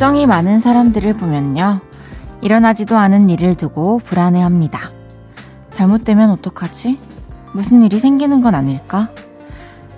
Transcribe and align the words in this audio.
걱정이 0.00 0.24
많은 0.24 0.60
사람들을 0.60 1.12
보면요. 1.18 1.82
일어나지도 2.40 2.96
않은 2.96 3.28
일을 3.28 3.54
두고 3.54 3.98
불안해 3.98 4.40
합니다. 4.40 4.92
잘못되면 5.68 6.30
어떡하지? 6.30 6.98
무슨 7.52 7.82
일이 7.82 7.98
생기는 7.98 8.40
건 8.40 8.54
아닐까? 8.54 9.10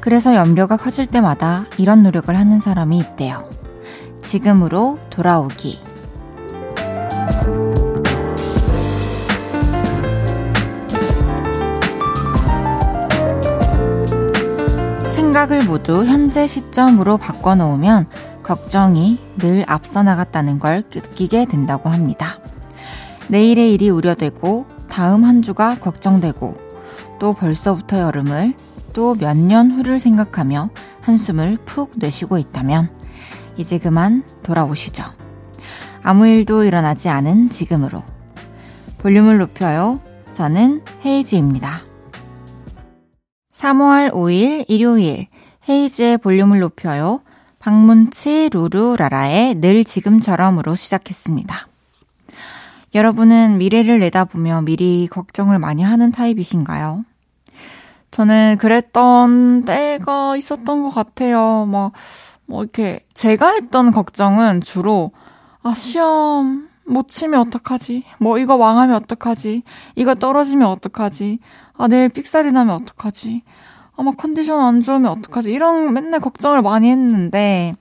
그래서 0.01 0.35
염려가 0.35 0.77
커질 0.77 1.07
때마다 1.07 1.67
이런 1.79 2.03
노력을 2.03 2.37
하는 2.37 2.59
사람이 2.59 2.99
있대요. 2.99 3.49
지금으로 4.23 4.99
돌아오기. 5.09 5.81
생각을 15.11 15.65
모두 15.65 16.05
현재 16.05 16.49
시점으로 16.49 17.19
바꿔놓으면 17.19 18.09
걱정이 18.53 19.19
늘 19.39 19.65
앞서 19.67 20.03
나갔다는 20.03 20.59
걸 20.59 20.83
느끼게 20.95 21.47
된다고 21.47 21.89
합니다. 21.89 22.39
내일의 23.29 23.73
일이 23.73 23.89
우려되고 23.89 24.67
다음 24.91 25.25
한 25.25 25.41
주가 25.41 25.79
걱정되고 25.79 26.59
또 27.19 27.33
벌써부터 27.33 28.01
여름을 28.01 28.53
또 28.93 29.15
몇 29.15 29.35
년 29.39 29.71
후를 29.71 29.99
생각하며 29.99 30.69
한숨을 31.01 31.61
푹 31.65 31.93
내쉬고 31.97 32.37
있다면 32.37 32.91
이제 33.57 33.79
그만 33.79 34.23
돌아오시죠. 34.43 35.03
아무 36.03 36.27
일도 36.27 36.65
일어나지 36.65 37.09
않은 37.09 37.49
지금으로. 37.49 38.03
볼륨을 38.99 39.39
높여요. 39.39 39.99
저는 40.35 40.83
헤이즈입니다. 41.07 41.81
3월 43.55 44.13
5일 44.13 44.67
일요일 44.69 45.29
헤이즈의 45.67 46.19
볼륨을 46.19 46.61
높여요. 46.61 47.23
박문치 47.63 48.51
루루라라의 48.53 49.55
늘 49.55 49.85
지금처럼으로 49.85 50.75
시작했습니다. 50.75 51.69
여러분은 52.93 53.59
미래를 53.59 54.01
내다보며 54.01 54.63
미리 54.63 55.07
걱정을 55.07 55.61
많이 55.61 55.85
하는 55.85 56.11
타입이신가요? 56.11 57.05
저는 58.11 58.57
그랬던 58.59 59.65
때가 59.65 60.37
있었던 60.37 60.83
것 60.83 60.91
같아요. 60.91 61.65
뭐, 61.67 61.93
뭐, 62.47 62.65
이렇게, 62.65 63.07
제가 63.15 63.53
했던 63.53 63.93
걱정은 63.93 64.61
주로, 64.61 65.13
아, 65.63 65.73
시험 65.73 66.69
못 66.85 67.09
치면 67.09 67.47
어떡하지? 67.47 68.03
뭐, 68.19 68.39
이거 68.39 68.59
망하면 68.59 68.97
어떡하지? 68.97 69.63
이거 69.95 70.17
떨어지면 70.17 70.67
어떡하지? 70.69 71.39
아, 71.75 71.87
내일 71.87 72.09
삑살이 72.09 72.51
나면 72.51 72.75
어떡하지? 72.75 73.45
아마 73.97 74.13
컨디션 74.13 74.61
안 74.61 74.81
좋으면 74.81 75.11
어떡하지? 75.11 75.53
이런 75.53 75.93
맨날 75.93 76.21
걱정을 76.21 76.63
많이 76.63 76.91
했는데, 76.91 77.75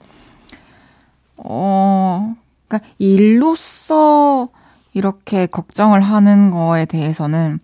어, 1.38 2.36
그니까 2.68 2.86
일로서 3.00 4.50
이렇게 4.94 5.45
걱정을 5.45 6.02
하는 6.02 6.52
거에 6.52 6.86
대해서는 6.86 7.59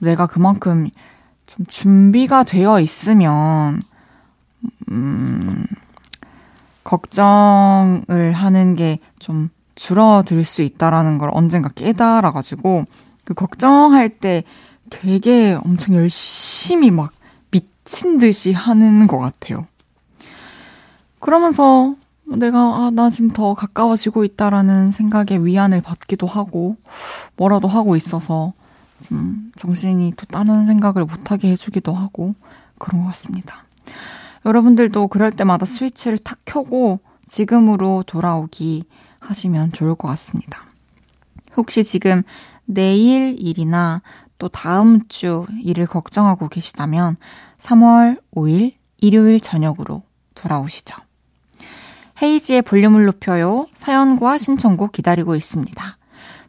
내가 0.00 0.26
그만큼 0.26 0.90
좀 1.46 1.66
준비가 1.66 2.44
되어 2.44 2.80
있으면, 2.80 3.82
음, 4.90 5.66
걱정을 6.84 8.32
하는 8.34 8.74
게 8.74 8.98
좀 9.18 9.50
줄어들 9.74 10.44
수 10.44 10.62
있다라는 10.62 11.18
걸 11.18 11.30
언젠가 11.32 11.68
깨달아가지고, 11.68 12.84
그 13.24 13.34
걱정할 13.34 14.08
때 14.08 14.44
되게 14.88 15.58
엄청 15.64 15.96
열심히 15.96 16.92
막 16.92 17.12
미친 17.86 18.18
듯이 18.18 18.52
하는 18.52 19.06
것 19.06 19.18
같아요. 19.18 19.64
그러면서 21.20 21.94
내가, 22.24 22.58
아, 22.58 22.90
나 22.92 23.08
지금 23.08 23.30
더 23.30 23.54
가까워지고 23.54 24.24
있다라는 24.24 24.90
생각에 24.90 25.38
위안을 25.38 25.80
받기도 25.80 26.26
하고, 26.26 26.76
뭐라도 27.36 27.68
하고 27.68 27.94
있어서 27.94 28.52
좀 29.02 29.52
정신이 29.54 30.14
또 30.16 30.26
다른 30.26 30.66
생각을 30.66 31.04
못하게 31.04 31.52
해주기도 31.52 31.94
하고, 31.94 32.34
그런 32.78 33.02
것 33.02 33.08
같습니다. 33.08 33.64
여러분들도 34.44 35.06
그럴 35.06 35.30
때마다 35.30 35.64
스위치를 35.64 36.18
탁 36.18 36.38
켜고 36.44 36.98
지금으로 37.28 38.02
돌아오기 38.04 38.84
하시면 39.20 39.72
좋을 39.72 39.94
것 39.94 40.08
같습니다. 40.08 40.64
혹시 41.56 41.84
지금 41.84 42.24
내일 42.64 43.36
일이나 43.38 44.02
또 44.38 44.48
다음 44.48 45.06
주 45.08 45.46
일을 45.62 45.86
걱정하고 45.86 46.48
계시다면 46.48 47.16
3월 47.66 48.20
5일 48.34 48.74
일요일 48.98 49.40
저녁으로 49.40 50.02
돌아오시죠. 50.34 50.94
헤이지의 52.22 52.62
볼륨을 52.62 53.04
높여요. 53.06 53.66
사연과 53.72 54.38
신청곡 54.38 54.92
기다리고 54.92 55.34
있습니다. 55.34 55.98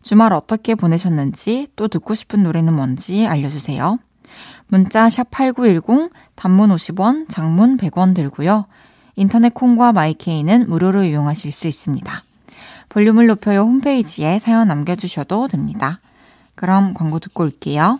주말 0.01 0.31
어떻게 0.31 0.75
보내셨는지 0.75 1.67
또 1.75 1.88
듣고 1.88 2.13
싶은 2.13 2.44
노래는 2.44 2.73
뭔지 2.73 3.28
알려주세요. 3.28 4.00
문자 4.67 5.09
샵 5.09 5.29
8910 5.31 6.11
단문 6.35 6.69
50원, 6.69 7.28
장문 7.29 7.78
100원 7.78 8.13
들고요. 8.13 8.67
인터넷 9.16 9.53
콩과 9.53 9.94
마이케이는 9.94 10.69
무료로 10.69 11.03
이용하실 11.03 11.51
수 11.51 11.67
있습니다. 11.67 12.23
볼륨을 12.89 13.28
높여요 13.28 13.61
홈페이지에 13.61 14.39
사연 14.39 14.67
남겨주셔도 14.67 15.47
됩니다. 15.47 15.99
그럼 16.55 16.94
광고 16.94 17.19
듣고 17.19 17.44
올게요. 17.44 17.99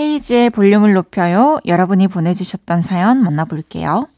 헤이지의 0.00 0.48
볼륨을 0.48 0.94
높여요. 0.94 1.58
여러분이 1.66 2.08
보내주셨던 2.08 2.80
사연 2.80 3.22
만나볼게요. 3.22 4.08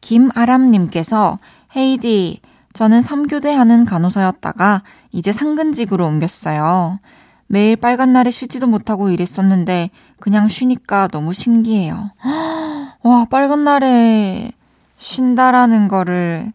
김아람님께서 0.00 1.36
헤이디, 1.76 2.40
저는 2.72 3.00
3교대 3.00 3.52
하는 3.52 3.84
간호사였다가 3.84 4.82
이제 5.12 5.30
상근직으로 5.30 6.06
옮겼어요. 6.06 7.00
매일 7.46 7.76
빨간 7.76 8.14
날에 8.14 8.30
쉬지도 8.30 8.66
못하고 8.66 9.10
일했었는데 9.10 9.90
그냥 10.20 10.48
쉬니까 10.48 11.08
너무 11.08 11.34
신기해요. 11.34 12.10
와, 13.04 13.26
빨간 13.26 13.64
날에 13.64 14.52
쉰다라는 14.96 15.88
거를 15.88 16.50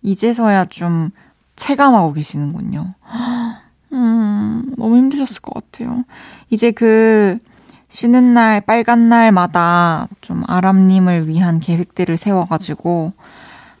이제서야 0.00 0.64
좀 0.66 1.10
체감하고 1.56 2.14
계시는군요. 2.14 2.94
음, 3.92 4.72
너무 4.78 4.96
힘드셨을 4.96 5.42
것 5.42 5.52
같아요. 5.52 6.04
이제 6.48 6.70
그 6.70 7.38
쉬는 7.88 8.34
날, 8.34 8.60
빨간 8.60 9.08
날마다 9.08 10.08
좀 10.20 10.42
아람님을 10.46 11.28
위한 11.28 11.60
계획들을 11.60 12.16
세워가지고 12.16 13.12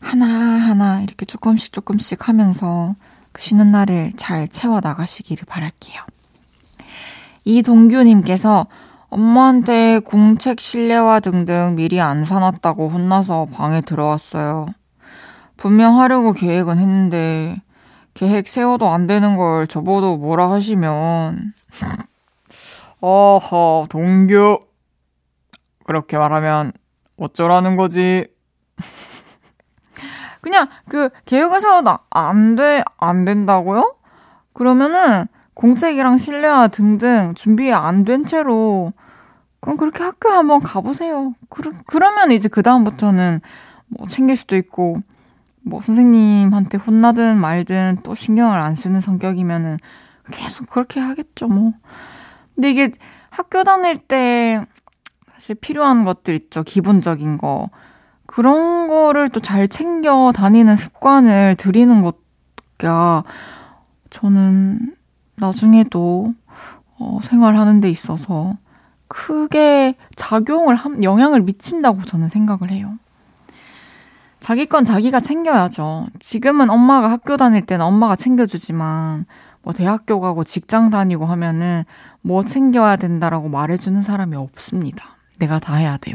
하나하나 0.00 1.00
이렇게 1.02 1.26
조금씩 1.26 1.72
조금씩 1.72 2.28
하면서 2.28 2.94
그 3.32 3.42
쉬는 3.42 3.70
날을 3.70 4.12
잘 4.16 4.48
채워 4.48 4.80
나가시기를 4.80 5.44
바랄게요. 5.46 6.00
이동규님께서 7.44 8.66
엄마한테 9.08 10.00
공책 10.00 10.60
실내화 10.60 11.20
등등 11.20 11.74
미리 11.76 12.00
안 12.00 12.24
사놨다고 12.24 12.88
혼나서 12.88 13.46
방에 13.52 13.80
들어왔어요. 13.80 14.66
분명 15.56 15.98
하려고 15.98 16.32
계획은 16.32 16.78
했는데 16.78 17.60
계획 18.14 18.48
세워도 18.48 18.88
안 18.88 19.06
되는 19.06 19.36
걸 19.36 19.66
저보고 19.66 20.16
뭐라 20.18 20.50
하시면 20.50 21.52
어허, 23.00 23.86
동규. 23.90 24.60
그렇게 25.84 26.18
말하면 26.18 26.72
어쩌라는 27.16 27.76
거지? 27.76 28.26
그냥 30.40 30.68
그 30.88 31.10
계획을 31.24 31.60
세워도 31.60 31.98
안 32.10 32.56
돼, 32.56 32.82
안 32.98 33.24
된다고요? 33.24 33.94
그러면은 34.52 35.26
공책이랑 35.54 36.18
실내화 36.18 36.68
등등 36.68 37.34
준비 37.34 37.72
안 37.72 38.04
된 38.04 38.24
채로 38.26 38.92
그럼 39.60 39.76
그렇게 39.78 40.02
학교에 40.04 40.32
한번 40.32 40.60
가보세요. 40.60 41.34
그러, 41.48 41.72
그러면 41.86 42.30
이제 42.30 42.48
그다음부터는 42.48 43.40
뭐 43.88 44.06
챙길 44.06 44.36
수도 44.36 44.56
있고 44.56 44.98
뭐 45.62 45.80
선생님한테 45.80 46.78
혼나든 46.78 47.36
말든 47.38 47.98
또 48.02 48.14
신경을 48.14 48.60
안 48.60 48.74
쓰는 48.74 49.00
성격이면은 49.00 49.78
계속 50.30 50.68
그렇게 50.68 51.00
하겠죠, 51.00 51.48
뭐. 51.48 51.72
근데 52.56 52.70
이게 52.70 52.90
학교 53.30 53.62
다닐 53.62 53.96
때 53.96 54.64
사실 55.32 55.54
필요한 55.54 56.04
것들 56.04 56.34
있죠. 56.34 56.62
기본적인 56.64 57.38
거. 57.38 57.70
그런 58.26 58.88
거를 58.88 59.28
또 59.28 59.38
잘 59.40 59.68
챙겨 59.68 60.32
다니는 60.34 60.74
습관을 60.74 61.54
들이는 61.56 62.02
것가 62.02 63.22
저는 64.10 64.96
나중에도 65.36 66.34
어, 66.98 67.18
생활하는 67.22 67.80
데 67.80 67.90
있어서 67.90 68.54
크게 69.08 69.94
작용을, 70.16 70.74
함, 70.74 71.02
영향을 71.04 71.42
미친다고 71.42 72.02
저는 72.02 72.28
생각을 72.28 72.70
해요. 72.70 72.98
자기 74.40 74.66
건 74.66 74.84
자기가 74.84 75.20
챙겨야죠. 75.20 76.06
지금은 76.18 76.70
엄마가 76.70 77.10
학교 77.10 77.36
다닐 77.36 77.64
때는 77.66 77.84
엄마가 77.84 78.16
챙겨주지만, 78.16 79.26
뭐 79.66 79.72
대학교 79.72 80.20
가고 80.20 80.44
직장 80.44 80.90
다니고 80.90 81.26
하면은 81.26 81.82
뭐 82.22 82.44
챙겨야 82.44 82.94
된다라고 82.94 83.48
말해주는 83.48 84.00
사람이 84.00 84.36
없습니다. 84.36 85.16
내가 85.40 85.58
다 85.58 85.74
해야 85.74 85.96
돼요. 85.96 86.14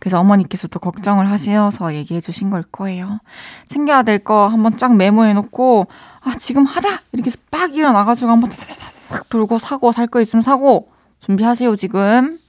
그래서 0.00 0.18
어머니께서도 0.18 0.80
걱정을 0.80 1.30
하셔서 1.30 1.94
얘기해 1.94 2.20
주신 2.20 2.50
걸 2.50 2.64
거예요. 2.64 3.20
챙겨야 3.68 4.02
될 4.02 4.18
거 4.18 4.48
한번 4.48 4.76
쫙 4.76 4.96
메모해 4.96 5.32
놓고, 5.34 5.86
아, 6.22 6.34
지금 6.36 6.64
하자! 6.64 7.02
이렇게 7.12 7.30
빡 7.52 7.76
일어나가지고 7.76 8.32
한번 8.32 8.50
타타타닥 8.50 9.28
돌고 9.28 9.58
사고, 9.58 9.92
살 9.92 10.08
거 10.08 10.20
있으면 10.20 10.40
사고, 10.40 10.88
준비하세요, 11.20 11.76
지금. 11.76 12.40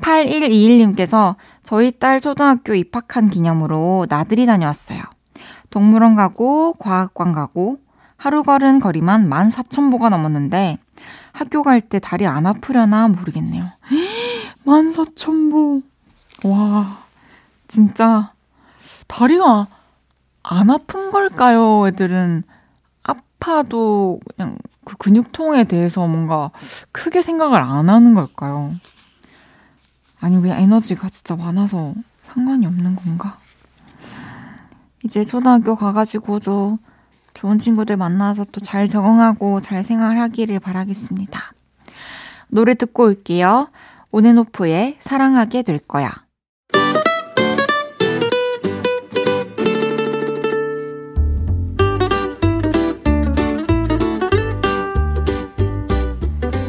8121님께서 0.00 1.36
저희 1.62 1.92
딸 1.92 2.22
초등학교 2.22 2.72
입학한 2.72 3.28
기념으로 3.28 4.06
나들이 4.08 4.46
다녀왔어요. 4.46 5.02
동물원 5.68 6.14
가고, 6.14 6.72
과학관 6.78 7.32
가고, 7.32 7.76
하루 8.18 8.42
걸은 8.42 8.80
거리만 8.80 9.30
14,000보가 9.30 10.10
넘었는데, 10.10 10.78
학교 11.32 11.62
갈 11.62 11.80
때 11.80 11.98
다리 12.00 12.26
안 12.26 12.46
아프려나 12.46 13.08
모르겠네요. 13.08 13.64
14,000보. 14.66 15.82
와, 16.44 16.98
진짜, 17.68 18.32
다리가 19.06 19.68
안 20.42 20.70
아픈 20.70 21.10
걸까요? 21.12 21.86
애들은 21.86 22.42
아파도 23.04 24.20
그냥 24.36 24.58
그 24.84 24.96
근육통에 24.96 25.64
대해서 25.64 26.06
뭔가 26.06 26.50
크게 26.92 27.22
생각을 27.22 27.60
안 27.60 27.88
하는 27.88 28.14
걸까요? 28.14 28.74
아니, 30.20 30.40
그냥 30.40 30.60
에너지가 30.60 31.08
진짜 31.08 31.36
많아서 31.36 31.94
상관이 32.22 32.66
없는 32.66 32.96
건가? 32.96 33.38
이제 35.04 35.24
초등학교 35.24 35.76
가가지고도 35.76 36.78
좋은 37.38 37.60
친구들 37.60 37.96
만나서 37.96 38.46
또 38.50 38.58
잘 38.58 38.88
적응하고 38.88 39.60
잘 39.60 39.84
생활하기를 39.84 40.58
바라겠습니다. 40.58 41.52
노래 42.48 42.74
듣고 42.74 43.04
올게요. 43.04 43.68
오네노프의 44.10 44.96
사랑하게 44.98 45.62
될 45.62 45.78
거야. 45.78 46.12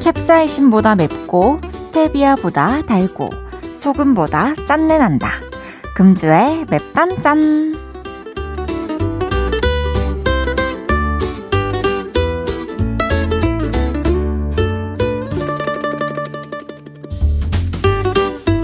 캡사이신보다 0.03 0.95
맵고 0.95 1.61
스테비아보다 1.67 2.83
달고 2.83 3.31
소금보다 3.73 4.53
짠내 4.67 4.99
난다. 4.99 5.29
금주의 5.95 6.65
맵단짠. 6.69 7.88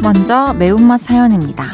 먼저 0.06 0.54
매운맛 0.54 1.02
사연입니다. 1.02 1.66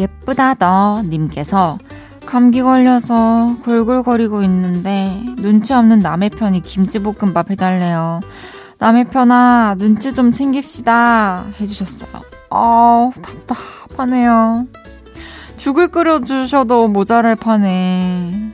예쁘다 0.00 0.54
너 0.54 1.02
님께서 1.02 1.78
감기 2.26 2.62
걸려서 2.62 3.58
골골거리고 3.62 4.42
있는데 4.42 5.22
눈치 5.36 5.72
없는 5.72 6.00
남의 6.00 6.30
편이 6.30 6.62
김치볶음밥 6.62 7.48
해달래요. 7.48 8.22
남의 8.78 9.04
편아, 9.04 9.76
눈치 9.78 10.12
좀 10.12 10.32
챙깁시다. 10.32 11.44
해주셨어요. 11.60 12.10
아우, 12.50 13.12
답답하네요. 13.22 14.66
죽을 15.56 15.86
끓여주셔도 15.86 16.88
모자랄 16.88 17.36
판에. 17.36 18.52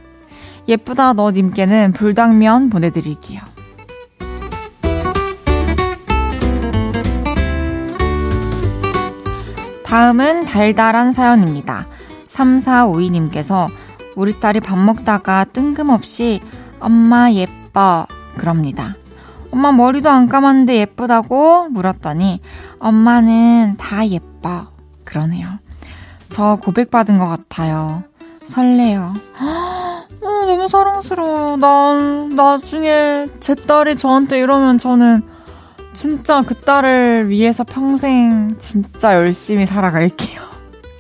예쁘다 0.69 1.15
너 1.15 1.31
님께는 1.31 1.95
불당면 1.95 2.69
보내드릴게요. 2.69 3.41
다음은 9.87 10.47
달달한 10.47 11.13
사연입니다. 11.13 11.87
3452님께서 12.29 13.69
우리 14.17 14.39
딸이 14.41 14.61
밥 14.61 14.77
먹다가 14.79 15.45
뜬금없이 15.45 16.41
엄마 16.81 17.31
예뻐 17.31 18.07
그럽니다. 18.37 18.97
엄마 19.53 19.71
머리도 19.71 20.11
안 20.11 20.29
감았는데 20.29 20.77
예쁘다고 20.77 21.69
물었더니 21.69 22.41
엄마는 22.81 23.77
다 23.79 24.07
예뻐. 24.09 24.73
그러네요. 25.05 25.61
저 26.31 26.59
고백받은 26.61 27.19
것 27.19 27.29
같아요. 27.29 28.03
설레요. 28.45 29.15
어, 29.41 30.07
너무 30.21 30.69
사랑스러워요. 30.69 31.57
난 31.57 32.29
나중에 32.31 33.29
제 33.39 33.55
딸이 33.55 33.95
저한테 33.97 34.41
이러면 34.41 34.79
저는 34.79 35.36
진짜 35.97 36.43
그 36.43 36.55
딸을 36.55 37.31
위해서 37.31 37.65
평생 37.65 38.55
진짜 38.61 39.15
열심히 39.15 39.65
살아갈게요. 39.65 40.43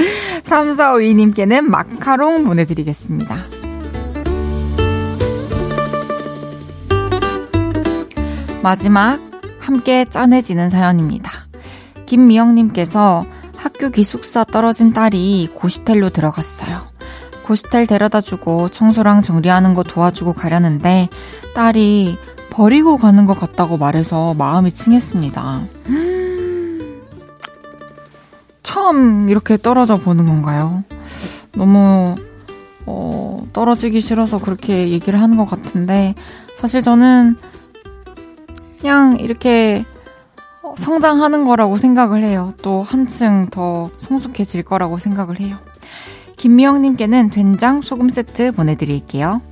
3452님께는 0.42 1.60
마카롱 1.60 2.44
보내드리겠습니다. 2.44 3.36
마지막 8.62 9.20
함께 9.60 10.06
짠해지는 10.06 10.70
사연입니다. 10.70 11.30
김미영님께서 12.06 13.26
학교 13.54 13.90
기숙사 13.90 14.44
떨어진 14.44 14.94
딸이 14.94 15.50
고시텔로 15.54 16.08
들어갔어요. 16.08 16.88
고시텔 17.44 17.86
데려다 17.86 18.22
주고 18.22 18.70
청소랑 18.70 19.20
정리하는 19.20 19.74
거 19.74 19.82
도와주고 19.82 20.32
가려는데 20.32 21.10
딸이 21.54 22.16
버리고 22.56 22.96
가는 22.96 23.26
것 23.26 23.38
같다고 23.38 23.76
말해서 23.76 24.32
마음이 24.32 24.70
층했습니다. 24.70 25.60
음... 25.90 27.02
처음 28.62 29.28
이렇게 29.28 29.58
떨어져 29.58 29.96
보는 29.98 30.26
건가요? 30.26 30.82
너무 31.54 32.14
어, 32.86 33.46
떨어지기 33.52 34.00
싫어서 34.00 34.38
그렇게 34.38 34.88
얘기를 34.88 35.20
하는 35.20 35.36
것 35.36 35.44
같은데 35.44 36.14
사실 36.54 36.80
저는 36.80 37.36
그냥 38.80 39.18
이렇게 39.20 39.84
성장하는 40.76 41.44
거라고 41.44 41.76
생각을 41.76 42.24
해요. 42.24 42.54
또 42.62 42.82
한층 42.82 43.48
더 43.50 43.90
성숙해질 43.98 44.62
거라고 44.62 44.96
생각을 44.96 45.40
해요. 45.40 45.58
김미영님께는 46.38 47.28
된장 47.28 47.82
소금 47.82 48.08
세트 48.08 48.52
보내드릴게요. 48.52 49.42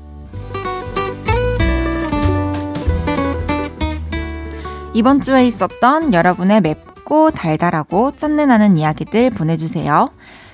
이번 4.97 5.21
주에 5.21 5.45
있었던 5.49 6.13
여러분의 6.13 6.61
맵고 6.61 7.33
달달하고 7.33 8.13
짠내 8.15 8.47
나는 8.47 8.79
이야기들 8.79 9.31
보내주세요. 9.31 10.11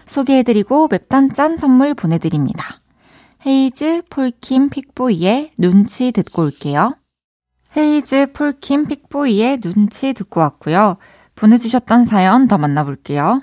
소개해드리고 0.07 0.89
맵단짠 0.91 1.59
선물 1.59 1.93
보내드립니다. 1.93 2.81
헤이즈 3.47 4.05
폴킴 4.09 4.71
픽보이의 4.71 5.51
눈치 5.59 6.11
듣고 6.11 6.45
올게요. 6.45 6.97
헤이즈 7.77 8.33
폴킴 8.33 8.87
픽보이의 8.87 9.61
눈치 9.61 10.15
듣고 10.15 10.41
왔고요. 10.41 10.97
보내주셨던 11.37 12.07
사연 12.07 12.49
더 12.49 12.57
만나볼게요. 12.57 13.43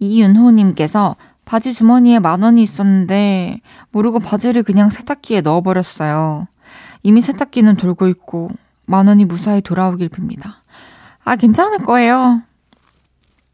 이윤호님께서 0.00 1.16
바지 1.46 1.72
주머니에 1.72 2.18
만 2.18 2.42
원이 2.42 2.62
있었는데 2.62 3.60
모르고 3.90 4.20
바지를 4.20 4.64
그냥 4.64 4.90
세탁기에 4.90 5.40
넣어버렸어요. 5.40 6.46
이미 7.02 7.22
세탁기는 7.22 7.76
돌고 7.76 8.08
있고 8.08 8.50
만 8.90 9.06
원이 9.06 9.24
무사히 9.24 9.60
돌아오길 9.60 10.08
빕니다. 10.08 10.54
아 11.24 11.36
괜찮을 11.36 11.78
거예요. 11.78 12.42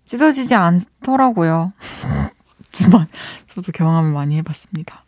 찢어지지 0.06 0.54
않더라고요. 0.54 1.72
정말 2.72 3.06
저도 3.54 3.70
경험을 3.72 4.12
많이 4.12 4.36
해봤습니다. 4.38 5.04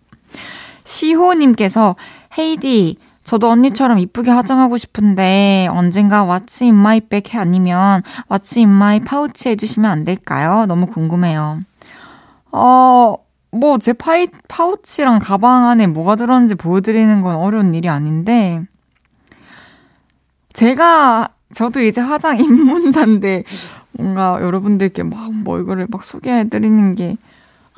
시호님께서 0.84 1.96
헤이디 2.38 2.96
저도 3.24 3.48
언니처럼 3.48 3.98
이쁘게 3.98 4.30
화장하고 4.30 4.76
싶은데 4.76 5.68
언젠가 5.70 6.24
what's 6.24 6.64
in 6.66 6.74
my 6.74 7.00
bag 7.00 7.34
아니면 7.34 8.02
what's 8.28 8.58
in 8.58 8.68
my 8.68 9.00
pouch 9.00 9.48
해주시면 9.50 9.90
안 9.90 10.04
될까요? 10.04 10.66
너무 10.66 10.86
궁금해요. 10.86 11.60
어, 12.52 13.14
뭐 13.50 13.78
제 13.78 13.94
파이 13.94 14.28
파우치랑 14.48 15.20
가방 15.20 15.66
안에 15.68 15.86
뭐가 15.86 16.16
들었는지 16.16 16.54
보여드리는 16.54 17.22
건 17.22 17.36
어려운 17.36 17.74
일이 17.74 17.88
아닌데 17.88 18.62
제가 20.58 21.28
저도 21.54 21.80
이제 21.80 22.00
화장 22.00 22.38
입문자인데, 22.42 23.44
뭔가 23.92 24.38
여러분들께 24.40 25.04
막 25.04 25.30
뭐 25.30 25.60
이거를 25.60 25.86
막 25.88 26.02
소개해 26.02 26.48
드리는 26.48 26.96
게, 26.96 27.16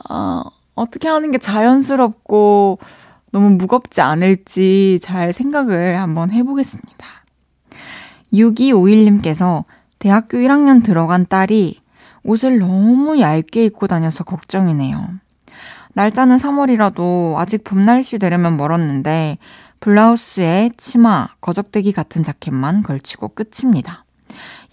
아, 0.09 0.43
어떻게 0.75 1.09
하는 1.09 1.31
게 1.31 1.37
자연스럽고 1.37 2.79
너무 3.33 3.51
무겁지 3.51 4.01
않을지 4.01 4.99
잘 5.03 5.35
생각을 5.35 6.01
한번 6.01 6.31
해 6.31 6.43
보겠습니다. 6.43 7.07
6251님께서 8.33 9.65
대학교 9.99 10.39
1학년 10.39 10.83
들어간 10.83 11.27
딸이 11.29 11.81
옷을 12.23 12.59
너무 12.59 13.21
얇게 13.21 13.67
입고 13.67 13.89
다녀서 13.89 14.25
걱정이네요. 14.25 15.07
날짜는 15.93 16.39
3월이라도 16.39 17.37
아직 17.37 17.63
봄 17.63 17.85
날씨 17.85 18.19
되려면 18.19 18.57
멀었는데 18.57 19.37
블라우스에 19.81 20.71
치마, 20.77 21.29
거적대기 21.41 21.93
같은 21.93 22.23
자켓만 22.23 22.83
걸치고 22.83 23.29
끝입니다. 23.29 24.05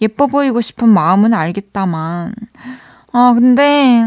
예뻐 0.00 0.26
보이고 0.26 0.60
싶은 0.60 0.88
마음은 0.88 1.34
알겠다만. 1.34 2.34
아, 3.12 3.32
근데 3.34 4.04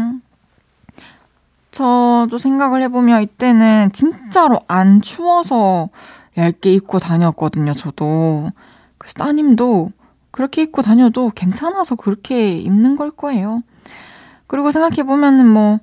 저도 1.72 2.38
생각을 2.38 2.82
해보면 2.82 3.22
이때는 3.22 3.90
진짜로 3.92 4.60
안 4.68 5.02
추워서 5.02 5.88
얇게 6.36 6.72
입고 6.72 6.98
다녔거든요, 6.98 7.74
저도. 7.74 8.50
그래서 8.98 9.14
따님도 9.14 9.90
그렇게 10.30 10.62
입고 10.62 10.82
다녀도 10.82 11.30
괜찮아서 11.34 11.94
그렇게 11.96 12.56
입는 12.58 12.96
걸 12.96 13.10
거예요. 13.10 13.62
그리고 14.46 14.70
생각해보면은 14.70 15.48
뭐, 15.48 15.80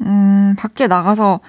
음, 0.00 0.56
밖에 0.58 0.88
나가서 0.88 1.40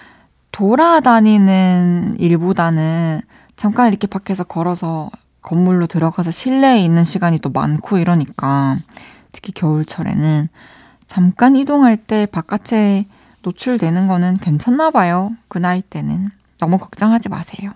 돌아다니는 0.54 2.16
일보다는 2.20 3.22
잠깐 3.56 3.90
이렇게 3.90 4.08
밖에서 4.08 4.44
걸어서 4.46 5.10
건물로 5.42 5.88
들어가서 5.88 6.32
실내에 6.32 6.80
있는 6.80 7.04
시간이 7.04 7.40
또 7.40 7.50
많고 7.50 7.98
이러니까 7.98 8.78
특히 9.34 9.52
겨울철에는 9.52 10.48
잠깐 11.08 11.56
이동할 11.56 11.98
때 11.98 12.26
바깥에 12.28 13.08
노출되는 13.42 14.08
거는 14.08 14.38
괜찮나 14.38 14.92
봐요. 14.92 15.32
그 15.50 15.58
나이 15.58 15.82
때는. 15.82 16.30
너무 16.60 16.78
걱정하지 16.78 17.28
마세요. 17.30 17.72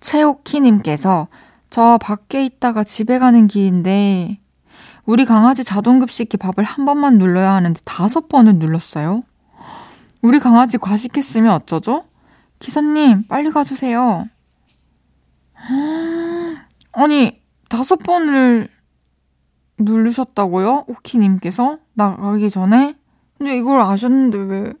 최옥희님께서 0.00 1.28
저 1.70 1.98
밖에 2.00 2.44
있다가 2.44 2.84
집에 2.84 3.18
가는 3.18 3.46
길인데 3.46 4.38
우리 5.04 5.24
강아지 5.24 5.62
자동급식기 5.62 6.38
밥을 6.38 6.64
한 6.64 6.84
번만 6.84 7.18
눌러야 7.18 7.52
하는데 7.52 7.80
다섯 7.84 8.28
번을 8.28 8.56
눌렀어요. 8.56 9.22
우리 10.24 10.38
강아지 10.38 10.78
과식했으면 10.78 11.52
어쩌죠? 11.52 12.06
기사님, 12.58 13.26
빨리 13.26 13.50
가주세요. 13.50 14.24
아니, 16.92 17.42
다섯 17.68 17.96
번을 17.96 18.70
누르셨다고요? 19.78 20.86
오키님께서? 20.88 21.76
나가기 21.92 22.48
전에? 22.48 22.96
근데 23.36 23.58
이걸 23.58 23.82
아셨는데 23.82 24.38
왜 24.38 24.72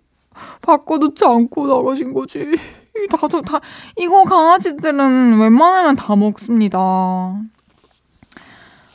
바꿔놓지 0.62 1.22
않고 1.26 1.66
나가신 1.66 2.14
거지? 2.14 2.52
다들 3.10 3.42
다 3.42 3.60
이거 3.98 4.24
강아지들은 4.24 5.38
웬만하면 5.38 5.94
다 5.96 6.16
먹습니다. 6.16 6.78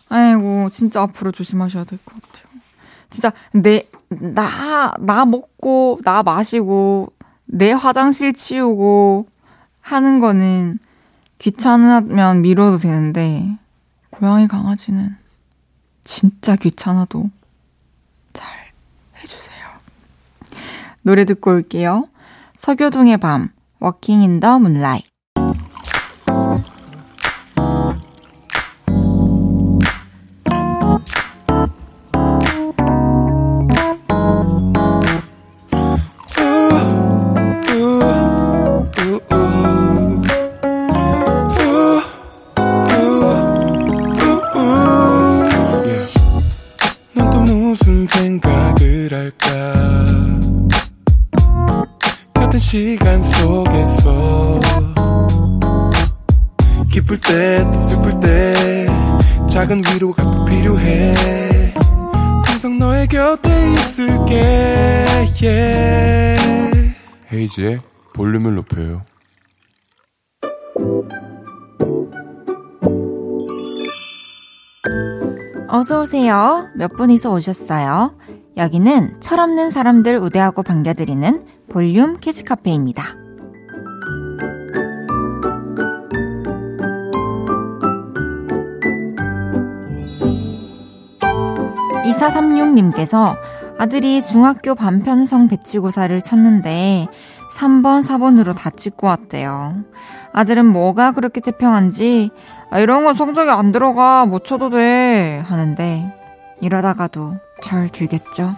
아이고 0.10 0.70
진짜 0.72 1.04
앞으로 1.04 1.32
조심하셔야 1.32 1.84
될 1.84 2.00
것 2.04 2.20
같아요. 2.20 2.49
진짜 3.10 3.32
내 3.54 3.88
나 4.10 4.96
나 5.00 5.26
먹고 5.26 6.00
나 6.04 6.24
마시고 6.24 7.14
내 7.46 7.72
화장실 7.72 8.34
치우고 8.34 9.28
하는 9.82 10.20
거는 10.20 10.80
귀찮으면 11.38 12.42
미뤄도 12.42 12.80
되는데 12.80 13.58
고양이 14.10 14.48
강아지는 14.48 15.16
진짜 16.04 16.56
귀찮아도 16.56 17.30
잘 18.34 18.48
해주세요. 19.22 19.56
노래 21.04 21.26
듣고 21.26 21.52
올게요. 21.52 22.10
서교동의 22.58 23.18
밤 23.18 23.50
in 24.22 24.40
the 24.40 24.56
Moonlight. 24.56 25.08
헤이 25.08 25.09
어서오세요. 75.80 76.68
몇 76.76 76.90
분이서 76.98 77.32
오셨어요? 77.32 78.18
여기는 78.58 79.22
철없는 79.22 79.72
사람들 79.72 80.18
우대하고 80.18 80.62
반겨드리는 80.62 81.46
볼륨 81.70 82.20
키즈 82.20 82.44
카페입니다. 82.44 83.06
2436님께서 92.04 93.38
아들이 93.78 94.22
중학교 94.22 94.76
반편성 94.76 95.48
배치고사를 95.48 96.22
쳤는데 96.22 97.08
3번, 97.52 98.04
4번으로 98.04 98.56
다 98.56 98.70
찍고 98.70 99.08
왔대요. 99.08 99.76
아들은 100.34 100.66
뭐가 100.66 101.12
그렇게 101.12 101.42
태평한지 101.42 102.30
아, 102.70 102.80
이런 102.80 103.04
건 103.04 103.16
성적이 103.16 103.50
안 103.50 103.72
들어가 103.72 104.26
못 104.26 104.46
쳐도 104.46 104.70
돼 104.70 105.44
하는데 105.46 106.14
이러다가도 106.62 107.36
절 107.62 107.90
들겠죠. 107.90 108.56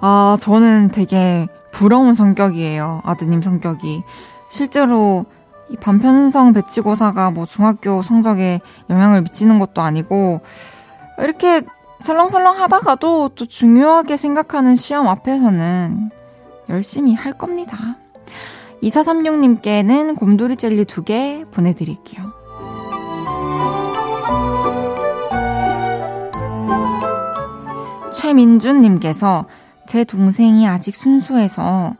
아 0.00 0.38
저는 0.40 0.90
되게 0.90 1.46
부러운 1.72 2.14
성격이에요. 2.14 3.02
아드님 3.04 3.42
성격이 3.42 4.02
실제로 4.48 5.26
이 5.68 5.76
반편성 5.76 6.52
배치고사가 6.52 7.30
뭐 7.30 7.46
중학교 7.46 8.02
성적에 8.02 8.60
영향을 8.88 9.22
미치는 9.22 9.58
것도 9.58 9.82
아니고 9.82 10.40
이렇게 11.18 11.62
설렁설렁 12.00 12.58
하다가도 12.58 13.30
또 13.34 13.46
중요하게 13.46 14.16
생각하는 14.16 14.74
시험 14.74 15.06
앞에서는 15.06 16.10
열심히 16.70 17.14
할 17.14 17.36
겁니다. 17.36 17.76
2436님께는 18.82 20.16
곰돌이 20.16 20.56
젤리 20.56 20.86
두개 20.86 21.44
보내드릴게요. 21.50 22.40
최민준님께서 28.12 29.46
제 29.86 30.04
동생이 30.04 30.66
아직 30.66 30.94
순수해서 30.94 31.94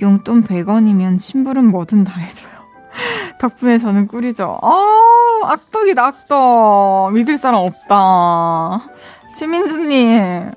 용돈 0.00 0.42
100원이면 0.42 1.18
심부름 1.18 1.66
뭐든 1.66 2.04
다 2.04 2.18
해줘요. 2.20 2.52
덕분에 3.38 3.78
저는 3.78 4.08
꿀이죠. 4.08 4.58
아, 4.62 5.40
악덕이다, 5.44 6.04
악덕. 6.04 7.12
믿을 7.12 7.36
사람 7.36 7.60
없다. 7.60 8.80
최민주님, 9.34 10.50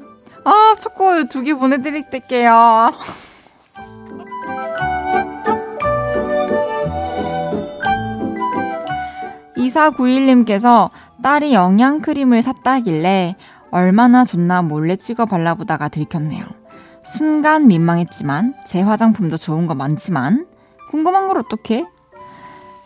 아, 0.43 0.75
초코우유 0.79 1.27
두개 1.27 1.55
보내드릴게요. 1.55 2.91
2491님께서 9.67 10.89
딸이 11.21 11.53
영양크림을 11.53 12.41
샀다길래 12.41 13.35
얼마나 13.71 14.23
좋나 14.23 14.61
몰래 14.61 14.95
찍어 14.95 15.25
발라보다가 15.25 15.89
들켰네요. 15.89 16.45
순간 17.03 17.67
민망했지만 17.67 18.53
제 18.65 18.81
화장품도 18.81 19.37
좋은 19.37 19.65
거 19.65 19.75
많지만 19.75 20.45
궁금한 20.89 21.27
걸 21.27 21.37
어떡해? 21.39 21.85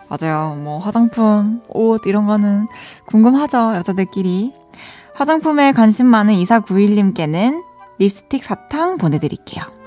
맞아요. 0.10 0.56
뭐 0.56 0.80
화장품, 0.80 1.62
옷 1.70 2.06
이런 2.06 2.26
거는 2.26 2.68
궁금하죠. 3.06 3.76
여자들끼리. 3.76 4.54
화장품에 5.16 5.72
관심 5.72 6.08
많은 6.08 6.34
2491님께는 6.34 7.64
립스틱 8.00 8.44
사탕 8.44 8.98
보내드릴게요. 8.98 9.81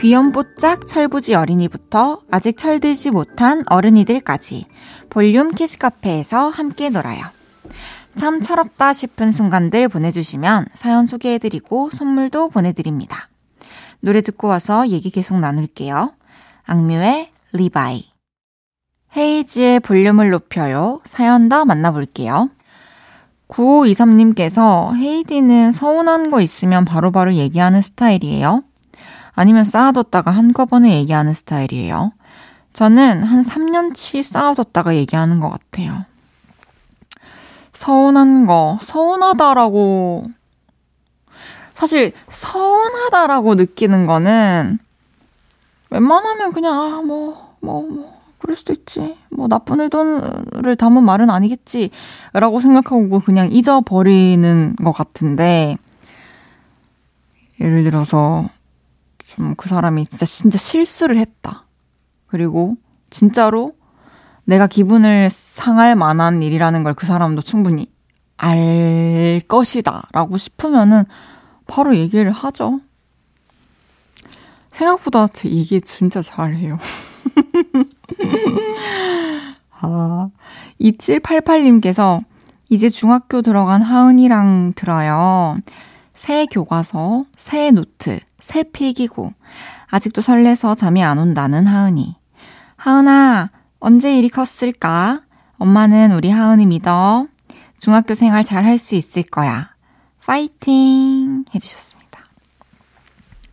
귀염뽀짝 0.00 0.88
철부지 0.88 1.34
어린이부터 1.34 2.22
아직 2.30 2.56
철들지 2.56 3.10
못한 3.10 3.62
어른이들까지 3.68 4.64
볼륨 5.10 5.50
키즈카페에서 5.50 6.48
함께 6.48 6.88
놀아요. 6.88 7.22
참 8.16 8.40
철없다 8.40 8.94
싶은 8.94 9.30
순간들 9.30 9.90
보내주시면 9.90 10.68
사연 10.72 11.04
소개해드리고 11.04 11.90
선물도 11.90 12.48
보내드립니다. 12.48 13.28
노래 14.00 14.22
듣고 14.22 14.48
와서 14.48 14.88
얘기 14.88 15.10
계속 15.10 15.38
나눌게요. 15.38 16.14
악뮤의 16.64 17.30
RE-BYE. 17.52 18.06
헤이즈의 19.14 19.80
볼륨을 19.80 20.30
높여요. 20.30 21.02
사연 21.04 21.50
더 21.50 21.66
만나볼게요. 21.66 22.48
9523님께서 23.48 24.94
헤이디는 24.94 25.72
서운한 25.72 26.30
거 26.30 26.40
있으면 26.40 26.86
바로바로 26.86 27.10
바로 27.12 27.34
얘기하는 27.34 27.82
스타일이에요. 27.82 28.62
아니면 29.40 29.64
쌓아뒀다가 29.64 30.30
한꺼번에 30.30 30.98
얘기하는 30.98 31.32
스타일이에요. 31.32 32.12
저는 32.74 33.22
한 33.22 33.40
3년치 33.40 34.22
쌓아뒀다가 34.22 34.94
얘기하는 34.96 35.40
것 35.40 35.48
같아요. 35.48 36.04
서운한 37.72 38.44
거, 38.44 38.76
서운하다라고, 38.82 40.26
사실 41.74 42.12
서운하다라고 42.28 43.54
느끼는 43.54 44.04
거는 44.04 44.78
웬만하면 45.88 46.52
그냥, 46.52 46.78
아, 46.78 47.00
뭐, 47.00 47.56
뭐, 47.60 47.88
뭐, 47.88 48.20
그럴 48.40 48.54
수도 48.54 48.74
있지. 48.74 49.16
뭐, 49.30 49.48
나쁜 49.48 49.80
의도를 49.80 50.76
담은 50.76 51.02
말은 51.02 51.30
아니겠지. 51.30 51.88
라고 52.34 52.60
생각하고 52.60 53.20
그냥 53.20 53.50
잊어버리는 53.50 54.76
것 54.84 54.92
같은데, 54.92 55.78
예를 57.58 57.84
들어서, 57.84 58.50
좀 59.30 59.54
그 59.56 59.68
사람이 59.68 60.06
진짜 60.06 60.26
진짜 60.26 60.58
실수를 60.58 61.16
했다. 61.18 61.64
그리고 62.26 62.76
진짜로 63.10 63.72
내가 64.44 64.66
기분을 64.66 65.30
상할 65.30 65.94
만한 65.96 66.42
일이라는 66.42 66.82
걸 66.82 66.94
그 66.94 67.06
사람도 67.06 67.42
충분히 67.42 67.90
알 68.36 69.40
것이다. 69.48 70.08
라고 70.12 70.36
싶으면은 70.36 71.04
바로 71.66 71.96
얘기를 71.96 72.30
하죠. 72.32 72.80
생각보다 74.70 75.26
제 75.28 75.48
얘기 75.50 75.80
진짜 75.80 76.22
잘해요. 76.22 76.78
아, 79.80 80.28
2788님께서 80.80 82.24
이제 82.68 82.88
중학교 82.88 83.42
들어간 83.42 83.82
하은이랑 83.82 84.74
들어요. 84.74 85.56
새 86.12 86.46
교과서, 86.46 87.24
새 87.36 87.70
노트, 87.70 88.20
새 88.50 88.64
필기구. 88.64 89.32
아직도 89.86 90.22
설레서 90.22 90.74
잠이 90.74 91.04
안 91.04 91.18
온다는 91.18 91.66
하은이. 91.68 92.16
하은아, 92.76 93.50
언제 93.78 94.18
이리 94.18 94.28
컸을까? 94.28 95.20
엄마는 95.58 96.10
우리 96.12 96.30
하은이 96.30 96.66
믿어. 96.66 97.26
중학교 97.78 98.14
생활 98.14 98.42
잘 98.44 98.64
할 98.64 98.76
수 98.78 98.96
있을 98.96 99.22
거야. 99.22 99.70
파이팅! 100.26 101.44
해주셨습니다. 101.54 102.24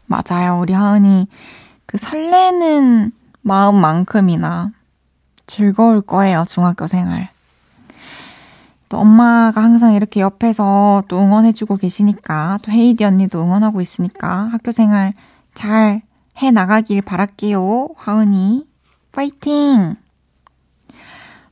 맞아요. 0.08 0.60
우리 0.60 0.74
하은이 0.74 1.28
그 1.86 1.98
설레는 2.00 3.12
마음만큼이나 3.42 4.72
즐거울 5.46 6.02
거예요. 6.02 6.44
중학교 6.48 6.88
생활. 6.88 7.30
또 8.90 8.98
엄마가 8.98 9.62
항상 9.62 9.94
이렇게 9.94 10.22
옆에서 10.22 11.04
또 11.08 11.20
응원해주고 11.20 11.78
계시니까, 11.78 12.60
또 12.62 12.72
헤이디 12.72 13.04
언니도 13.04 13.42
응원하고 13.42 13.82
있으니까 13.82 14.50
학교 14.52 14.72
생활 14.72 15.14
잘 15.54 16.08
해 16.42 16.52
나가길 16.52 17.02
바랄게요. 17.02 17.90
화은이. 17.96 18.68
파이팅! 19.12 19.96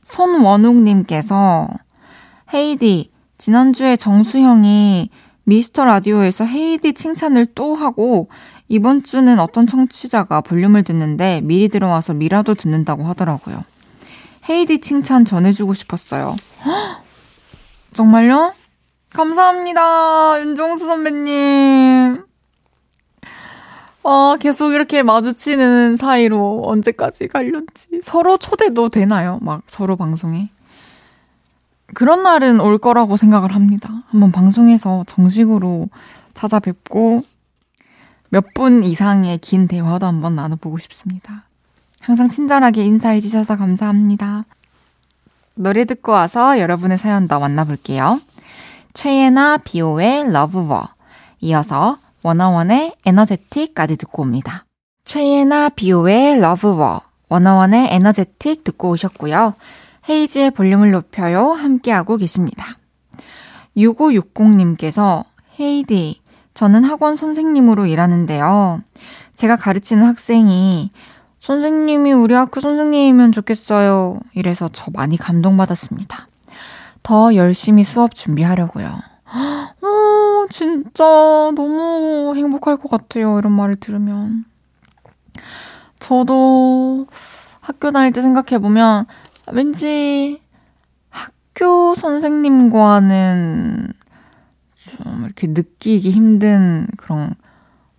손원욱님께서, 0.02 1.68
헤이디, 2.54 3.10
지난주에 3.38 3.96
정수형이 3.96 5.10
미스터 5.42 5.84
라디오에서 5.84 6.44
헤이디 6.44 6.94
칭찬을 6.94 7.46
또 7.56 7.74
하고, 7.74 8.28
이번 8.68 9.02
주는 9.02 9.40
어떤 9.40 9.66
청취자가 9.66 10.40
볼륨을 10.42 10.84
듣는데 10.84 11.40
미리 11.42 11.68
들어와서 11.68 12.14
미라도 12.14 12.54
듣는다고 12.54 13.04
하더라고요. 13.04 13.64
헤이디 14.48 14.80
칭찬 14.80 15.24
전해주고 15.24 15.74
싶었어요. 15.74 16.36
정말요? 17.96 18.52
감사합니다. 19.14 20.40
윤종수 20.40 20.84
선배님. 20.84 22.24
어, 24.02 24.36
계속 24.36 24.72
이렇게 24.72 25.02
마주치는 25.02 25.96
사이로 25.96 26.62
언제까지 26.66 27.26
갈렸지. 27.28 28.00
서로 28.02 28.36
초대도 28.36 28.90
되나요? 28.90 29.38
막 29.40 29.62
서로 29.66 29.96
방송에. 29.96 30.50
그런 31.94 32.22
날은 32.22 32.60
올 32.60 32.76
거라고 32.78 33.16
생각을 33.16 33.54
합니다. 33.54 34.02
한번 34.08 34.30
방송에서 34.30 35.04
정식으로 35.06 35.88
찾아뵙고 36.34 37.22
몇 38.28 38.44
분 38.54 38.84
이상의 38.84 39.38
긴 39.38 39.66
대화도 39.68 40.04
한번 40.04 40.34
나눠보고 40.34 40.78
싶습니다. 40.78 41.44
항상 42.02 42.28
친절하게 42.28 42.84
인사해 42.84 43.20
주셔서 43.20 43.56
감사합니다. 43.56 44.44
노래 45.56 45.86
듣고 45.86 46.12
와서 46.12 46.58
여러분의 46.58 46.98
사연 46.98 47.28
더 47.28 47.40
만나볼게요. 47.40 48.20
최예나 48.92 49.58
비오의 49.58 50.30
Love 50.30 50.63
War 50.63 50.88
이어서 51.40 51.98
워너원의 52.22 52.94
Energetic까지 53.06 53.96
듣고 53.96 54.22
옵니다. 54.22 54.66
최예나 55.04 55.70
비오의 55.70 56.40
Love 56.40 57.00
War 57.30 57.88
워너원의 57.90 58.32
Energetic 58.32 58.64
듣고 58.64 58.90
오셨고요. 58.90 59.54
헤이즈의 60.08 60.50
볼륨을 60.50 60.90
높여요 60.90 61.52
함께하고 61.52 62.18
계십니다. 62.18 62.78
6560님께서 63.76 65.24
헤이디 65.58 66.20
저는 66.52 66.84
학원 66.84 67.16
선생님으로 67.16 67.86
일하는데요. 67.86 68.82
제가 69.34 69.56
가르치는 69.56 70.04
학생이 70.04 70.90
선생님이 71.46 72.12
우리 72.12 72.34
학교 72.34 72.60
선생님이면 72.60 73.30
좋겠어요. 73.30 74.18
이래서 74.34 74.68
저 74.72 74.90
많이 74.92 75.16
감동받았습니다. 75.16 76.26
더 77.04 77.36
열심히 77.36 77.84
수업 77.84 78.16
준비하려고요. 78.16 78.88
어, 79.28 80.46
진짜 80.50 81.04
너무 81.54 82.32
행복할 82.34 82.76
것 82.76 82.90
같아요. 82.90 83.38
이런 83.38 83.52
말을 83.52 83.76
들으면. 83.76 84.44
저도 86.00 87.06
학교 87.60 87.92
다닐 87.92 88.10
때 88.10 88.22
생각해보면 88.22 89.06
왠지 89.52 90.42
학교 91.10 91.94
선생님과는 91.94 93.92
좀 94.74 95.24
이렇게 95.24 95.46
느끼기 95.46 96.10
힘든 96.10 96.88
그런, 96.96 97.36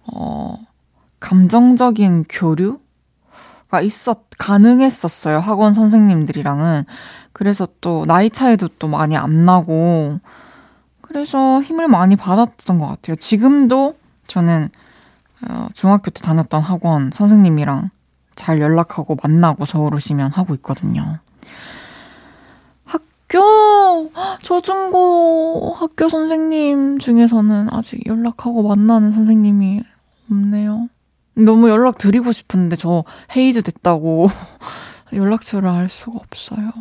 어, 0.03 0.59
감정적인 1.21 2.25
교류? 2.27 2.81
가 3.69 3.81
있었, 3.81 4.29
가능했었어요. 4.37 5.39
학원 5.39 5.73
선생님들이랑은. 5.73 6.85
그래서 7.33 7.67
또 7.81 8.05
나이 8.05 8.29
차이도 8.29 8.69
또 8.79 8.87
많이 8.87 9.17
안 9.17 9.45
나고. 9.45 10.19
그래서 11.01 11.61
힘을 11.61 11.87
많이 11.87 12.15
받았던 12.15 12.79
것 12.79 12.87
같아요. 12.87 13.15
지금도 13.15 13.95
저는 14.27 14.67
어, 15.47 15.67
중학교 15.73 16.09
때 16.11 16.21
다녔던 16.21 16.61
학원 16.61 17.11
선생님이랑 17.11 17.89
잘 18.35 18.59
연락하고 18.59 19.17
만나고 19.21 19.65
서울 19.65 19.93
오시면 19.95 20.31
하고 20.31 20.53
있거든요. 20.55 21.19
학교, 22.85 24.09
저중고 24.41 25.75
학교 25.77 26.07
선생님 26.07 26.97
중에서는 26.97 27.67
아직 27.71 28.05
연락하고 28.07 28.63
만나는 28.63 29.11
선생님이 29.11 29.83
없네요. 30.31 30.87
너무 31.37 31.69
연락 31.69 31.97
드리고 31.97 32.31
싶은데 32.31 32.75
저 32.75 33.03
헤이즈 33.35 33.61
됐다고 33.61 34.29
연락처를 35.13 35.69
알 35.69 35.89
수가 35.89 36.17
없어요. 36.19 36.71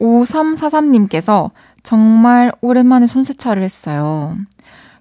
5343님께서 0.00 1.50
정말 1.82 2.52
오랜만에 2.60 3.06
손세차를 3.06 3.62
했어요. 3.62 4.36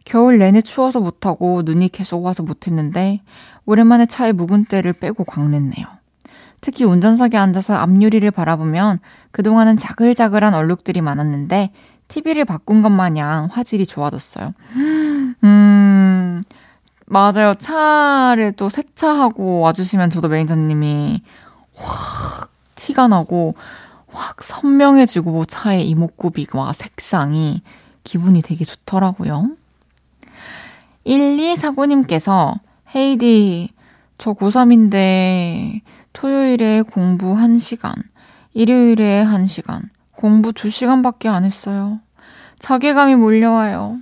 겨울 0.06 0.40
내내 0.40 0.62
추워서 0.62 1.00
못하고 1.00 1.62
눈이 1.64 1.90
계속 1.90 2.24
와서 2.24 2.44
못했는데 2.44 3.22
오랜만에 3.66 4.06
차에 4.06 4.32
묵은 4.32 4.66
때를 4.66 4.94
빼고 4.94 5.24
광냈네요. 5.24 5.86
특히 6.62 6.84
운전석에 6.84 7.38
앉아서 7.38 7.76
앞유리를 7.76 8.30
바라보면 8.32 9.00
그동안은 9.32 9.78
자글자글한 9.78 10.54
얼룩들이 10.54 11.02
많았는데 11.02 11.72
TV를 12.08 12.44
바꾼 12.44 12.82
것 12.82 12.90
마냥 12.90 13.48
화질이 13.52 13.86
좋아졌어요. 13.86 14.54
음, 15.44 16.42
맞아요. 17.12 17.56
차를 17.56 18.54
또 18.54 18.70
세차하고 18.70 19.62
와주시면 19.62 20.12
저도 20.12 20.28
매니저님이 20.28 21.24
확 21.76 22.52
티가 22.76 23.08
나고 23.08 23.56
확 24.08 24.44
선명해지고 24.44 25.32
뭐 25.32 25.44
차의 25.44 25.90
이목구비, 25.90 26.46
와 26.54 26.72
색상이 26.72 27.64
기분이 28.04 28.44
되게 28.44 28.64
좋더라고요. 28.64 29.50
1249님께서 31.08 32.60
헤이디, 32.96 33.74
저 34.20 34.34
고3인데 34.34 35.82
토요일에 36.14 36.84
공부 36.84 37.36
1시간, 37.36 37.96
일요일에 38.54 39.26
1시간, 39.26 39.90
공부 40.12 40.52
2시간밖에 40.52 41.26
안 41.26 41.44
했어요. 41.44 42.00
자괴감이 42.60 43.16
몰려와요. 43.16 43.98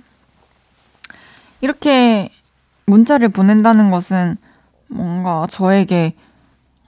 이렇게 1.62 2.30
문자를 2.88 3.28
보낸다는 3.28 3.90
것은 3.90 4.36
뭔가 4.88 5.46
저에게 5.50 6.14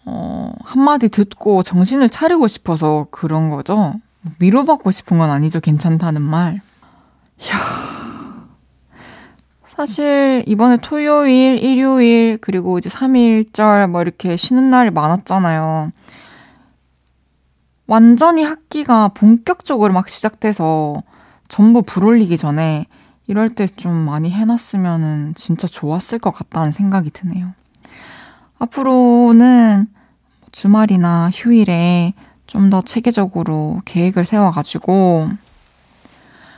어, 0.07 0.53
한마디 0.65 1.09
듣고 1.09 1.63
정신을 1.63 2.09
차리고 2.09 2.49
싶어서 2.49 3.07
그런 3.11 3.51
거죠. 3.51 3.95
위로받고 4.39 4.91
싶은 4.91 5.19
건 5.19 5.31
아니죠. 5.31 5.61
괜찮다는 5.61 6.23
말. 6.23 6.61
이야. 7.43 7.55
사실 9.65 10.43
이번에 10.47 10.79
토요일, 10.79 11.63
일요일, 11.63 12.39
그리고 12.41 12.79
이제 12.79 12.91
3일절 12.91 13.89
뭐 13.89 14.03
이렇게 14.03 14.37
쉬는 14.37 14.71
날이 14.71 14.91
많았잖아요. 14.91 15.93
완전히 17.87 18.43
학기가 18.43 19.09
본격적으로 19.09 19.93
막 19.93 20.09
시작돼서 20.09 21.03
전부 21.49 21.83
불 21.83 22.05
올리기 22.05 22.37
전에 22.37 22.87
이럴 23.31 23.49
때 23.49 23.69
좀 23.77 23.95
많이 23.95 24.29
해놨으면 24.29 25.35
진짜 25.37 25.69
좋았을 25.69 26.19
것 26.19 26.33
같다는 26.33 26.73
생각이 26.73 27.11
드네요. 27.11 27.53
앞으로는 28.59 29.87
주말이나 30.51 31.31
휴일에 31.33 32.15
좀 32.49 32.71
더 32.71 32.83
체계적으로 32.83 33.81
계획을 33.85 34.25
세워가지고 34.25 35.29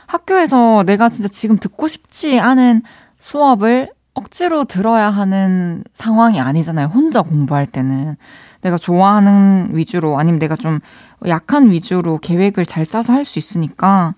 학교에서 0.07 0.83
내가 0.87 1.09
진짜 1.09 1.27
지금 1.27 1.59
듣고 1.59 1.87
싶지 1.87 2.39
않은 2.39 2.81
수업을 3.19 3.91
억지로 4.15 4.63
들어야 4.65 5.11
하는 5.11 5.83
상황이 5.93 6.39
아니잖아요. 6.39 6.87
혼자 6.87 7.21
공부할 7.21 7.67
때는. 7.67 8.15
내가 8.61 8.77
좋아하는 8.77 9.69
위주로, 9.73 10.17
아니면 10.17 10.39
내가 10.39 10.55
좀 10.55 10.79
약한 11.27 11.69
위주로 11.69 12.17
계획을 12.17 12.65
잘 12.65 12.85
짜서 12.85 13.13
할 13.13 13.25
수 13.25 13.37
있으니까, 13.37 14.15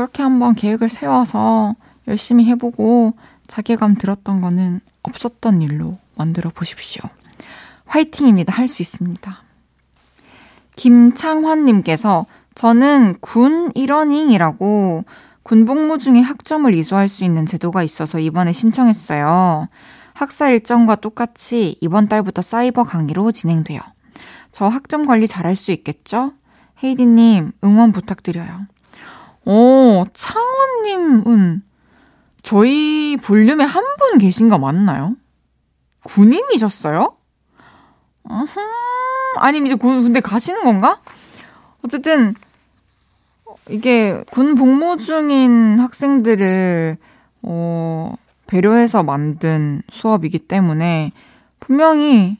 그렇게 0.00 0.22
한번 0.22 0.54
계획을 0.54 0.88
세워서 0.88 1.74
열심히 2.08 2.46
해보고, 2.46 3.12
자괴감 3.46 3.96
들었던 3.96 4.40
거는 4.40 4.80
없었던 5.02 5.60
일로 5.60 5.98
만들어 6.16 6.48
보십시오. 6.48 7.02
화이팅입니다. 7.84 8.50
할 8.54 8.66
수 8.66 8.80
있습니다. 8.80 9.42
김창환님께서 10.76 12.24
저는 12.54 13.16
군 13.20 13.72
일러닝이라고 13.74 15.04
군복무 15.42 15.98
중에 15.98 16.20
학점을 16.20 16.72
이수할 16.72 17.06
수 17.10 17.22
있는 17.24 17.44
제도가 17.44 17.82
있어서 17.82 18.18
이번에 18.18 18.52
신청했어요. 18.52 19.68
학사 20.14 20.48
일정과 20.48 20.96
똑같이 20.96 21.76
이번 21.82 22.08
달부터 22.08 22.40
사이버 22.40 22.84
강의로 22.84 23.32
진행돼요. 23.32 23.80
저 24.50 24.66
학점 24.66 25.04
관리 25.04 25.28
잘할 25.28 25.56
수 25.56 25.72
있겠죠? 25.72 26.32
헤이디님, 26.82 27.52
응원 27.62 27.92
부탁드려요. 27.92 28.66
오, 29.44 30.04
창원님은 30.12 31.62
저희 32.42 33.16
볼륨에 33.22 33.64
한 33.64 33.84
분 33.98 34.18
계신 34.18 34.48
거 34.48 34.58
맞나요? 34.58 35.14
군인이셨어요? 36.04 37.16
어흠, 38.24 38.60
아니면 39.36 39.66
이제 39.66 39.74
군, 39.74 40.02
군대 40.02 40.20
가시는 40.20 40.64
건가? 40.64 41.00
어쨌든, 41.84 42.34
이게 43.68 44.24
군 44.30 44.54
복무 44.54 44.96
중인 44.96 45.78
학생들을, 45.78 46.96
어, 47.42 48.14
배려해서 48.46 49.02
만든 49.02 49.82
수업이기 49.90 50.38
때문에 50.40 51.12
분명히 51.60 52.38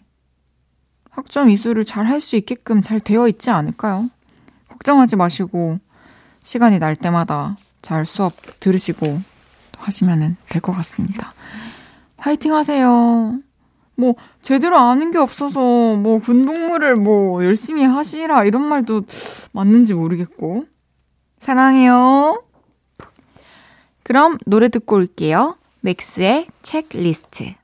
학점 1.11 1.51
이수를 1.51 1.85
잘 1.85 2.07
할 2.07 2.21
수 2.21 2.37
있게끔 2.37 2.83
잘 2.83 3.01
되어 3.01 3.29
있지 3.29 3.51
않을까요? 3.51 4.09
걱정하지 4.71 5.17
마시고 5.17 5.79
시간이 6.43 6.79
날 6.79 6.97
때마다 6.97 7.57
잘 7.83 8.05
수업 8.07 8.35
들으시고 8.61 9.21
하시면 9.79 10.37
될 10.49 10.61
것 10.61 10.73
같습니다. 10.73 11.33
화이팅 12.19 12.55
하세요. 12.55 13.39
뭐, 13.97 14.15
제대로 14.43 14.79
아는 14.79 15.11
게 15.11 15.19
없어서, 15.19 15.61
뭐, 15.97 16.19
군복무를 16.21 16.97
뭐, 16.97 17.45
열심히 17.45 17.85
하시라, 17.85 18.45
이런 18.45 18.63
말도 18.63 19.03
맞는지 19.53 19.95
모르겠고. 19.95 20.65
사랑해요. 21.39 22.43
그럼 24.03 24.39
노래 24.47 24.69
듣고 24.69 24.97
올게요. 24.97 25.57
맥스의 25.81 26.47
체크리스트. 26.63 27.55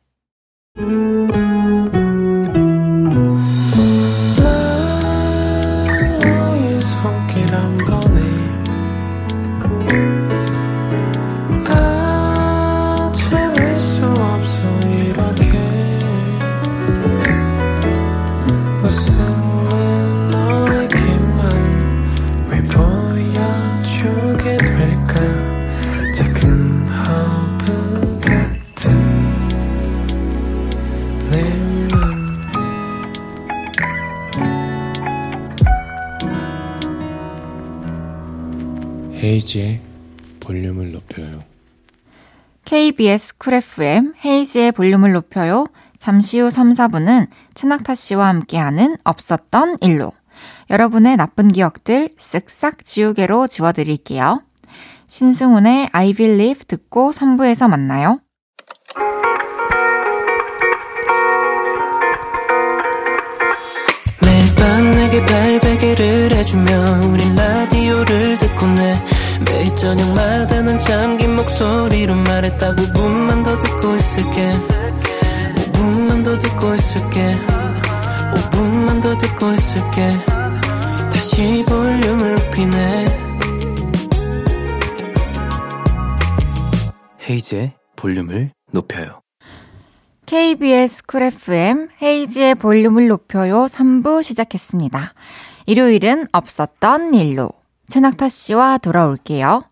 KBS 42.87 43.39
쿨 43.39 43.55
FM 43.55 44.13
헤이지의 44.25 44.71
볼륨을 44.71 45.11
높여요. 45.11 45.67
잠시 45.99 46.39
후 46.39 46.51
3, 46.51 46.71
4분은 46.71 47.27
최낙타 47.55 47.97
씨와 47.97 48.29
함께하는 48.29 48.97
없었던 49.03 49.79
일로. 49.81 50.13
여러분의 50.71 51.17
나쁜 51.17 51.49
기억들 51.49 52.11
쓱싹 52.17 52.87
지우개로 52.87 53.49
지워드릴게요. 53.49 54.41
신승훈의 55.09 55.89
I 55.91 56.13
Believe 56.13 56.61
듣고 56.69 57.11
3부에서 57.11 57.69
만나요. 57.69 58.21
매일 64.23 64.55
밤 64.55 64.91
내게 64.93 65.27
발베개를 65.27 66.35
해주며 66.37 67.01
우린 67.11 67.35
라디오를 67.35 68.39
듣고 68.39 68.67
내 68.67 69.16
매일 69.45 69.75
저녁마다 69.77 70.63
넌 70.63 70.79
잠긴 70.79 71.37
목소리로 71.37 72.15
말했다 72.15 72.75
5분만 72.75 73.45
더 73.45 73.59
듣고 73.59 73.95
있을게. 73.95 74.59
5분만 75.73 76.25
더 76.25 76.39
듣고 76.39 76.75
있을게. 76.75 77.37
5분만 78.33 79.03
더 79.03 79.19
듣고 79.19 79.53
있을게. 79.53 80.19
다시 81.13 81.65
볼륨을 81.69 82.35
높이네. 82.35 83.07
헤이즈의 87.29 87.75
볼륨을 87.97 88.51
높여요. 88.73 89.21
KBS 90.27 91.07
Cool 91.07 91.23
FM 91.25 91.89
헤이즈의 92.03 92.57
볼륨을 92.57 93.09
높여요 93.09 93.67
3부 93.67 94.23
시작했습니다. 94.23 95.15
일요일은 95.67 96.27
없었던 96.33 97.15
일로 97.15 97.51
최낙타 97.89 98.29
씨와 98.29 98.79
돌아올게요. 98.79 99.63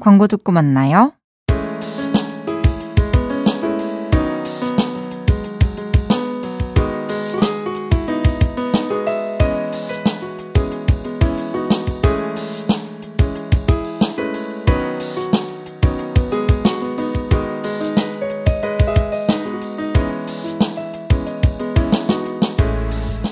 광고 0.00 0.26
듣고 0.26 0.52
만나요. 0.52 1.12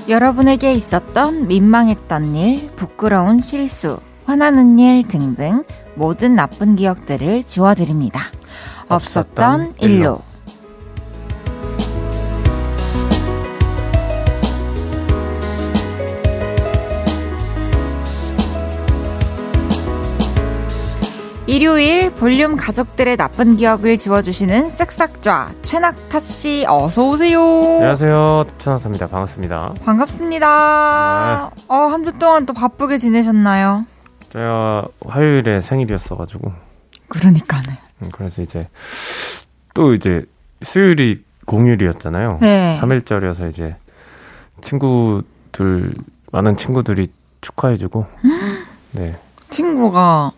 여러분에게 0.08 0.72
있었던 0.72 1.48
민망했던 1.48 2.36
일, 2.36 2.70
부끄러운 2.76 3.40
실수, 3.40 3.98
화나는 4.26 4.78
일 4.78 5.06
등등 5.06 5.62
모든 5.94 6.34
나쁜 6.34 6.76
기억들을 6.76 7.44
지워드립니다. 7.44 8.24
없었던 8.88 9.74
일로. 9.78 10.18
일요일 21.48 22.10
볼륨 22.10 22.56
가족들의 22.56 23.16
나쁜 23.16 23.56
기억을 23.56 23.98
지워주시는 23.98 24.66
쓱싹좌 24.66 25.62
최낙타 25.62 26.18
씨 26.18 26.64
어서 26.68 27.08
오세요. 27.08 27.40
안녕하세요. 27.40 28.46
최낙타입니다. 28.58 29.06
반갑습니다. 29.06 29.74
반갑습니다. 29.84 31.50
네. 31.54 31.62
어, 31.68 31.76
한 31.86 32.02
주 32.02 32.12
동안 32.18 32.46
또 32.46 32.52
바쁘게 32.52 32.98
지내셨나요? 32.98 33.84
제가 34.36 34.86
화요일에 35.06 35.62
생일이었어가지고. 35.62 36.52
그러니까네. 37.08 37.78
음, 38.02 38.10
그래서 38.12 38.42
이제 38.42 38.68
또 39.72 39.94
이제 39.94 40.26
수요일이 40.62 41.24
공휴일이었잖아요. 41.46 42.38
네. 42.42 42.78
3일절이어서 42.78 43.50
이제 43.50 43.76
친구들 44.60 45.94
많은 46.32 46.58
친구들이 46.58 47.08
축하해주고. 47.40 48.04
네. 48.92 49.16
친구가 49.48 50.32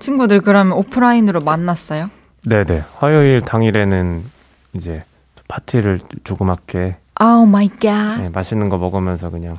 친구들 0.00 0.40
그러면 0.40 0.72
오프라인으로 0.76 1.40
만났어요? 1.40 2.10
네네. 2.44 2.82
화요일 2.96 3.42
당일에는 3.42 4.24
이제 4.72 5.04
파티를 5.46 6.00
조그맣게. 6.24 6.96
Oh 7.20 7.46
my 7.46 7.68
god. 7.68 8.18
네, 8.18 8.30
맛있는 8.30 8.68
거 8.68 8.78
먹으면서 8.78 9.30
그냥 9.30 9.56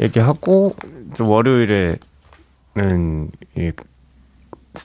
얘기하고 0.00 0.74
월요일에 1.18 1.96
는 2.76 3.30
이, 3.56 3.72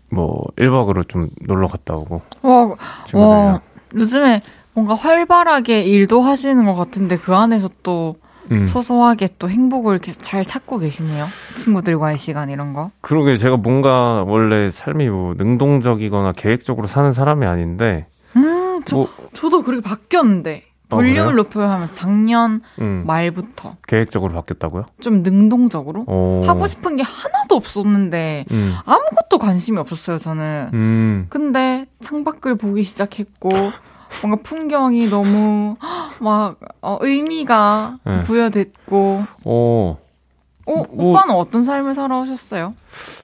뭐 0.10 0.46
1박으로 0.58 1.08
좀 1.08 1.30
놀러 1.42 1.68
갔다 1.68 1.96
오고. 1.96 2.22
와, 2.42 2.76
와, 3.14 3.62
요즘에 3.96 4.42
뭔가 4.74 4.96
활발하게 4.96 5.84
일도 5.84 6.22
하시는 6.22 6.66
것 6.66 6.74
같은데 6.76 7.18
그 7.18 7.36
안에서 7.36 7.68
또 7.84 8.16
음. 8.50 8.60
소소하게 8.60 9.28
또 9.40 9.50
행복을 9.50 9.94
이렇게 9.94 10.14
잘 10.14 10.46
찾고 10.46 10.80
계시네요. 10.80 11.26
친구들과의 11.58 12.18
시간 12.18 12.50
이런 12.50 12.74
거. 12.74 12.92
그러게 13.02 13.38
제가 13.38 13.58
뭔가 13.58 14.24
원래 14.26 14.70
삶이 14.70 15.10
뭐 15.10 15.34
능동적이거나 15.38 16.32
계획적으로 16.34 16.88
사는 16.88 17.12
사람이 17.12 17.46
아닌데. 17.46 18.08
음, 18.38 18.78
저, 18.86 18.96
뭐, 18.96 19.10
저도 19.34 19.64
그렇게 19.64 19.88
바뀌었는데. 19.88 20.64
어, 20.92 20.96
볼륨을 20.98 21.34
어, 21.34 21.36
높여야 21.36 21.70
하면서 21.70 21.94
작년 21.94 22.62
음. 22.80 23.04
말부터 23.08 23.78
계획적으로 23.88 24.34
바뀌었다고요? 24.34 24.86
좀 25.00 25.24
능동적으로 25.24 26.04
오. 26.08 26.42
하고 26.46 26.68
싶은 26.68 26.96
게 26.98 27.04
하나도 27.04 27.56
없었는데 27.56 28.46
음. 28.52 28.76
아무것도 28.86 29.38
관심이 29.40 29.78
없었어요 29.78 30.18
저는. 30.18 30.70
음. 30.74 31.26
근데 31.30 31.86
창밖을 32.02 32.56
보기 32.56 32.84
시작했고 32.84 33.50
뭔가 34.22 34.42
풍경이 34.44 35.08
너무 35.10 35.78
막 36.20 36.58
어, 36.82 36.98
의미가 37.02 37.98
네. 38.06 38.22
부여됐고. 38.24 39.26
오. 39.46 39.98
어, 40.68 40.74
뭐, 40.74 40.86
오빠는 40.92 41.34
어떤 41.34 41.64
삶을 41.64 41.96
살아오셨어요? 41.96 42.76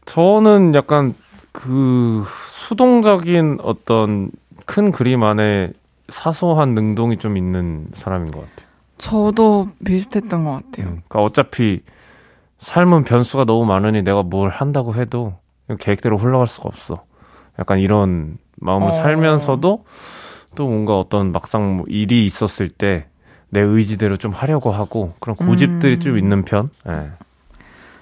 저는 0.05 0.73
약간 0.73 1.13
그 1.51 2.23
수동적인 2.49 3.59
어떤 3.61 4.31
큰 4.65 4.91
그림 4.91 5.23
안에 5.23 5.71
사소한 6.09 6.73
능동이 6.73 7.17
좀 7.17 7.37
있는 7.37 7.87
사람인 7.93 8.31
것 8.31 8.41
같아요. 8.41 8.67
저도 8.97 9.69
비슷했던 9.85 10.43
것 10.43 10.51
같아요. 10.51 10.87
음, 10.87 11.01
그러니까 11.07 11.19
어차피 11.19 11.81
삶은 12.59 13.03
변수가 13.03 13.45
너무 13.45 13.65
많으니 13.65 14.01
내가 14.01 14.23
뭘 14.23 14.49
한다고 14.49 14.95
해도 14.95 15.37
계획대로 15.79 16.17
흘러갈 16.17 16.47
수가 16.47 16.67
없어. 16.67 17.03
약간 17.59 17.79
이런 17.79 18.37
마음을 18.55 18.87
어... 18.87 18.91
살면서도 18.91 19.85
또 20.55 20.67
뭔가 20.67 20.97
어떤 20.97 21.31
막상 21.31 21.77
뭐 21.77 21.85
일이 21.87 22.25
있었을 22.25 22.69
때 22.69 23.07
내 23.49 23.61
의지대로 23.61 24.17
좀 24.17 24.31
하려고 24.31 24.71
하고 24.71 25.13
그런 25.19 25.35
고집들이 25.35 25.95
음. 25.95 25.99
좀 25.99 26.17
있는 26.17 26.43
편. 26.43 26.69
네. 26.85 27.11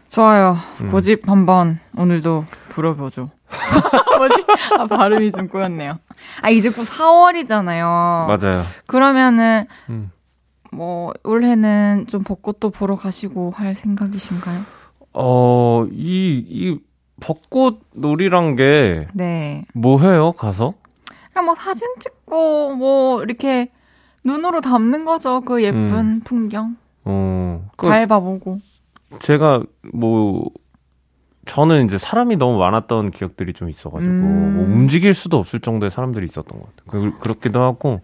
좋아요. 0.10 0.56
음. 0.82 0.90
고집 0.90 1.30
한번 1.30 1.80
오늘도 1.98 2.46
불어보죠. 2.70 3.30
뭐지? 4.18 4.46
아, 4.78 4.86
발음이 4.86 5.32
좀 5.32 5.48
꼬였네요. 5.48 6.00
아, 6.42 6.50
이제 6.50 6.70
곧 6.70 6.84
4월이잖아요. 6.84 7.82
맞아요. 8.28 8.62
그러면은, 8.88 9.66
음. 9.90 10.12
뭐, 10.72 11.14
올해는 11.24 12.06
좀 12.08 12.22
벚꽃도 12.22 12.72
보러 12.72 12.96
가시고 12.96 13.52
할 13.52 13.76
생각이신가요? 13.76 14.62
어, 15.14 15.86
이, 15.92 16.44
이 16.48 16.80
벚꽃 17.22 17.82
놀이란 17.94 18.56
게. 18.56 19.08
네. 19.14 19.66
뭐 19.74 20.00
해요, 20.02 20.34
가서? 20.34 20.74
그냥 21.32 21.46
뭐 21.46 21.56
사진 21.56 21.88
찍고 22.00 22.76
뭐 22.76 23.24
이렇게 23.24 23.70
눈으로 24.24 24.62
담는 24.62 25.06
거죠. 25.06 25.42
그 25.42 25.64
예쁜 25.64 25.94
음. 25.94 26.22
풍경. 26.24 26.76
어. 27.04 27.70
그 27.78 27.88
밟아보고. 27.88 28.60
제가 29.20 29.64
뭐 29.94 30.50
저는 31.46 31.86
이제 31.86 31.98
사람이 31.98 32.38
너무 32.38 32.58
많았던 32.58 33.12
기억들이 33.12 33.54
좀 33.54 33.70
있어가지고 33.70 34.12
음. 34.12 34.54
뭐 34.56 34.66
움직일 34.66 35.14
수도 35.14 35.38
없을 35.38 35.60
정도의 35.60 35.92
사람들이 35.92 36.26
있었던 36.26 36.60
것 36.60 36.76
같아요. 36.76 37.12
그, 37.12 37.20
그렇기도 37.20 37.62
하고 37.62 38.02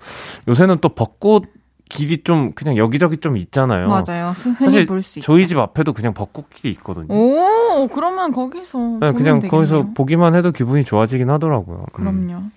요새는 0.48 0.78
또 0.82 0.90
벚꽃 0.90 1.46
길이 1.90 2.24
좀 2.24 2.54
그냥 2.54 2.78
여기저기 2.78 3.18
좀 3.18 3.36
있잖아요. 3.36 3.88
맞아요. 3.90 4.32
흔히 4.58 4.86
볼수 4.86 5.20
있죠. 5.20 5.26
저희 5.26 5.48
집 5.48 5.58
앞에도 5.58 5.92
그냥 5.92 6.14
벚꽃길이 6.14 6.72
있거든요. 6.76 7.08
오, 7.14 7.88
그러면 7.94 8.32
거기서 8.32 8.78
네, 9.02 9.12
그냥 9.12 9.40
되겠네요. 9.40 9.50
거기서 9.50 9.88
보기만 9.94 10.36
해도 10.36 10.52
기분이 10.52 10.86
좋아지긴 10.86 11.30
하더라고요. 11.30 11.86
그럼요. 11.92 12.34
음. 12.34 12.52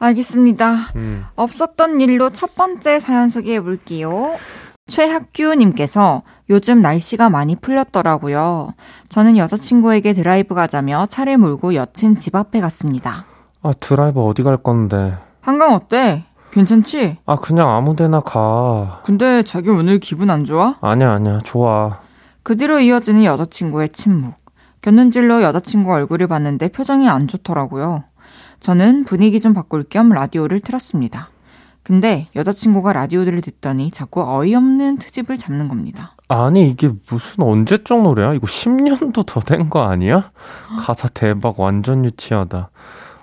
알겠습니다. 0.00 0.74
음. 0.96 1.24
없었던 1.36 2.00
일로 2.00 2.30
첫 2.30 2.56
번째 2.56 2.98
사연 2.98 3.28
소개해 3.28 3.60
볼게요. 3.60 4.34
최학규님께서 5.32 6.22
요즘 6.50 6.80
날씨가 6.82 7.30
많이 7.30 7.56
풀렸더라고요. 7.56 8.74
저는 9.08 9.36
여자친구에게 9.36 10.12
드라이브 10.12 10.54
가자며 10.54 11.06
차를 11.06 11.38
몰고 11.38 11.74
여친 11.74 12.16
집 12.16 12.36
앞에 12.36 12.60
갔습니다. 12.60 13.24
아, 13.62 13.72
드라이브 13.78 14.20
어디 14.22 14.42
갈 14.42 14.56
건데? 14.56 15.16
한강 15.40 15.74
어때? 15.74 16.24
괜찮지? 16.50 17.16
아, 17.24 17.36
그냥 17.36 17.70
아무 17.70 17.96
데나 17.96 18.20
가. 18.20 19.00
근데 19.04 19.42
자기 19.42 19.70
오늘 19.70 19.98
기분 19.98 20.30
안 20.30 20.44
좋아? 20.44 20.76
아니야, 20.80 21.12
아니야. 21.12 21.38
좋아. 21.44 22.00
그 22.42 22.56
뒤로 22.56 22.80
이어지는 22.80 23.24
여자친구의 23.24 23.90
침묵. 23.90 24.34
곁눈질로 24.82 25.42
여자친구 25.42 25.92
얼굴을 25.92 26.26
봤는데 26.26 26.68
표정이 26.68 27.08
안 27.08 27.28
좋더라고요. 27.28 28.04
저는 28.60 29.04
분위기 29.04 29.40
좀 29.40 29.54
바꿀 29.54 29.84
겸 29.84 30.10
라디오를 30.10 30.60
틀었습니다. 30.60 31.28
근데 31.82 32.28
여자친구가 32.36 32.92
라디오를 32.92 33.40
듣더니 33.40 33.90
자꾸 33.90 34.22
어이없는 34.22 34.98
트집을 34.98 35.36
잡는 35.38 35.68
겁니다. 35.68 36.12
아니 36.28 36.68
이게 36.68 36.90
무슨 37.10 37.42
언제적 37.44 38.02
노래야? 38.02 38.34
이거 38.34 38.46
10년도 38.46 39.26
더 39.26 39.40
된 39.40 39.68
거 39.68 39.82
아니야? 39.82 40.30
가사 40.80 41.08
대박 41.08 41.58
완전 41.60 42.04
유치하다. 42.04 42.70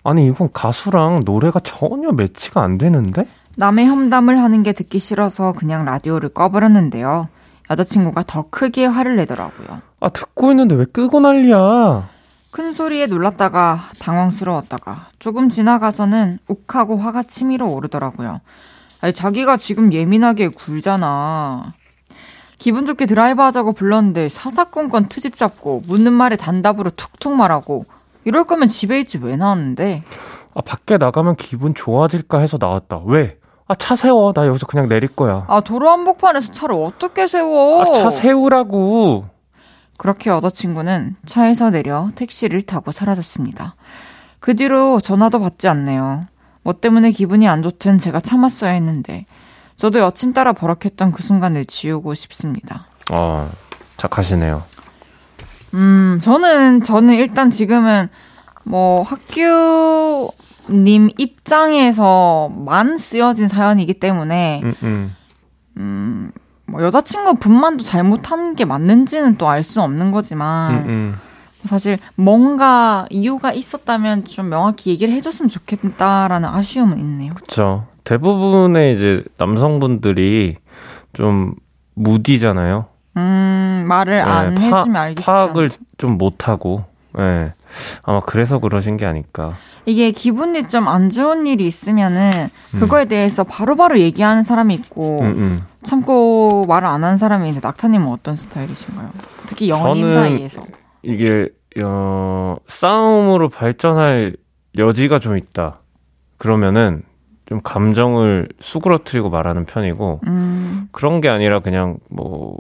아니 0.04 0.28
이건 0.28 0.50
가수랑 0.54 1.22
노래가 1.26 1.60
전혀 1.62 2.12
매치가 2.12 2.62
안 2.62 2.78
되는데? 2.78 3.26
남의 3.58 3.88
험담을 3.88 4.39
하는 4.39 4.63
게 4.63 4.74
듣기 4.74 5.00
싫어서 5.00 5.54
그냥 5.54 5.86
라디오를 5.86 6.30
꺼버렸는데요. 6.30 7.28
여자친구가 7.69 8.24
더 8.28 8.45
크게 8.50 8.86
화를 8.86 9.15
내더라고요. 9.17 9.82
아 10.02 10.10
듣고 10.10 10.52
있는데 10.52 10.76
왜 10.76 10.86
끄고 10.86 11.19
난리야? 11.19 12.10
큰 12.52 12.74
소리에 12.74 13.06
놀랐다가 13.08 13.78
당황스러웠다가 14.00 15.08
조금 15.20 15.50
지나가서는 15.50 16.40
욱하고 16.48 16.98
화가 16.98 17.24
치밀어 17.24 17.68
오르더라고요. 17.68 18.42
아니, 19.02 19.14
자기가 19.14 19.58
지금 19.58 19.94
예민하게 19.94 20.50
굴잖아. 20.50 21.74
기분 22.58 22.86
좋게 22.86 23.06
드라이브 23.06 23.42
하자고 23.42 23.72
불렀는데 23.74 24.28
사사건건 24.28 25.08
트집 25.08 25.38
잡고 25.38 25.84
묻는 25.88 26.12
말에 26.12 26.36
단답으로 26.36 26.90
툭툭 26.90 27.34
말하고 27.34 27.86
이럴 28.26 28.44
거면 28.44 28.68
집에 28.68 29.00
있지 29.00 29.18
왜 29.18 29.38
나왔는데? 29.38 30.04
아 30.56 30.62
밖에 30.62 30.98
나가면 30.98 31.38
기분 31.38 31.74
좋아질까 31.74 32.40
해서 32.40 32.58
나왔다. 32.60 33.00
왜? 33.06 33.38
아 33.70 33.76
차 33.76 33.96
세워. 33.96 34.34
나 34.34 34.46
여기서 34.48 34.66
그냥 34.66 34.90
내릴 34.90 35.08
거야. 35.16 35.46
아 35.48 35.62
도로 35.62 35.88
한복판에서 35.90 36.52
차를 36.52 36.76
어떻게 36.76 37.28
세워? 37.28 37.82
아 37.84 37.86
차 37.94 38.10
세우라고. 38.12 39.26
그렇게 40.00 40.30
여자친구는 40.30 41.18
차에서 41.26 41.72
내려 41.72 42.10
택시를 42.16 42.62
타고 42.62 42.94
사라졌습니다. 42.94 43.76
그 44.40 44.56
뒤로 44.56 45.02
전화도 45.02 45.42
받지 45.42 45.68
않네요. 45.68 46.26
뭐 46.64 46.74
때문에 46.74 47.12
기분이 47.12 47.50
안 47.50 47.62
좋든 47.62 47.98
제가 47.98 48.22
참았어야 48.22 48.72
했는데 48.72 49.26
저도 49.76 50.00
여친 50.00 50.34
따라 50.34 50.54
버럭했던 50.54 51.12
그 51.12 51.22
순간을 51.22 51.66
지우고 51.66 52.14
싶습니다. 52.14 52.88
어, 53.12 53.52
착하시네요. 53.98 54.64
음, 55.74 56.20
저는 56.22 56.82
저는 56.82 57.16
일단 57.16 57.52
지금은 57.52 58.08
뭐 58.64 59.04
학교 59.04 60.32
님 60.70 61.10
입장에서만 61.18 62.98
쓰여진 62.98 63.50
사연이기 63.50 63.96
때문에 63.96 64.62
음, 64.64 64.76
음. 64.82 65.16
음 65.78 66.32
뭐 66.69 66.82
여자친구 66.84 67.36
분만도 67.36 67.84
잘못한 67.84 68.55
게 68.55 68.65
맞는지는 68.65 69.36
또 69.38 69.47
알 69.47 69.63
수 69.63 69.82
없는 69.82 70.12
거지만 70.12 70.73
음, 70.73 70.86
음. 70.88 71.15
사실 71.65 71.97
뭔가 72.15 73.05
이유가 73.10 73.51
있었다면 73.51 74.25
좀 74.25 74.49
명확히 74.49 74.91
얘기를 74.91 75.13
해줬으면 75.13 75.49
좋겠다라는 75.49 76.47
아쉬움은 76.47 76.97
있네요. 76.99 77.34
그렇죠. 77.34 77.86
대부분의 78.05 78.95
이제 78.95 79.23
남성분들이 79.38 80.58
좀 81.13 81.53
무디잖아요. 81.95 82.86
음 83.17 83.86
말을 83.88 84.13
네, 84.13 84.21
안 84.21 84.55
파, 84.55 84.62
해주면 84.62 84.95
알기 84.95 85.23
파악을 85.23 85.69
좀 85.97 86.17
못하고 86.17 86.86
네. 87.17 87.53
아마 88.03 88.21
그래서 88.21 88.60
그러신 88.60 88.97
게 88.97 89.05
아닐까. 89.05 89.53
이게 89.86 90.12
기분이 90.12 90.67
좀 90.69 90.88
안 90.88 91.10
좋은 91.10 91.45
일이 91.47 91.65
있으면은 91.65 92.49
그거에 92.79 93.05
대해서 93.05 93.43
바로 93.43 93.75
바로 93.75 93.99
얘기하는 93.99 94.43
사람이 94.43 94.73
있고 94.75 95.19
음, 95.21 95.25
음. 95.38 95.62
참고 95.84 96.65
말을 96.68 96.88
안 96.88 97.18
사람이 97.18 97.48
있는데 97.48 97.65
낙타님은 97.68 98.08
어떤 98.08 98.36
스타일이신가요? 98.36 99.10
특히 99.48 99.70
연인 99.70 100.13
사이에서. 100.13 100.63
이게 101.04 101.50
어, 101.82 102.58
싸움으로 102.68 103.50
발전할 103.50 104.36
여지가 104.78 105.20
좀 105.20 105.38
있다. 105.38 105.80
그러면은 106.38 107.04
좀 107.46 107.62
감정을 107.62 108.50
수그러뜨리고 108.60 109.30
말하는 109.30 109.65
편이고 109.65 110.22
음, 110.28 110.89
그런 110.92 111.22
게 111.22 111.30
아니라 111.30 111.60
그냥 111.60 111.98
뭐 112.10 112.58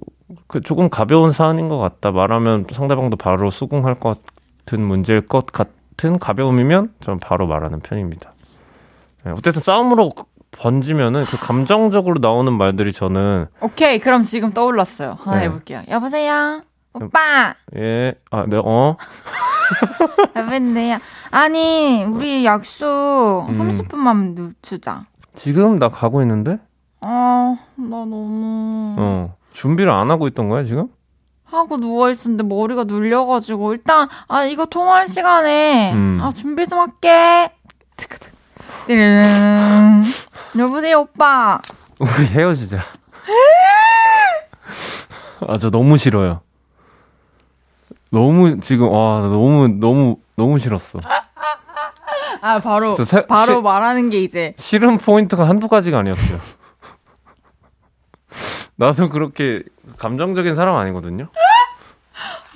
그 0.47 0.61
조금 0.61 0.89
가벼운 0.89 1.31
사안인 1.31 1.69
것 1.69 1.77
같다 1.77 2.11
말하면 2.11 2.65
상대방도 2.71 3.17
바로 3.17 3.49
수긍할 3.49 3.95
것 3.95 4.19
같은 4.65 4.81
문제일 4.81 5.21
것 5.21 5.45
같은 5.47 6.19
가벼움이면 6.19 6.93
저는 7.01 7.19
바로 7.19 7.47
말하는 7.47 7.79
편입니다. 7.79 8.33
네, 9.25 9.31
어쨌든 9.31 9.61
싸움으로 9.61 10.11
번지면은 10.59 11.25
그 11.25 11.37
감정적으로 11.37 12.19
나오는 12.19 12.51
말들이 12.51 12.91
저는 12.91 13.47
오케이 13.61 13.99
그럼 13.99 14.21
지금 14.21 14.51
떠올랐어요. 14.51 15.17
하나 15.21 15.39
네. 15.39 15.45
해볼게요. 15.45 15.83
여보세요, 15.87 16.61
오빠. 16.93 17.55
예, 17.77 18.13
아, 18.29 18.45
네, 18.45 18.57
어, 18.63 18.97
여보세요. 20.35 20.97
아니 21.31 22.03
우리 22.03 22.45
약속 22.45 23.45
음. 23.49 23.53
30분만 23.53 24.35
늦추자. 24.37 25.05
지금 25.35 25.79
나 25.79 25.87
가고 25.87 26.21
있는데, 26.21 26.59
아, 26.99 27.55
나 27.75 27.87
너무 27.87 28.95
어, 28.99 29.35
준비를 29.53 29.89
안 29.91 30.11
하고 30.11 30.27
있던 30.27 30.49
거야 30.49 30.63
지금? 30.65 30.87
하고 31.45 31.77
누워 31.77 32.09
있었는데 32.09 32.43
머리가 32.43 32.83
눌려가지고 32.83 33.73
일단 33.73 34.07
아 34.27 34.43
이거 34.43 34.65
통화할 34.65 35.07
시간에 35.07 35.93
음. 35.93 36.19
아 36.21 36.31
준비 36.31 36.67
좀 36.67 36.79
할게. 36.79 37.51
띠르릉. 38.89 40.03
여보세요 40.57 41.01
오빠. 41.01 41.61
우리 41.99 42.25
헤어지자. 42.25 42.79
아, 45.47 45.57
저 45.59 45.69
너무 45.69 45.97
싫어요. 45.97 46.41
너무 48.09 48.59
지금 48.61 48.89
와 48.89 49.19
너무 49.21 49.67
너무 49.79 50.17
너무 50.35 50.57
싫었어. 50.57 50.99
아 52.41 52.57
바로 52.59 52.95
저 52.95 53.05
세- 53.05 53.27
바로 53.27 53.57
시- 53.57 53.61
말하는 53.61 54.09
게 54.09 54.17
이제 54.23 54.55
싫은 54.57 54.97
포인트가 54.97 55.47
한두 55.47 55.67
가지가 55.67 55.99
아니었어요. 55.99 56.39
나도 58.75 59.09
그렇게 59.09 59.61
감정적인 59.99 60.55
사람 60.55 60.75
아니거든요. 60.77 61.27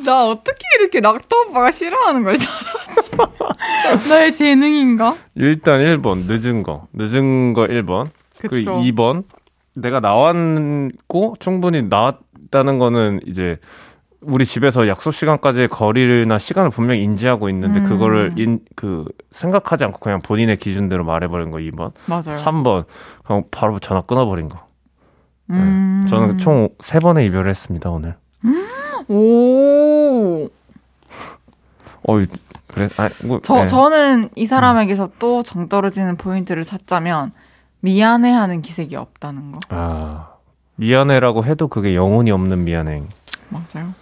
나 0.03 0.25
어떻게 0.25 0.57
이렇게 0.79 0.99
낙타 0.99 1.35
오빠가 1.49 1.69
싫어하는 1.69 2.23
걸 2.23 2.37
잘 2.39 2.51
하지? 3.17 4.09
나의 4.09 4.33
재능인가? 4.33 5.15
일단 5.35 5.79
1번 5.79 6.25
늦은 6.27 6.63
거 6.63 6.87
늦은 6.93 7.53
거 7.53 7.63
1번 7.63 8.05
그리고 8.39 8.55
그쵸. 8.55 8.71
2번 8.81 9.23
내가 9.75 9.99
나왔고 9.99 11.35
충분히 11.39 11.83
나왔다는 11.83 12.77
거는 12.79 13.21
이제 13.25 13.57
우리 14.21 14.45
집에서 14.45 14.87
약속 14.87 15.11
시간까지의 15.11 15.67
거리나 15.67 16.37
시간을 16.37 16.69
분명히 16.69 17.03
인지하고 17.03 17.49
있는데 17.49 17.79
음. 17.79 17.83
그거를 17.83 18.33
인, 18.37 18.59
그 18.75 19.05
생각하지 19.31 19.83
않고 19.83 19.99
그냥 19.99 20.19
본인의 20.23 20.57
기준대로 20.57 21.03
말해버린 21.03 21.51
거 21.51 21.57
2번 21.57 21.91
맞아요. 22.05 22.41
3번 22.41 22.85
그냥 23.23 23.43
바로 23.51 23.79
전화 23.79 24.01
끊어버린 24.01 24.47
거 24.49 24.59
네. 25.47 25.57
음. 25.57 26.05
저는 26.09 26.37
총 26.37 26.69
3번의 26.79 27.25
이별을 27.27 27.49
했습니다 27.49 27.89
오늘 27.89 28.15
오. 29.09 30.45
어 32.05 32.19
그래 32.73 32.87
아, 32.97 33.09
뭐, 33.25 33.39
저 33.43 33.55
네. 33.61 33.65
저는 33.67 34.29
이 34.35 34.45
사람에게서 34.45 35.09
또 35.19 35.43
정 35.43 35.69
떨어지는 35.69 36.17
포인트를 36.17 36.63
찾자면 36.65 37.31
미안해하는 37.81 38.61
기색이 38.61 38.95
없다는 38.95 39.51
거. 39.51 39.59
아 39.69 40.29
미안해라고 40.77 41.45
해도 41.45 41.67
그게 41.67 41.95
영혼이 41.95 42.31
없는 42.31 42.63
미안해 42.63 43.03
맞아요. 43.49 43.93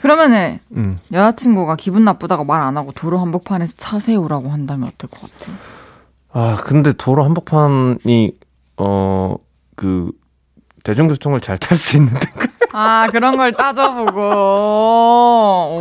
그러면은 0.00 0.58
음. 0.76 0.98
여자친구가 1.12 1.76
기분 1.76 2.04
나쁘다고 2.04 2.44
말 2.44 2.60
안 2.62 2.76
하고 2.76 2.92
도로 2.92 3.18
한복판에서 3.18 3.74
차 3.78 3.98
세우라고 4.00 4.50
한다면 4.50 4.88
어떨 4.94 5.08
것 5.10 5.30
같아요? 5.32 5.56
아, 6.36 6.56
근데 6.56 6.92
도로 6.92 7.24
한복판이, 7.24 8.32
어, 8.76 9.36
그, 9.76 10.10
대중교통을 10.82 11.40
잘 11.40 11.56
탈 11.58 11.78
수 11.78 11.96
있는데. 11.96 12.20
아 12.72 13.06
그런 13.12 13.36
걸 13.36 13.52
따져보고 13.52 14.20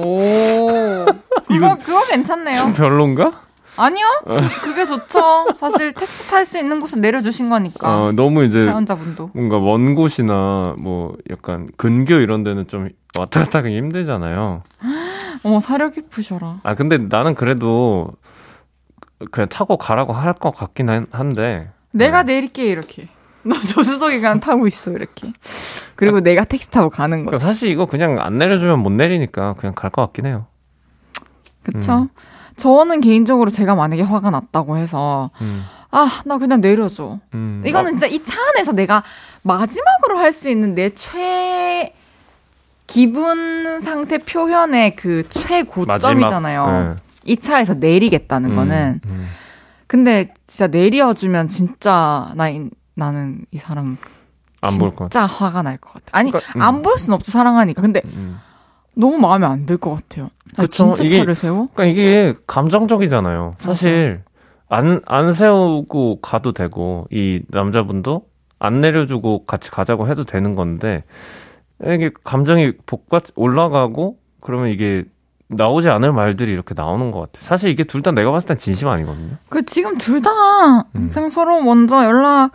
오 0.04 1.06
그거 1.48 1.76
그거 1.78 2.06
괜찮네요. 2.08 2.74
별론가? 2.76 3.42
아니요 3.76 4.06
그게 4.64 4.86
좋죠. 4.86 5.48
사실 5.54 5.94
택시 5.94 6.30
탈 6.30 6.46
수 6.46 6.60
있는 6.60 6.80
곳에 6.80 7.00
내려주신 7.00 7.50
거니까 7.50 8.04
어, 8.06 8.12
너무 8.12 8.44
이제 8.44 8.66
사연자분도. 8.66 9.32
뭔가 9.34 9.60
먼 9.60 9.96
곳이나 9.96 10.76
뭐 10.78 11.16
약간 11.32 11.68
근교 11.78 12.16
이런 12.16 12.44
데는 12.44 12.68
좀 12.68 12.90
왔다 13.18 13.40
갔다 13.42 13.60
하기 13.60 13.76
힘들잖아요. 13.76 14.62
어 15.44 15.60
사려 15.60 15.90
깊으셔라. 15.90 16.60
아, 16.64 16.76
근데 16.76 16.98
나는 17.00 17.34
그래도 17.36 18.12
그냥 19.32 19.50
타고 19.50 19.78
가라고 19.78 20.14
할 20.14 20.34
것 20.34 20.56
같긴 20.56 20.90
한- 20.90 21.08
한데. 21.12 21.70
내가 21.92 22.24
네. 22.24 22.36
내릴게 22.36 22.66
이렇게. 22.66 23.10
너 23.44 23.56
조수석에 23.56 24.20
그냥 24.20 24.40
타고 24.40 24.68
있어 24.68 24.92
이렇게. 24.92 25.34
그리고 25.96 26.22
내가 26.22 26.44
택시 26.46 26.70
타고 26.72 26.90
가는 26.90 27.10
그러니까 27.26 27.32
거지. 27.32 27.46
사실 27.46 27.70
이거 27.72 27.86
그냥 27.88 28.20
안 28.20 28.38
내려주면 28.38 28.80
못 28.80 28.92
내리니까 28.92 29.54
그냥 29.58 29.74
갈 29.76 29.90
것 29.90 30.02
같긴 30.04 30.26
해요. 30.28 30.46
그쵸? 31.64 31.94
음. 31.94 32.10
저는 32.56 33.02
개인적으로 33.02 33.50
제가 33.50 33.74
만약에 33.76 34.02
화가 34.04 34.30
났다고 34.30 34.78
해서 34.78 35.32
음, 35.42 35.64
아 35.92 36.06
나 36.26 36.38
그냥 36.38 36.62
내려줘. 36.62 37.20
음. 37.34 37.64
이거는 37.66 37.92
진짜 37.94 38.08
이 38.08 38.20
차 38.24 38.40
안에서 38.50 38.72
내가 38.74 39.04
마지막으로 39.44 40.18
할 40.20 40.32
수 40.32 40.50
있는 40.50 40.76
내 40.76 40.90
최 40.92 41.94
기분 42.88 43.82
상태 43.82 44.18
표현의 44.20 44.96
그 44.96 45.28
최고점이잖아요. 45.30 46.66
네. 46.96 47.02
이 47.26 47.38
차에서 47.38 47.76
내리겠다는 47.76 48.52
음, 48.52 48.56
거는. 48.56 49.02
음. 49.06 49.28
근데 49.88 50.34
진짜 50.48 50.68
내려주면 50.68 51.48
진짜 51.48 52.32
나 52.36 52.50
이- 52.50 52.70
나는 52.96 53.46
이 53.52 53.58
사람 53.58 53.98
안 54.62 54.78
볼 54.78 54.96
것. 54.96 55.06
진짜 55.10 55.26
화가 55.26 55.62
날 55.64 55.78
것 55.78 55.94
같아. 55.94 56.06
아니 56.12 56.32
그러니까, 56.32 56.54
음. 56.58 56.62
안볼 56.62 56.98
순 57.00 57.14
없죠 57.14 57.32
사랑하니까. 57.32 57.82
근데 57.82 58.02
음. 58.06 58.40
너무 58.96 59.18
마음에 59.18 59.46
안 59.46 59.66
들 59.66 59.78
것 59.78 59.96
같아요. 59.96 60.30
나 60.56 60.64
그쵸, 60.64 60.94
진짜 60.94 61.04
이게- 61.04 61.18
차를 61.18 61.36
세워? 61.36 61.68
그러니까 61.74 61.86
이게 61.86 62.34
감정적이잖아요. 62.48 63.56
사실 63.60 64.22
안안 64.70 65.34
세우고 65.34 66.22
가도 66.22 66.52
되고 66.54 67.06
이 67.12 67.42
남자분도 67.50 68.26
안 68.60 68.82
내려주고 68.82 69.46
같이 69.46 69.70
가자고 69.72 70.08
해도 70.08 70.24
되는 70.24 70.56
건데 70.56 71.04
이게 71.86 72.12
감정이 72.24 72.74
복받 72.86 73.26
올라가고 73.36 74.18
그러면 74.42 74.70
이게 74.70 75.04
나오지 75.50 75.90
않을 75.90 76.12
말들이 76.14 76.52
이렇게 76.52 76.74
나오는 76.74 77.12
것 77.12 77.20
같아. 77.20 77.40
사실 77.46 77.70
이게 77.70 77.84
둘 77.84 78.02
다 78.02 78.12
내가 78.12 78.32
봤을 78.32 78.48
땐 78.48 78.58
진심 78.58 78.88
아니거든요. 78.88 79.36
그 79.50 79.66
지금 79.66 79.98
둘다 79.98 80.30
음. 80.96 81.10
그냥 81.14 81.30
서로 81.30 81.62
먼저 81.62 82.04
연락 82.06 82.52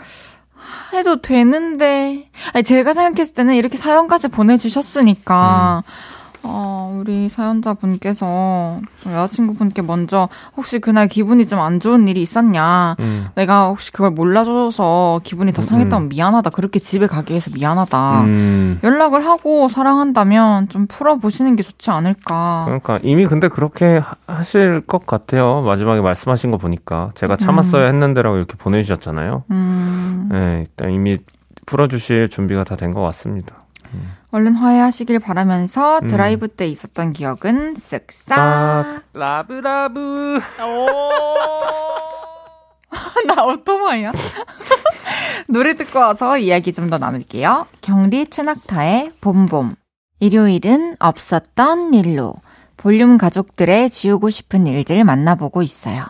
해도 0.93 1.21
되는데 1.21 2.31
아니 2.55 2.63
제가 2.65 2.95
생각했을 2.95 3.35
때는 3.35 3.55
이렇게 3.55 3.77
사연까지 3.77 4.29
보내주셨으니까 4.29 5.83
음. 5.87 6.18
어, 6.45 6.99
우리 7.01 7.29
사연자분께서 7.29 8.81
좀 8.99 9.13
여자친구분께 9.13 9.83
먼저 9.83 10.29
혹시 10.57 10.79
그날 10.79 11.09
기분이 11.09 11.45
좀 11.47 11.59
안 11.59 11.81
좋은 11.81 12.07
일이 12.09 12.23
있었냐 12.23 12.95
음. 13.01 13.27
내가 13.35 13.67
혹시 13.69 13.91
그걸 13.93 14.11
몰라줘서 14.13 15.21
기분이 15.25 15.53
더 15.53 15.61
상했다면 15.63 16.09
미안하다 16.09 16.51
그렇게 16.51 16.79
집에 16.79 17.07
가게 17.09 17.35
해서 17.35 17.51
미안하다 17.55 18.21
음. 18.23 18.79
연락을 18.85 19.27
하고 19.27 19.69
사랑한다면 19.69 20.69
좀 20.69 20.87
풀어보시는 20.87 21.57
게 21.57 21.63
좋지 21.65 21.91
않을까 21.91 22.63
그러니까 22.67 22.99
이미 23.03 23.27
근데 23.27 23.49
그렇게 23.49 23.99
하- 23.99 24.15
하실 24.27 24.83
것 24.87 25.05
같아요. 25.07 25.63
마지막에 25.63 26.01
말씀하신 26.01 26.51
거 26.53 26.57
보니까 26.59 27.11
제가 27.17 27.37
참았어야 27.37 27.87
했는데라고 27.87 28.37
이렇게 28.37 28.57
보내주셨잖아요. 28.57 29.45
음. 29.51 30.29
네, 30.31 30.61
일단 30.69 30.91
이미 30.93 31.19
풀어주실 31.67 32.29
준비가 32.31 32.65
다 32.65 32.77
된 32.77 32.93
것 32.93 33.01
같습니다. 33.03 33.57
얼른 34.31 34.55
화해하시길 34.55 35.19
바라면서 35.21 36.01
음. 36.03 36.09
드라이브 36.09 36.49
때 36.49 36.67
있었던 36.67 37.13
기억은 37.13 37.75
쓱싹. 37.75 38.13
싹. 38.13 39.03
love 39.15 39.70
love. 39.70 40.39
나 43.27 43.45
오토바이야? 43.45 44.13
노래 45.49 45.75
듣고 45.75 45.99
와서 45.99 46.39
이야기 46.39 46.73
좀 46.73 46.89
더 46.91 46.99
나눌게요. 46.99 47.67
경리 47.83 48.27
최낙타의 48.29 49.13
봄봄. 49.21 49.75
일요일은 50.21 50.97
없었던 50.99 51.93
일로 51.95 52.35
볼륨 52.77 53.19
가족들의 53.19 53.91
지우고 53.91 54.31
싶은 54.31 54.67
일들 54.67 55.05
만나보고 55.05 55.63
있어요. 55.63 56.05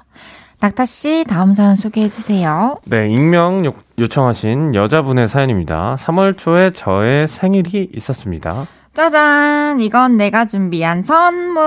낙타 0.60 0.86
씨 0.86 1.24
다음 1.28 1.54
사연 1.54 1.76
소개해 1.76 2.10
주세요. 2.10 2.78
네, 2.86 3.08
익명 3.08 3.64
요, 3.64 3.74
요청하신 3.98 4.74
여자분의 4.74 5.28
사연입니다. 5.28 5.96
3월 6.00 6.36
초에 6.36 6.70
저의 6.72 7.28
생일이 7.28 7.88
있었습니다. 7.94 8.66
짜잔! 8.92 9.78
이건 9.80 10.16
내가 10.16 10.46
준비한 10.46 11.02
선물. 11.04 11.62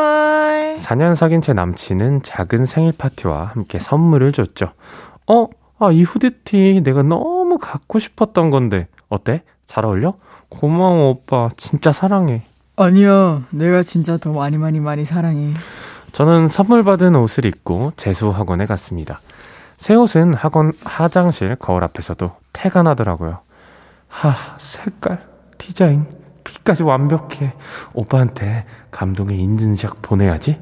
4년 0.76 1.16
사귄 1.16 1.39
제 1.42 1.54
남친은 1.54 2.24
작은 2.24 2.66
생일 2.66 2.92
파티와 2.98 3.52
함께 3.54 3.80
선물을 3.80 4.34
줬죠. 4.34 4.74
어? 5.28 5.48
아, 5.80 5.92
이 5.92 6.04
후드티 6.04 6.82
내가 6.84 7.02
너무 7.02 7.58
갖고 7.58 7.98
싶었던 7.98 8.50
건데. 8.50 8.88
어때? 9.08 9.44
잘 9.66 9.86
어울려? 9.86 10.16
고마워, 10.50 11.12
오빠. 11.12 11.50
진짜 11.56 11.94
사랑해. 11.94 12.44
아니야. 12.76 13.44
내가 13.52 13.84
진짜 13.84 14.18
더 14.18 14.34
많이 14.34 14.58
많이 14.58 14.82
많이 14.82 15.06
사랑해. 15.06 15.54
저는 16.12 16.47
선물 16.47 16.84
받은 16.84 17.16
옷을 17.16 17.45
입고 17.45 17.93
재수 17.97 18.30
학원에 18.30 18.66
갔습니다. 18.66 19.20
새 19.78 19.95
옷은 19.95 20.34
학원 20.34 20.74
화장실 20.84 21.55
거울 21.55 21.84
앞에서도 21.84 22.32
태가 22.53 22.84
나더라고요. 22.84 23.39
하, 24.07 24.34
색깔, 24.57 25.24
디자인, 25.57 26.05
빛까지 26.43 26.84
완벽해. 26.84 27.53
오빠한테 27.93 28.66
감동의 28.91 29.39
인증샷 29.39 30.01
보내야지. 30.01 30.59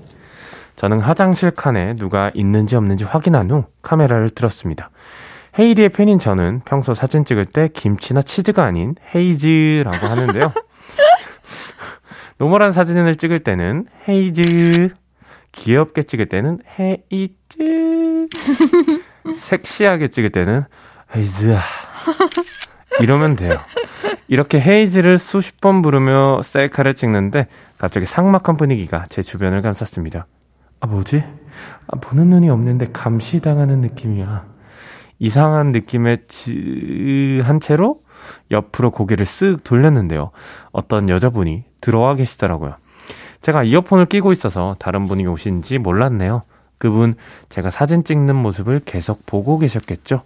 저는 0.76 1.02
화장실 1.02 1.52
칸에 1.52 1.96
누가 1.96 2.32
있는지 2.34 2.76
없는지 2.76 3.04
확인한 3.04 3.52
후 3.52 3.66
카메라를 3.82 4.30
들었습니다. 4.30 4.92
헤이즈의 5.58 5.90
팬인 5.90 6.20
저는 6.20 6.62
평소 6.64 6.94
사진 6.94 7.26
찍을 7.26 7.46
때 7.46 7.68
김치나 7.74 8.22
치즈가 8.22 8.64
아닌 8.64 8.96
헤이즈라고 9.14 10.08
하는데요. 10.08 10.54
normal한 12.38 12.72
사진을 12.72 13.16
찍을 13.16 13.40
때는 13.40 13.88
헤이즈, 14.08 14.94
귀엽게 15.60 16.04
찍을 16.04 16.28
때는 16.28 16.60
헤이즈, 16.80 18.28
섹시하게 19.36 20.08
찍을 20.08 20.30
때는 20.30 20.64
헤이즈. 21.14 21.58
이러면 23.02 23.36
돼요. 23.36 23.60
이렇게 24.30 24.60
헤이즈를 24.60 25.18
수십 25.18 25.60
번 25.60 25.82
부르며 25.82 26.42
셀카를 26.44 26.94
찍는데 26.94 27.48
갑자기 27.78 28.06
삭막한 28.06 28.56
분위기가 28.56 29.04
제 29.10 29.22
주변을 29.22 29.62
감쌌습니다. 29.62 30.28
아, 30.80 30.88
뭐지? 30.88 31.26
아, 31.88 32.00
보는 32.00 32.30
눈이 32.30 32.50
없는데 32.50 32.88
감시당하는 32.94 33.82
느낌이야. 33.82 34.46
이상한 35.20 35.74
느낌에 35.74 36.20
한 37.44 37.60
채로 37.60 38.02
옆으로 38.50 38.92
고개를 38.92 39.26
쓱 39.26 39.66
돌렸는데요. 39.66 40.32
어떤 40.72 41.10
여자분이 41.10 41.66
들어와 41.82 42.16
계시더라고요. 42.16 42.76
제가 43.42 43.64
이어폰을 43.64 44.06
끼고 44.06 44.32
있어서 44.32 44.76
다른 44.80 45.08
분이 45.08 45.26
오신지 45.28 45.78
몰랐네요. 45.78 46.42
그분 46.78 47.16
제가 47.50 47.70
사진 47.70 48.04
찍는 48.04 48.36
모습을 48.36 48.82
계속 48.86 49.26
보고 49.26 49.60
계셨겠죠. 49.60 50.22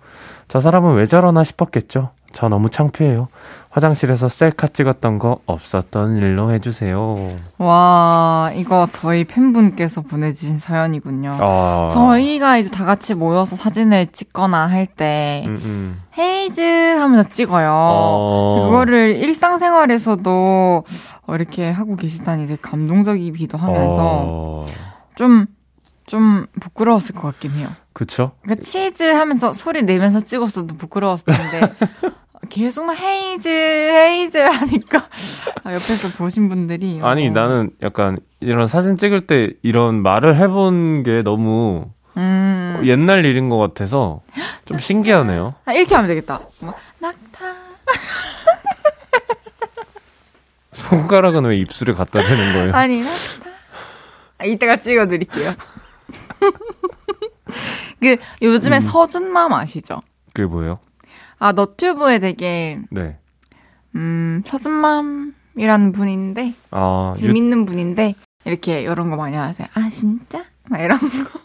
저 0.47 0.59
사람은 0.59 0.95
왜 0.95 1.05
저러나 1.05 1.43
싶었겠죠. 1.43 2.11
저 2.33 2.49
너무 2.49 2.69
창피해요. 2.69 3.29
화장실에서 3.69 4.29
셀카 4.29 4.67
찍었던 4.67 5.17
거 5.17 5.39
없었던 5.45 6.17
일로 6.17 6.51
해주세요. 6.51 7.37
와, 7.57 8.51
이거 8.55 8.87
저희 8.91 9.23
팬분께서 9.23 10.01
보내주신 10.01 10.57
사연이군요. 10.57 11.37
아... 11.39 11.89
저희가 11.91 12.57
이제 12.57 12.69
다 12.69 12.85
같이 12.85 13.15
모여서 13.15 13.55
사진을 13.55 14.07
찍거나 14.07 14.67
할 14.67 14.85
때, 14.85 15.43
음, 15.47 15.59
음. 15.63 16.01
헤이즈 16.17 16.61
하면서 16.97 17.27
찍어요. 17.27 17.69
어... 17.71 18.65
그거를 18.65 19.15
일상생활에서도 19.15 20.83
이렇게 21.29 21.71
하고 21.71 21.95
계시다니 21.95 22.45
되게 22.45 22.59
감동적이기도 22.61 23.57
하면서, 23.57 24.23
어... 24.25 24.65
좀, 25.15 25.47
좀 26.05 26.45
부끄러웠을 26.59 27.15
것 27.15 27.21
같긴 27.23 27.51
해요. 27.53 27.69
그쵸? 27.93 28.31
그러니까 28.41 28.63
치즈 28.63 29.03
하면서 29.03 29.51
소리 29.51 29.83
내면서 29.83 30.19
찍었어도 30.19 30.75
부끄러웠을 30.75 31.25
텐데, 31.25 31.73
계속 32.53 32.85
막 32.85 32.95
헤이즈, 32.95 33.47
헤이즈 33.47 34.37
하니까 34.37 35.09
아, 35.65 35.73
옆에서 35.73 36.09
보신 36.09 36.49
분들이 36.49 36.99
아니 37.01 37.27
어. 37.27 37.31
나는 37.31 37.71
약간 37.81 38.19
이런 38.41 38.67
사진 38.67 38.95
찍을 38.95 39.25
때 39.25 39.49
이런 39.63 40.03
말을 40.03 40.37
해본 40.37 41.01
게 41.01 41.23
너무 41.23 41.89
음. 42.15 42.79
옛날 42.85 43.25
일인 43.25 43.49
것 43.49 43.57
같아서 43.57 44.21
좀 44.65 44.77
신기하네요. 44.77 45.55
아, 45.65 45.73
이렇게 45.73 45.95
하면 45.95 46.07
되겠다. 46.07 46.41
뭐, 46.59 46.75
낙타. 46.99 47.43
손가락은 50.73 51.45
왜 51.45 51.57
입술에 51.57 51.93
갖다 51.93 52.21
대는 52.21 52.53
거예요? 52.53 52.75
아니 52.75 53.01
낙타. 53.01 53.49
아, 54.37 54.45
이따가 54.45 54.75
찍어드릴게요. 54.75 55.53
그 57.99 58.17
요즘에 58.43 58.77
음. 58.77 58.79
서준맘 58.79 59.53
아시죠? 59.53 60.03
그게 60.33 60.45
뭐예요? 60.45 60.77
아, 61.43 61.51
너튜브에 61.51 62.19
되게 62.19 62.79
네. 62.89 63.17
음, 63.95 64.43
서준맘이라는 64.45 65.91
분인데 65.91 66.53
아, 66.71 67.13
재밌는 67.17 67.63
유... 67.63 67.65
분인데 67.65 68.15
이렇게 68.45 68.79
이런 68.81 69.09
거 69.09 69.17
많이 69.17 69.35
하세요. 69.35 69.67
아, 69.73 69.89
진짜? 69.89 70.41
막 70.69 70.79
이런 70.79 70.97
거. 70.97 71.39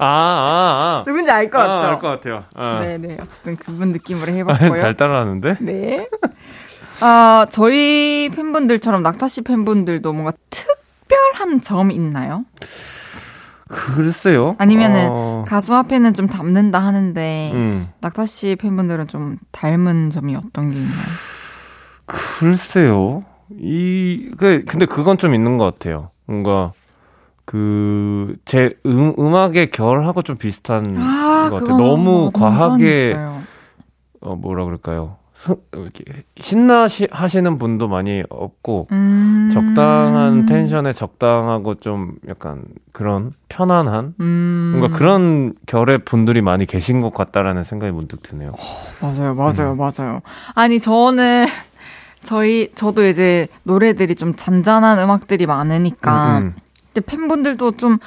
아, 0.00 0.04
아, 0.06 1.00
아. 1.00 1.04
누군지 1.06 1.30
알 1.30 1.50
것 1.50 1.56
같죠? 1.56 1.86
아, 1.86 1.88
알것 1.92 2.02
같아요. 2.02 2.44
아. 2.54 2.78
네네. 2.80 3.16
어쨌든 3.22 3.56
그분 3.56 3.92
느낌으로 3.92 4.30
해봤고요. 4.34 4.76
잘 4.76 4.94
따라하는데? 4.98 5.56
네. 5.60 6.06
아, 7.00 7.46
저희 7.48 8.28
팬분들처럼 8.34 9.02
낙타 9.02 9.28
씨 9.28 9.42
팬분들도 9.44 10.12
뭔가 10.12 10.32
특별한 10.50 11.62
점이 11.62 11.94
있나요? 11.94 12.44
글쎄요. 13.68 14.54
아니면은 14.58 15.08
어... 15.10 15.44
가수 15.46 15.74
앞에는 15.74 16.14
좀 16.14 16.26
닮는다 16.26 16.78
하는데 16.78 17.52
음. 17.54 17.88
낙타 18.00 18.26
씨 18.26 18.56
팬분들은 18.56 19.06
좀 19.06 19.38
닮은 19.52 20.10
점이 20.10 20.34
어떤 20.36 20.70
게 20.70 20.78
있나요? 20.78 21.06
글쎄요. 22.06 23.24
이 23.50 24.30
그, 24.36 24.64
근데 24.66 24.86
그건 24.86 25.18
좀 25.18 25.34
있는 25.34 25.56
것 25.58 25.64
같아요. 25.64 26.10
뭔가 26.26 26.72
그 27.44 28.36
제 28.44 28.74
음, 28.86 29.14
음악의 29.18 29.70
결하고 29.70 30.22
좀 30.22 30.36
비슷한 30.36 30.84
아, 30.96 31.48
것 31.50 31.60
같아요. 31.60 31.76
너무 31.76 32.30
과하게 32.32 33.14
어 34.20 34.34
뭐라 34.36 34.64
그럴까요? 34.64 35.17
신나 36.40 36.88
하시는 37.10 37.58
분도 37.58 37.86
많이 37.86 38.22
없고 38.28 38.88
음~ 38.90 39.50
적당한 39.52 40.46
텐션에 40.46 40.92
적당하고 40.92 41.76
좀 41.76 42.16
약간 42.28 42.64
그런 42.92 43.32
편안한 43.48 44.14
음~ 44.20 44.76
뭔가 44.76 44.96
그런 44.98 45.54
결의 45.66 45.98
분들이 45.98 46.42
많이 46.42 46.66
계신 46.66 47.00
것 47.00 47.14
같다라는 47.14 47.62
생각이 47.64 47.92
문득 47.92 48.22
드네요. 48.22 48.50
어, 48.50 48.56
맞아요, 49.00 49.34
맞아요, 49.34 49.72
음. 49.72 49.78
맞아요. 49.78 50.20
아니 50.54 50.80
저는 50.80 51.46
저희 52.20 52.70
저도 52.74 53.06
이제 53.06 53.46
노래들이 53.62 54.16
좀 54.16 54.34
잔잔한 54.34 54.98
음악들이 54.98 55.46
많으니까 55.46 56.38
음, 56.38 56.54
음. 56.96 57.00
팬분들도 57.06 57.72
좀 57.72 57.98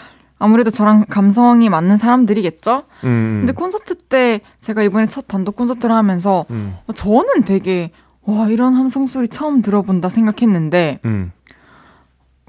아무래도 0.41 0.71
저랑 0.71 1.05
감성이 1.07 1.69
맞는 1.69 1.97
사람들이겠죠? 1.97 2.83
음. 3.03 3.37
근데 3.41 3.53
콘서트 3.53 3.95
때 3.95 4.41
제가 4.59 4.81
이번에 4.81 5.05
첫 5.05 5.27
단독 5.27 5.55
콘서트를 5.55 5.95
하면서 5.95 6.45
음. 6.49 6.77
저는 6.95 7.43
되게 7.45 7.91
와 8.23 8.47
이런 8.47 8.73
함성 8.73 9.05
소리 9.05 9.27
처음 9.27 9.61
들어본다 9.61 10.09
생각했는데 10.09 10.99
음. 11.05 11.31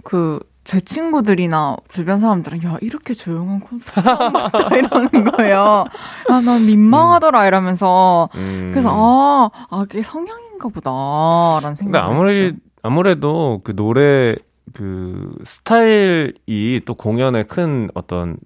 그제 0.05 0.80
친구들이나 0.80 1.76
주변 1.86 2.18
사람들은 2.18 2.64
야 2.64 2.78
이렇게 2.80 3.12
조용한 3.12 3.61
콘서트 3.61 4.01
처음 4.03 4.32
봤다 4.32 4.59
이러는 4.74 5.24
거예요. 5.24 5.84
아난 6.30 6.64
민망하더라 6.64 7.47
이러면서 7.47 8.30
음. 8.36 8.70
그래서 8.72 8.90
아, 8.90 9.51
아 9.68 9.80
그게 9.80 10.01
성향인가 10.01 10.68
보다라는 10.68 11.74
생각이 11.74 12.03
아무리 12.03 12.57
아무래도 12.82 13.61
그 13.64 13.76
노래 13.76 14.34
그 14.74 15.34
스타일이 15.44 16.80
또 16.84 16.94
공연에 16.94 17.42
큰 17.44 17.88
어떤 17.94 18.36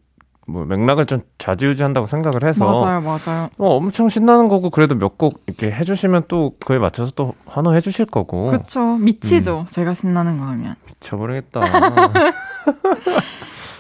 뭐 0.48 0.64
맥락을 0.64 1.06
좀 1.06 1.20
좌지우지한다고 1.38 2.06
생각을 2.06 2.48
해서 2.48 2.64
맞아요, 2.64 3.00
맞아요. 3.00 3.48
어, 3.58 3.76
엄청 3.76 4.08
신나는 4.08 4.46
거고 4.48 4.70
그래도 4.70 4.94
몇 4.94 5.16
곡 5.18 5.42
이렇게 5.46 5.72
해주시면 5.72 6.24
또 6.28 6.54
그에 6.64 6.78
맞춰서 6.78 7.10
또 7.16 7.34
환호해 7.46 7.80
주실 7.80 8.06
거고. 8.06 8.46
그렇죠, 8.48 8.96
미치죠. 8.96 9.60
음. 9.60 9.64
제가 9.66 9.94
신나는 9.94 10.38
거 10.38 10.44
하면 10.44 10.76
미쳐버리겠다. 10.86 11.60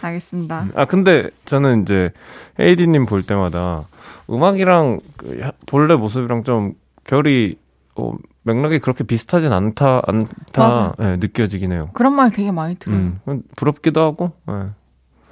알겠습니다. 0.02 0.62
음, 0.64 0.72
아 0.74 0.84
근데 0.84 1.30
저는 1.46 1.82
이제 1.82 2.10
에이디님 2.58 3.06
볼 3.06 3.22
때마다 3.22 3.84
음악이랑 4.30 5.00
그 5.16 5.40
본래 5.66 5.94
모습이랑 5.94 6.44
좀 6.44 6.74
결이 7.04 7.58
어, 7.96 8.12
맥락이 8.46 8.78
그렇게 8.78 9.02
비슷하진 9.04 9.52
않다 9.52 10.02
않다 10.06 10.94
네, 10.98 11.16
느껴지긴 11.16 11.72
해요. 11.72 11.90
그런 11.94 12.12
말 12.14 12.30
되게 12.30 12.52
많이 12.52 12.76
들어요. 12.76 12.98
음, 13.26 13.42
부럽기도 13.56 14.00
하고. 14.00 14.32
네. 14.46 14.54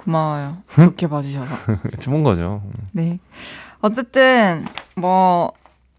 고마워요. 0.03 0.57
좋게 0.75 1.07
봐주셔서. 1.07 1.55
좋은 2.01 2.23
거죠. 2.23 2.61
네. 2.91 3.19
어쨌든 3.79 4.65
뭐 4.95 5.53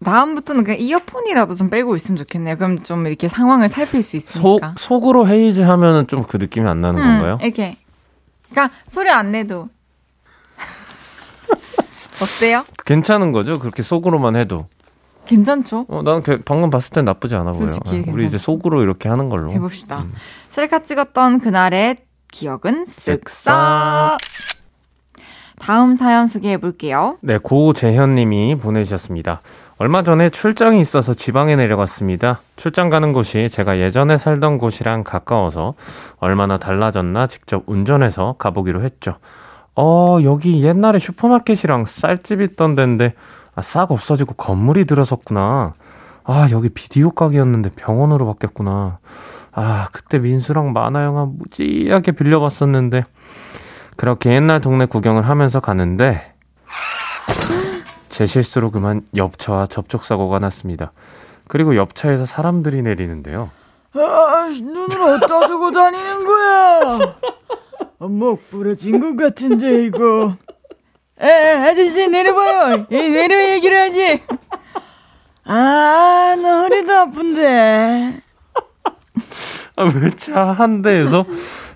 다음부터는 0.05 0.63
그냥 0.63 0.79
이어폰이라도 0.79 1.55
좀 1.55 1.71
빼고 1.71 1.95
있으면 1.95 2.17
좋겠네요. 2.17 2.55
그럼 2.57 2.83
좀 2.83 3.07
이렇게 3.07 3.27
상황을 3.27 3.67
살필 3.67 4.03
수 4.03 4.15
있으니까. 4.15 4.73
속, 4.75 4.79
속으로 4.79 5.27
헤이즈 5.27 5.61
하면은 5.61 6.05
좀 6.07 6.21
그 6.23 6.37
느낌이 6.37 6.69
안 6.69 6.81
나는 6.81 7.01
음, 7.01 7.17
건가요? 7.17 7.39
이렇게. 7.41 7.77
그러니까 8.51 8.75
소리 8.87 9.09
안 9.09 9.31
내도. 9.31 9.69
어때요? 12.21 12.63
괜찮은 12.85 13.31
거죠? 13.31 13.57
그렇게 13.57 13.81
속으로만 13.81 14.35
해도. 14.35 14.67
괜찮죠? 15.27 15.85
어, 15.89 16.01
난 16.03 16.21
그, 16.21 16.39
방금 16.43 16.69
봤을 16.69 16.91
땐 16.91 17.05
나쁘지 17.05 17.35
않아 17.35 17.51
보여. 17.51 17.69
솔직히 17.69 18.01
네, 18.01 18.11
우리 18.11 18.25
이제 18.25 18.37
속으로 18.37 18.81
이렇게 18.81 19.09
하는 19.09 19.29
걸로. 19.29 19.51
해봅시다. 19.51 19.99
음. 19.99 20.13
셀카 20.49 20.79
찍었던 20.83 21.39
그날의 21.39 21.97
기억은 22.31 22.83
쓱싹. 22.85 24.17
다음 25.59 25.95
사연 25.95 26.27
소개해 26.27 26.57
볼게요. 26.57 27.17
네, 27.21 27.37
고재현 27.37 28.15
님이 28.15 28.55
보내주셨습니다. 28.55 29.41
얼마 29.79 30.01
전에 30.01 30.29
출장이 30.29 30.81
있어서 30.81 31.13
지방에 31.13 31.55
내려갔습니다. 31.55 32.41
출장 32.55 32.89
가는 32.89 33.13
곳이 33.13 33.47
제가 33.49 33.77
예전에 33.79 34.17
살던 34.17 34.57
곳이랑 34.57 35.03
가까워서 35.03 35.75
얼마나 36.17 36.57
달라졌나 36.57 37.27
직접 37.27 37.63
운전해서 37.67 38.35
가보기로 38.39 38.83
했죠. 38.83 39.17
어, 39.75 40.17
여기 40.23 40.63
옛날에 40.63 40.97
슈퍼마켓이랑 40.97 41.85
쌀집 41.85 42.41
있던 42.41 42.73
데인데, 42.75 43.13
아, 43.57 43.63
싹 43.63 43.91
없어지고 43.91 44.33
건물이 44.33 44.85
들어섰구나. 44.85 45.73
아, 46.23 46.47
여기 46.51 46.69
비디오 46.69 47.09
가게였는데 47.09 47.71
병원으로 47.71 48.27
바뀌었구나. 48.27 48.99
아, 49.51 49.87
그때 49.91 50.19
민수랑 50.19 50.73
만화 50.73 51.03
영화 51.03 51.25
무지하게 51.25 52.11
빌려봤었는데, 52.11 53.05
그렇게 53.95 54.31
옛날 54.33 54.61
동네 54.61 54.85
구경을 54.85 55.27
하면서 55.27 55.59
가는데, 55.59 56.35
제 58.09 58.27
실수로 58.27 58.69
그만 58.69 59.01
옆차와 59.15 59.65
접촉사고가 59.65 60.37
났습니다. 60.37 60.91
그리고 61.47 61.75
옆차에서 61.75 62.27
사람들이 62.27 62.83
내리는데요. 62.83 63.49
아, 63.95 64.49
눈을 64.51 65.01
어디다 65.01 65.47
두고 65.47 65.71
다니는 65.71 66.25
거야? 66.27 67.15
목 68.01 68.51
부러진 68.51 68.99
것 68.99 69.15
같은데, 69.23 69.85
이거. 69.85 70.35
에, 71.21 71.27
아저씨, 71.69 72.07
내려봐요. 72.07 72.85
예, 72.91 73.09
내려 73.09 73.51
얘기를 73.53 73.79
하지. 73.81 74.21
아, 75.45 76.35
나 76.41 76.61
허리도 76.61 76.93
아픈데. 76.93 78.21
아, 79.77 79.83
왜 79.83 80.11
차 80.15 80.53
한 80.53 80.81
대에서 80.81 81.25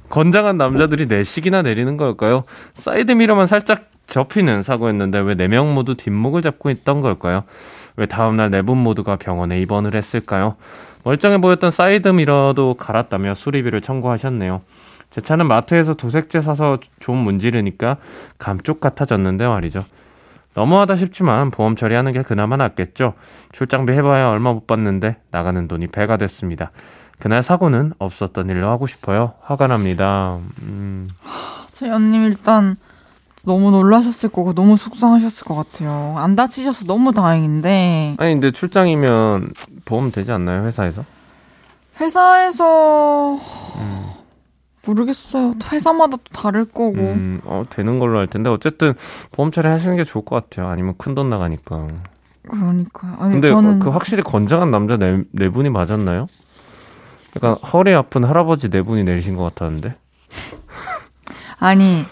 건장한 0.10 0.58
남자들이 0.58 1.06
네씩이나 1.08 1.62
내리는 1.62 1.96
걸까요? 1.98 2.44
사이드 2.74 3.14
미러만 3.14 3.48
살짝 3.48 3.90
접히는 4.08 4.62
사고였는데 4.64 5.20
왜 5.20 5.36
네 5.36 5.48
명 5.48 5.74
모두 5.74 5.96
뒷목을 5.96 6.42
잡고 6.42 6.70
있던 6.70 7.02
걸까요? 7.02 7.44
왜 7.96 8.06
다음날 8.08 8.50
네 8.52 8.62
분 8.62 8.78
모두가 8.78 9.16
병원에 9.16 9.60
입원을 9.62 9.96
했을까요? 9.96 10.56
멀쩡해 11.04 11.40
보였던 11.40 11.72
사이드 11.72 12.10
미러도 12.10 12.74
갈았다며 12.76 13.36
수리비를 13.36 13.82
청구하셨네요. 13.82 14.62
제 15.12 15.20
차는 15.22 15.48
마트에서 15.48 15.94
도색제 15.94 16.42
사서 16.42 16.80
좀 17.00 17.18
문지르니까 17.18 17.98
감쪽 18.40 18.80
같아졌는데 18.80 19.46
말이죠. 19.46 19.84
너무하다 20.54 20.96
싶지만 20.96 21.52
보험 21.52 21.76
처리하는 21.76 22.14
게 22.14 22.24
그나마 22.24 22.58
낫겠죠. 22.58 23.14
출장비 23.52 23.94
해봐야 23.94 24.30
얼마 24.30 24.52
못 24.54 24.68
받는데 24.68 25.18
나가는 25.30 25.68
돈이 25.68 25.88
배가 25.88 26.18
됐습니다. 26.18 26.72
그날 27.20 27.44
사고는 27.44 27.94
없었던 28.00 28.50
일로 28.50 28.70
하고 28.70 28.88
싶어요. 28.88 29.34
화가 29.42 29.68
납니다. 29.68 30.40
음, 30.64 31.08
재현님 31.72 32.24
일단 32.24 32.78
너무 33.44 33.72
놀라셨을 33.72 34.30
거고 34.30 34.54
너무 34.54 34.78
속상하셨을 34.78 35.46
것 35.46 35.56
같아요. 35.56 36.16
안 36.18 36.36
다치셔서 36.36 36.86
너무 36.86 37.12
다행인데 37.12 38.16
아니 38.18 38.32
근데 38.32 38.52
출장이면 38.52 39.52
보험 39.86 40.12
되지 40.12 40.32
않나요 40.32 40.66
회사에서? 40.66 41.04
회사에서 42.00 43.40
모르겠어요. 44.86 45.54
회사마다 45.72 46.18
또 46.18 46.24
다를 46.34 46.66
거고 46.66 46.92
음, 46.94 47.40
어, 47.46 47.64
되는 47.70 48.00
걸로 48.00 48.20
할 48.20 48.28
텐데 48.28 48.50
어쨌든 48.50 48.94
보험 49.32 49.52
처리 49.52 49.68
하시는 49.68 49.96
게 49.96 50.04
좋을 50.04 50.26
것 50.26 50.36
같아요. 50.50 50.68
아니면 50.70 50.96
큰 50.98 51.14
돈 51.16 51.30
나가니까. 51.30 51.88
그러니까요. 52.50 53.16
아니 53.20 53.34
근데 53.34 53.50
저는 53.50 53.80
그 53.80 53.90
확실히 53.90 54.24
건장한 54.24 54.72
남자 54.72 54.98
네, 54.98 55.22
네 55.32 55.50
분이 55.50 55.70
맞았나요? 55.70 56.28
약간 57.36 57.54
허리 57.56 57.94
아픈 57.94 58.24
할아버지 58.24 58.70
네 58.70 58.82
분이 58.82 59.04
내리신 59.04 59.36
것 59.36 59.44
같았는데. 59.44 59.96
아니 61.60 62.04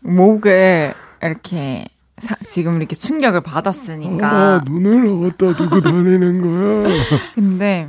목을 0.00 0.92
이렇게 1.22 1.86
사- 2.18 2.34
지금 2.48 2.76
이렇게 2.78 2.96
충격을 2.96 3.40
받았으니까 3.42 4.62
눈을 4.66 5.06
어디다 5.28 5.56
두고 5.56 5.80
다니는 5.80 6.42
거야? 6.42 7.04
근데 7.36 7.88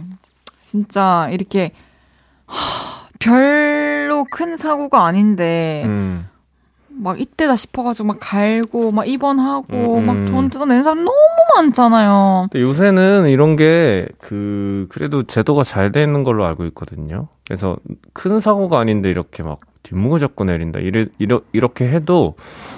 진짜 0.64 1.28
이렇게 1.32 1.72
하, 2.46 2.89
별로 3.20 4.26
큰 4.32 4.56
사고가 4.58 5.06
아닌데 5.06 5.84
음, 5.86 6.26
막 6.90 7.20
이때다 7.20 7.56
싶어가지고 7.56 8.08
막 8.08 8.18
갈고 8.20 8.92
막 8.92 9.08
입원하고 9.08 9.98
음, 9.98 9.98
음. 9.98 10.06
막돈 10.06 10.50
뜯어내는 10.50 10.84
사람 10.84 11.04
너무 11.06 11.18
많잖아요. 11.56 12.48
근데 12.52 12.64
요새는 12.66 13.28
이런 13.30 13.56
게 13.56 14.08
그 14.20 14.88
그래도 14.90 15.24
제도가 15.24 15.64
잘 15.64 15.92
돼 15.92 16.04
있는 16.04 16.24
걸로 16.24 16.46
알고 16.46 16.66
있거든요. 16.68 17.28
그래서 17.48 17.78
큰 18.14 18.40
사고가 18.40 18.80
아닌데 18.80 19.10
이렇게 19.10 19.44
막 19.44 19.60
뒷목을 19.84 20.20
잡고 20.20 20.44
내린다. 20.44 20.80
이래, 20.80 21.06
이러, 21.20 21.42
이렇게 21.52 21.88
해도 21.90 22.36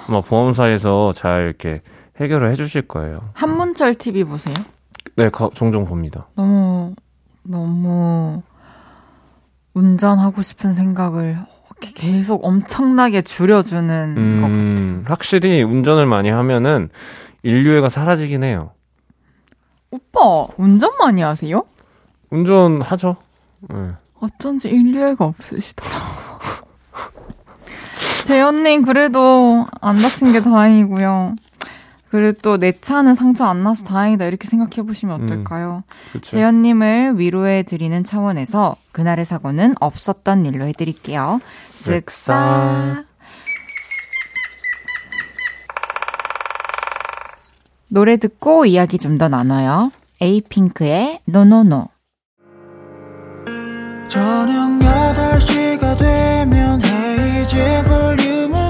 아마 0.08 0.20
보험사에서 0.20 1.12
잘 1.12 1.42
이렇게 1.42 1.82
해결을 2.20 2.50
해주실 2.52 2.82
거예요. 2.82 3.20
한문철 3.34 3.94
TV 3.96 4.24
보세요. 4.24 4.54
네, 5.16 5.28
가- 5.30 5.50
종종 5.54 5.84
봅니다. 5.84 6.26
너무 6.36 6.94
너무 7.42 8.42
운전하고 9.74 10.42
싶은 10.42 10.72
생각을 10.72 11.38
계속 11.96 12.44
엄청나게 12.44 13.22
줄여주는 13.22 14.40
것 14.40 14.46
같아요. 14.46 14.62
음, 14.62 15.04
확실히 15.06 15.62
운전을 15.62 16.06
많이 16.06 16.30
하면은 16.30 16.90
인류애가 17.42 17.88
사라지긴 17.88 18.44
해요. 18.44 18.70
오빠 19.90 20.46
운전 20.56 20.90
많이 20.98 21.22
하세요? 21.22 21.64
운전하죠. 22.30 23.16
네. 23.68 23.76
어쩐지 24.20 24.68
인류애가 24.68 25.24
없으시더라. 25.24 25.90
재현님 28.24 28.84
그래도 28.84 29.66
안 29.80 29.98
다친 29.98 30.32
게 30.32 30.40
다행이고요. 30.40 31.34
그리고 32.12 32.32
또 32.42 32.58
내 32.58 32.72
차는 32.78 33.14
상처 33.14 33.46
안 33.46 33.62
나서 33.64 33.84
다행이다 33.86 34.26
이렇게 34.26 34.46
생각해 34.46 34.86
보시면 34.86 35.22
어떨까요? 35.24 35.82
그렇죠. 36.10 36.30
재현님을 36.30 37.18
위로해 37.18 37.62
드리는 37.62 38.04
차원에서 38.04 38.76
그날의 38.92 39.24
사고는 39.24 39.74
없었던 39.80 40.44
일로 40.44 40.66
해드릴게요. 40.66 41.40
쓱싹. 41.66 42.04
쓱싹. 42.04 43.04
노래 47.88 48.16
듣고 48.18 48.66
이야기 48.66 48.98
좀 48.98 49.16
더 49.18 49.28
나눠요. 49.28 49.90
에이핑크의 50.20 51.20
노노노. 51.24 51.88
저녁 54.08 54.78
8시가 54.80 55.98
되면 55.98 56.80
헤이즈 56.82 57.84
볼륨을 57.88 58.61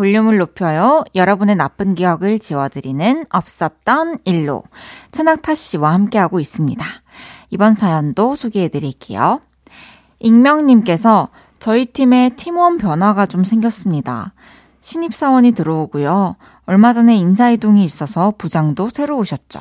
볼륨을 0.00 0.38
높여요. 0.38 1.04
여러분의 1.14 1.56
나쁜 1.56 1.94
기억을 1.94 2.38
지워드리는 2.38 3.26
없었던 3.28 4.20
일로 4.24 4.62
천낙타 5.12 5.54
씨와 5.54 5.92
함께하고 5.92 6.40
있습니다. 6.40 6.82
이번 7.50 7.74
사연도 7.74 8.34
소개해드릴게요. 8.34 9.42
익명님께서 10.20 11.28
저희 11.58 11.84
팀에 11.84 12.30
팀원 12.30 12.78
변화가 12.78 13.26
좀 13.26 13.44
생겼습니다. 13.44 14.32
신입사원이 14.80 15.52
들어오고요. 15.52 16.36
얼마 16.64 16.94
전에 16.94 17.14
인사이동이 17.16 17.84
있어서 17.84 18.32
부장도 18.38 18.88
새로 18.94 19.18
오셨죠. 19.18 19.60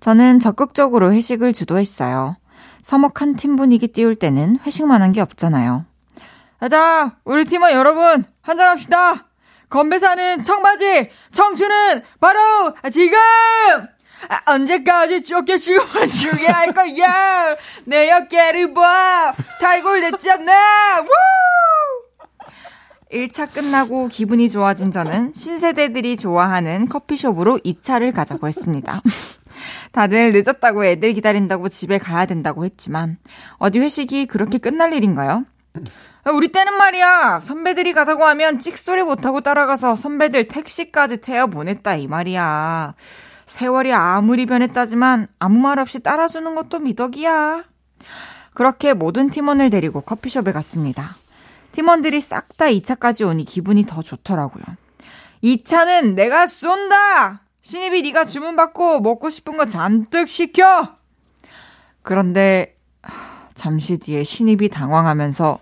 저는 0.00 0.40
적극적으로 0.40 1.12
회식을 1.12 1.52
주도했어요. 1.52 2.34
서먹한 2.82 3.36
팀 3.36 3.54
분위기 3.54 3.86
띄울 3.86 4.16
때는 4.16 4.58
회식만 4.66 5.00
한 5.00 5.12
게 5.12 5.20
없잖아요. 5.20 5.84
자, 6.68 7.14
우리 7.24 7.44
팀원 7.44 7.70
여러분, 7.72 8.24
한잔합시다! 8.42 9.29
건배사는 9.70 10.42
청바지, 10.42 11.10
청춘은 11.30 12.02
바로 12.20 12.74
지금! 12.90 13.16
아, 14.28 14.52
언제까지 14.52 15.22
쫓겨 15.22 15.56
죽어 15.56 16.06
주게 16.06 16.46
할 16.46 16.74
거야! 16.74 17.56
내 17.84 18.10
어깨를 18.10 18.74
봐! 18.74 19.32
탈골됐잖아! 19.60 21.00
우! 21.00 21.08
1차 23.12 23.52
끝나고 23.52 24.08
기분이 24.08 24.50
좋아진 24.50 24.90
저는 24.90 25.32
신세대들이 25.32 26.16
좋아하는 26.16 26.88
커피숍으로 26.88 27.58
2차를 27.58 28.14
가자고 28.14 28.46
했습니다. 28.46 29.02
다들 29.92 30.32
늦었다고 30.32 30.84
애들 30.84 31.12
기다린다고 31.14 31.68
집에 31.68 31.98
가야 31.98 32.26
된다고 32.26 32.64
했지만 32.64 33.18
어디 33.58 33.78
회식이 33.80 34.26
그렇게 34.26 34.58
끝날 34.58 34.92
일인가요? 34.92 35.44
우리 36.26 36.52
때는 36.52 36.76
말이야 36.76 37.40
선배들이 37.40 37.92
가자고 37.94 38.24
하면 38.24 38.60
찍소리 38.60 39.02
못하고 39.02 39.40
따라가서 39.40 39.96
선배들 39.96 40.48
택시까지 40.48 41.18
태워 41.18 41.46
보냈다 41.46 41.94
이 41.96 42.06
말이야. 42.06 42.94
세월이 43.46 43.92
아무리 43.92 44.46
변했다지만 44.46 45.28
아무 45.38 45.58
말 45.58 45.78
없이 45.78 45.98
따라주는 46.00 46.54
것도 46.54 46.78
미덕이야. 46.80 47.64
그렇게 48.54 48.94
모든 48.94 49.30
팀원을 49.30 49.70
데리고 49.70 50.02
커피숍에 50.02 50.52
갔습니다. 50.52 51.16
팀원들이 51.72 52.20
싹 52.20 52.56
다 52.56 52.66
2차까지 52.66 53.26
오니 53.26 53.44
기분이 53.44 53.86
더 53.86 54.02
좋더라고요. 54.02 54.64
2차는 55.42 56.14
내가 56.14 56.46
쏜다! 56.46 57.40
신입이 57.62 58.02
네가 58.02 58.26
주문받고 58.26 59.00
먹고 59.00 59.30
싶은 59.30 59.56
거 59.56 59.64
잔뜩 59.64 60.28
시켜! 60.28 60.96
그런데 62.02 62.76
하, 63.02 63.48
잠시 63.54 63.98
뒤에 63.98 64.24
신입이 64.24 64.68
당황하면서 64.68 65.58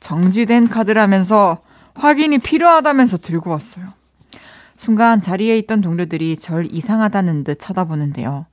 정지된 0.00 0.68
카드라면서 0.68 1.58
확인이 1.94 2.38
필요하다면서 2.38 3.18
들고 3.18 3.50
왔어요. 3.50 3.92
순간 4.74 5.20
자리에 5.20 5.58
있던 5.58 5.82
동료들이 5.82 6.36
절 6.36 6.66
이상하다는 6.72 7.44
듯 7.44 7.58
쳐다보는데요. 7.58 8.46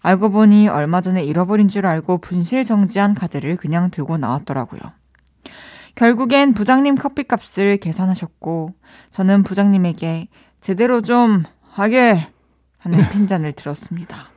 알고 0.00 0.30
보니 0.30 0.68
얼마 0.68 1.00
전에 1.00 1.22
잃어버린 1.22 1.68
줄 1.68 1.86
알고 1.86 2.18
분실 2.18 2.64
정지한 2.64 3.14
카드를 3.14 3.56
그냥 3.56 3.90
들고 3.90 4.16
나왔더라고요. 4.16 4.80
결국엔 5.94 6.54
부장님 6.54 6.94
커피값을 6.94 7.78
계산하셨고 7.78 8.72
저는 9.10 9.42
부장님에게 9.42 10.28
제대로 10.60 11.02
좀 11.02 11.42
하게 11.70 12.28
하는 12.78 13.08
핀잔을 13.08 13.52
들었습니다. 13.52 14.30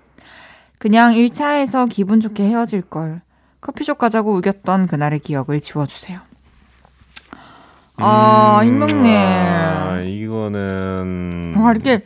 그냥 0.79 1.13
1차에서 1.13 1.87
기분 1.87 2.19
좋게 2.19 2.43
헤어질 2.43 2.81
걸 2.81 3.21
커피숍 3.61 3.99
가자고 3.99 4.35
우겼던 4.35 4.87
그날의 4.87 5.19
기억을 5.19 5.59
지워주세요. 5.61 6.30
아, 8.01 8.59
음, 8.61 8.67
임명님. 8.67 9.15
아, 9.17 9.99
이거는. 10.05 11.53
아, 11.57 11.71
이렇게 11.71 12.03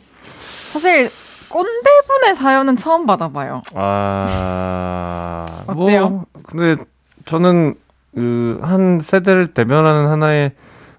사실 0.72 1.10
꼰대분의 1.48 2.34
사연은 2.34 2.76
처음 2.76 3.06
받아봐요. 3.06 3.62
아. 3.74 5.46
어때요? 5.66 6.08
뭐, 6.08 6.26
근데 6.44 6.82
저는 7.24 7.74
그 8.14 8.58
한 8.62 8.98
세대를 9.00 9.52
대변하는 9.52 10.08
하나의 10.08 10.52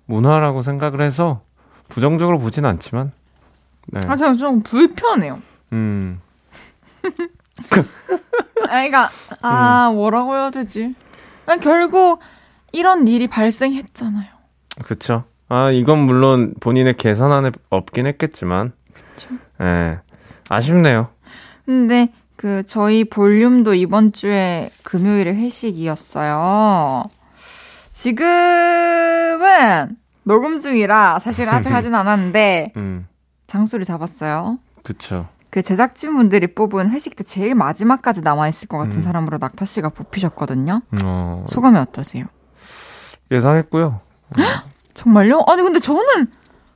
문화라고 0.05 0.61
생각을 0.61 1.01
해서 1.01 1.41
부정적으로 1.89 2.37
보진 2.39 2.65
않지만. 2.65 3.11
네. 3.87 3.99
아, 4.07 4.15
저는 4.15 4.35
좀 4.37 4.61
불편해요. 4.61 5.41
음. 5.73 6.21
아, 7.03 8.67
그러니까 8.67 9.09
아 9.41 9.89
뭐라고 9.91 10.35
해야 10.35 10.51
되지? 10.51 10.93
결국 11.61 12.19
이런 12.71 13.07
일이 13.07 13.27
발생했잖아요. 13.27 14.27
그쵸. 14.84 15.23
아, 15.49 15.71
이건 15.71 15.99
물론 15.99 16.53
본인의 16.59 16.95
계산 16.97 17.32
안에 17.32 17.51
없긴 17.69 18.05
했겠지만. 18.07 18.73
그쵸. 18.93 19.30
예. 19.61 19.99
아쉽네요. 20.49 21.09
근데 21.65 22.09
그 22.36 22.63
저희 22.63 23.03
볼륨도 23.03 23.73
이번 23.73 24.13
주에 24.13 24.69
금요일에 24.84 25.34
회식이었어요. 25.34 27.05
지금은 27.91 29.97
녹음 30.23 30.59
중이라 30.59 31.19
사실 31.19 31.49
아직 31.49 31.69
하진 31.73 31.95
않았는데 31.95 32.73
음. 32.78 33.07
장소를 33.47 33.86
잡았어요. 33.86 34.59
그쵸. 34.84 35.28
그 35.49 35.61
제작진분들이 35.61 36.53
뽑은 36.53 36.89
회식 36.91 37.15
때 37.15 37.23
제일 37.23 37.55
마지막까지 37.55 38.21
남아있을 38.21 38.67
것 38.67 38.78
같은 38.78 38.97
음. 38.97 39.01
사람으로 39.01 39.38
낙타 39.39 39.65
씨가 39.65 39.89
뽑히셨거든요. 39.89 40.82
어, 41.01 41.43
소감이 41.47 41.78
어떠세요? 41.80 42.25
예상했고요. 43.32 44.01
정말요? 44.93 45.43
아니 45.47 45.61
근데 45.61 45.80
저는 45.80 46.32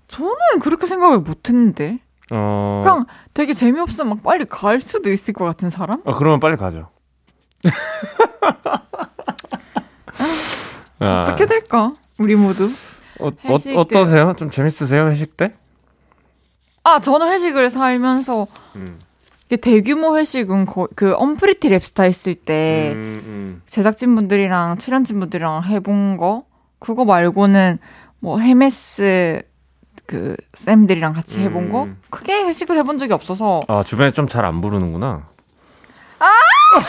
저는 0.08 0.60
그렇게 0.62 0.86
생각을 0.86 1.20
못했는데 1.20 2.00
어. 2.32 2.82
그냥 2.84 3.06
되게 3.34 3.54
재미없으면 3.54 4.10
막 4.10 4.24
빨리 4.24 4.46
갈 4.46 4.80
수도 4.80 5.12
있을 5.12 5.34
것 5.34 5.46
같은 5.46 5.70
사람? 5.70 6.02
어, 6.06 6.16
그러면 6.16 6.40
빨리 6.40 6.56
가죠. 6.56 6.90
아, 11.00 11.22
어떻게 11.24 11.46
될까? 11.46 11.94
우리 12.20 12.36
모두. 12.36 12.72
어, 13.20 13.28
어, 13.28 13.56
어떠세요? 13.76 14.34
좀 14.38 14.50
재밌으세요, 14.50 15.08
회식 15.10 15.38
때? 15.38 15.54
아 16.84 17.00
저는 17.00 17.32
회식을 17.32 17.70
살면서 17.70 18.48
음. 18.76 19.00
대규모 19.62 20.18
회식은 20.18 20.66
거, 20.66 20.88
그 20.96 21.14
언프리티 21.16 21.70
랩스타 21.70 22.10
있을 22.10 22.36
때 22.36 22.92
음, 22.96 23.14
음. 23.18 23.62
제작진 23.66 24.16
분들이랑 24.16 24.78
출연진 24.78 25.20
분들이랑 25.20 25.64
해본 25.64 26.18
거 26.18 26.46
그거 26.82 27.06
말고는 27.06 27.78
뭐 28.20 28.40
헤메스 28.40 29.44
그 30.08 30.36
쌤들이랑 30.56 31.14
같이 31.14 31.40
해본 31.42 31.72
거 31.72 31.84
음. 31.84 32.02
크게 32.10 32.44
회식을 32.44 32.76
해본 32.78 32.98
적이 32.98 33.14
없어서 33.14 33.62
아, 33.70 33.82
주변에 33.84 34.12
좀 34.12 34.28
잘 34.28 34.44
안 34.46 34.60
부르는구나. 34.60 35.28
아, 36.20 36.26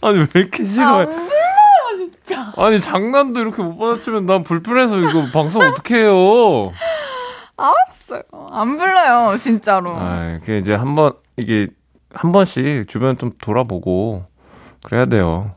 아니, 0.00 0.18
왜 0.18 0.26
이렇게 0.34 0.62
안 0.62 0.66
싫어해? 0.66 1.04
불러요 1.06 1.28
진짜 1.96 2.52
아니, 2.56 2.80
장난도 2.80 3.40
이렇게 3.40 3.62
못 3.62 3.76
받아치면 3.78 4.26
난 4.26 4.42
불편해서 4.42 4.98
이거 4.98 5.26
방송 5.32 5.62
어떻게 5.62 5.96
해요? 5.96 6.72
알았어요 7.56 8.22
안 8.50 8.78
불러요 8.78 9.36
진짜로 9.36 9.94
아, 9.96 10.38
이게 10.40 10.58
이제 10.58 10.74
한 10.74 10.94
번, 10.94 11.12
이게 11.36 11.68
한 12.14 12.32
번씩 12.32 12.88
주변 12.88 13.16
좀 13.16 13.32
돌아보고 13.40 14.24
그래야 14.84 15.06
돼요. 15.06 15.52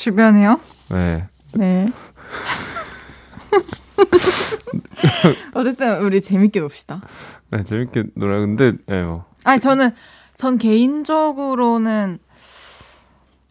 주변에요? 0.00 0.58
네. 0.88 1.28
네 1.52 1.92
어쨌든 5.54 6.02
우리 6.02 6.22
재밌게 6.22 6.60
놉시다 6.60 7.02
네, 7.50 7.62
재밌게 7.64 8.04
놀아. 8.14 8.38
근데, 8.38 8.72
예, 8.88 9.02
뭐. 9.02 9.24
아니 9.44 9.60
저는 9.60 9.90
전 10.36 10.56
개인적으로는 10.56 12.18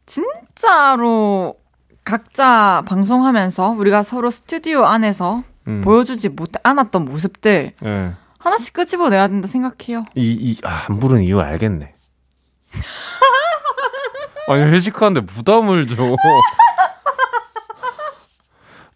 진짜로 0.06 1.56
각자 2.04 2.84
방송하면서 2.88 3.72
우리가 3.72 4.02
서로 4.02 4.30
스튜디오 4.30 4.86
안에서 4.86 5.43
음. 5.68 5.82
보여주지 5.82 6.30
못 6.30 6.52
않았던 6.64 7.06
모습들 7.06 7.74
예. 7.84 8.14
하나씩 8.39 8.74
끄집어내야 8.74 9.28
된다 9.28 9.47
생각해요. 9.47 10.06
이, 10.16 10.32
이, 10.32 10.58
아, 10.64 10.86
안 10.88 11.00
부른 11.00 11.24
이유 11.24 11.41
알겠네. 11.41 11.93
아니, 14.50 14.64
회식하는데 14.64 15.26
부담을 15.28 15.88
줘. 15.88 15.95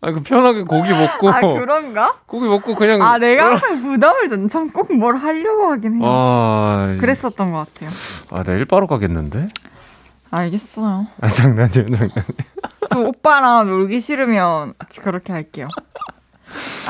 아니, 0.01 0.15
그 0.15 0.21
편하게 0.21 0.63
고기 0.63 0.91
먹고, 0.91 1.29
아 1.29 1.39
그런가? 1.39 2.15
고기 2.25 2.45
먹고 2.47 2.75
그냥. 2.75 3.01
아 3.01 3.17
내가 3.17 3.51
항상 3.51 3.81
부담을 3.81 4.27
줬는 4.27 4.49
참꼭 4.49 4.93
뭘 4.93 5.15
하려고 5.15 5.71
하긴 5.71 6.01
해요. 6.01 6.01
아, 6.05 6.97
그랬었던 6.99 7.51
것 7.51 7.73
같아요. 7.73 7.89
아, 8.31 8.43
내일 8.43 8.65
바로 8.65 8.85
가겠는데? 8.87 9.47
알겠어요. 10.31 11.07
아, 11.21 11.27
장난이에요, 11.29 11.85
장난. 11.85 12.09
저 12.89 12.99
오빠랑 12.99 13.67
놀기 13.67 13.99
싫으면 14.01 14.73
그렇게 15.01 15.31
할게요. 15.31 15.69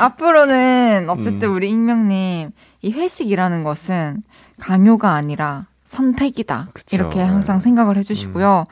앞으로는 0.00 1.06
어쨌든 1.08 1.50
음. 1.50 1.54
우리 1.54 1.70
익명님 1.70 2.50
이 2.82 2.92
회식이라는 2.92 3.62
것은 3.64 4.22
강요가 4.60 5.12
아니라 5.12 5.66
선택이다. 5.84 6.68
그쵸. 6.72 6.96
이렇게 6.96 7.20
항상 7.20 7.60
생각을 7.60 7.96
해주시고요. 7.98 8.66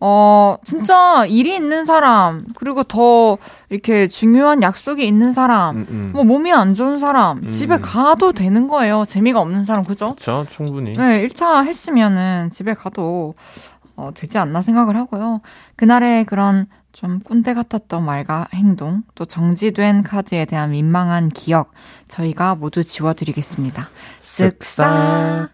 어 0.00 0.56
진짜 0.64 1.26
일이 1.26 1.56
있는 1.56 1.84
사람 1.84 2.44
그리고 2.54 2.84
더 2.84 3.36
이렇게 3.68 4.06
중요한 4.06 4.62
약속이 4.62 5.04
있는 5.04 5.32
사람 5.32 5.76
음, 5.76 5.86
음. 5.90 6.10
뭐 6.14 6.22
몸이 6.22 6.52
안 6.52 6.74
좋은 6.74 6.98
사람 6.98 7.38
음. 7.38 7.48
집에 7.48 7.78
가도 7.78 8.32
되는 8.32 8.68
거예요. 8.68 9.04
재미가 9.04 9.40
없는 9.40 9.64
사람 9.64 9.84
그죠? 9.84 10.14
그쵸, 10.14 10.46
충분히. 10.48 10.92
네, 10.92 11.26
1차 11.26 11.64
했으면은 11.64 12.48
집에 12.50 12.74
가도 12.74 13.34
어, 13.96 14.10
되지 14.14 14.38
않나 14.38 14.62
생각을 14.62 14.96
하고요. 14.96 15.40
그날의 15.74 16.24
그런 16.26 16.66
좀 16.92 17.18
꼰대 17.18 17.54
같았던 17.54 18.04
말과 18.04 18.46
행동, 18.54 19.02
또 19.16 19.24
정지된 19.24 20.04
카드에 20.04 20.44
대한 20.44 20.70
민망한 20.70 21.28
기억, 21.28 21.72
저희가 22.06 22.54
모두 22.54 22.82
지워드리겠습니다. 22.82 23.88
쓱싹. 24.20 25.48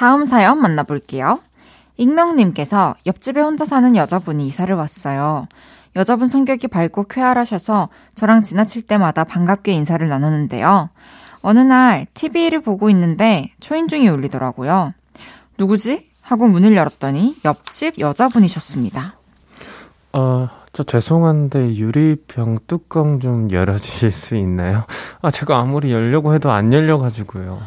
다음 0.00 0.24
사연 0.24 0.62
만나볼게요. 0.62 1.40
익명님께서 1.98 2.94
옆집에 3.04 3.42
혼자 3.42 3.66
사는 3.66 3.94
여자분이 3.94 4.46
이사를 4.46 4.74
왔어요. 4.74 5.46
여자분 5.94 6.26
성격이 6.26 6.68
밝고 6.68 7.04
쾌활하셔서 7.04 7.90
저랑 8.14 8.42
지나칠 8.42 8.80
때마다 8.80 9.24
반갑게 9.24 9.72
인사를 9.72 10.08
나누는데요. 10.08 10.88
어느 11.42 11.58
날 11.58 12.06
TV를 12.14 12.62
보고 12.62 12.88
있는데 12.88 13.50
초인종이 13.60 14.08
울리더라고요. 14.08 14.94
누구지? 15.58 16.08
하고 16.22 16.48
문을 16.48 16.74
열었더니 16.74 17.36
옆집 17.44 17.98
여자분이셨습니다. 17.98 19.16
어, 20.14 20.48
저 20.72 20.82
죄송한데 20.82 21.74
유리병 21.74 22.60
뚜껑 22.66 23.20
좀 23.20 23.50
열어주실 23.50 24.12
수 24.12 24.34
있나요? 24.36 24.84
아, 25.20 25.30
제가 25.30 25.58
아무리 25.58 25.92
열려고 25.92 26.32
해도 26.32 26.50
안 26.50 26.72
열려가지고요. 26.72 27.60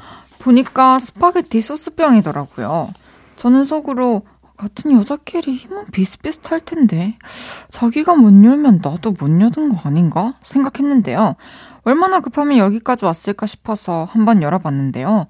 보니까 0.43 0.99
스파게티 0.99 1.61
소스병이더라고요. 1.61 2.89
저는 3.37 3.63
속으로 3.63 4.23
같은 4.57 4.91
여자끼리 4.91 5.55
힘은 5.55 5.85
비슷비슷할 5.91 6.59
텐데 6.59 7.17
자기가 7.69 8.15
못 8.15 8.43
열면 8.43 8.81
나도 8.83 9.11
못 9.11 9.27
여는 9.29 9.69
거 9.69 9.87
아닌가 9.87 10.35
생각했는데요. 10.41 11.35
얼마나 11.83 12.19
급하면 12.19 12.57
여기까지 12.57 13.05
왔을까 13.05 13.45
싶어서 13.45 14.05
한번 14.09 14.41
열어봤는데요. 14.41 15.27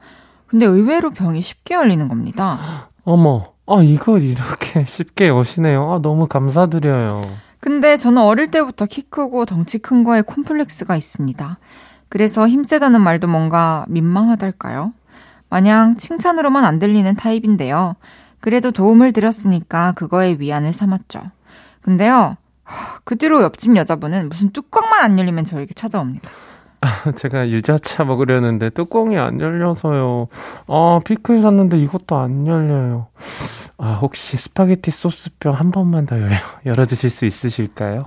근데 0.47 0.65
의외로 0.65 1.11
병이 1.11 1.41
쉽게 1.41 1.75
열리는 1.75 2.07
겁니다. 2.07 2.89
어머, 3.05 3.53
아, 3.65 3.81
이걸 3.81 4.23
이렇게 4.23 4.85
쉽게 4.89 5.29
여시네요. 5.29 5.93
아, 5.93 5.99
너무 6.01 6.27
감사드려요. 6.27 7.21
근데 7.59 7.97
저는 7.97 8.21
어릴 8.21 8.51
때부터 8.51 8.85
키 8.87 9.03
크고 9.03 9.45
덩치 9.45 9.77
큰 9.77 10.03
거에 10.03 10.21
콤플렉스가 10.21 10.95
있습니다. 10.95 11.57
그래서 12.09 12.47
힘세다는 12.47 13.01
말도 13.01 13.27
뭔가 13.27 13.85
민망하달까요? 13.87 14.93
마냥 15.53 15.93
칭찬으로만 15.95 16.65
안 16.65 16.79
들리는 16.79 17.13
타입인데요. 17.15 17.95
그래도 18.39 18.71
도움을 18.71 19.13
드렸으니까 19.13 19.91
그거에 19.91 20.37
위안을 20.39 20.73
삼았죠. 20.73 21.21
근데요, 21.83 22.37
하, 22.63 22.97
그 23.03 23.15
뒤로 23.17 23.43
옆집 23.43 23.75
여자분은 23.75 24.29
무슨 24.29 24.49
뚜껑만 24.49 25.03
안 25.03 25.19
열리면 25.19 25.45
저에게 25.45 25.75
찾아옵니다. 25.75 26.27
제가 27.17 27.49
유자차 27.49 28.03
먹으려는데 28.03 28.71
뚜껑이 28.71 29.15
안 29.19 29.39
열려서요. 29.39 30.27
아, 30.67 30.99
피클 31.05 31.39
샀는데 31.41 31.77
이것도 31.77 32.17
안 32.17 32.47
열려요. 32.47 33.09
아, 33.77 33.99
혹시 34.01 34.35
스파게티 34.37 34.89
소스병 34.89 35.53
한 35.53 35.69
번만 35.69 36.07
더 36.07 36.19
열어, 36.19 36.33
열어주실 36.65 37.11
수 37.11 37.25
있으실까요? 37.27 38.05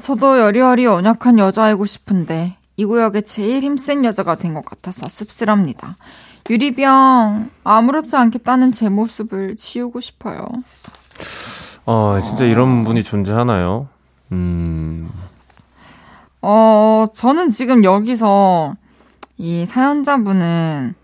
저도 0.00 0.38
여리여리 0.38 0.86
언약한 0.86 1.40
여자이고 1.40 1.84
싶은데 1.86 2.56
이 2.76 2.84
구역에 2.84 3.22
제일 3.22 3.64
힘센 3.64 4.04
여자가 4.04 4.36
된 4.36 4.54
것 4.54 4.64
같아서 4.64 5.08
씁쓸합니다. 5.08 5.96
유리병 6.50 7.50
아무렇지 7.64 8.16
않게 8.16 8.38
따는 8.38 8.72
제 8.72 8.88
모습을 8.88 9.56
지우고 9.56 10.00
싶어요. 10.00 10.46
어, 11.84 12.18
진짜 12.22 12.44
이런 12.44 12.84
분이 12.84 13.02
존재하나요? 13.02 13.88
음, 14.32 15.10
어, 16.42 17.06
저는 17.12 17.48
지금 17.50 17.84
여기서 17.84 18.74
이 19.36 19.66
사연자분은 19.66 20.94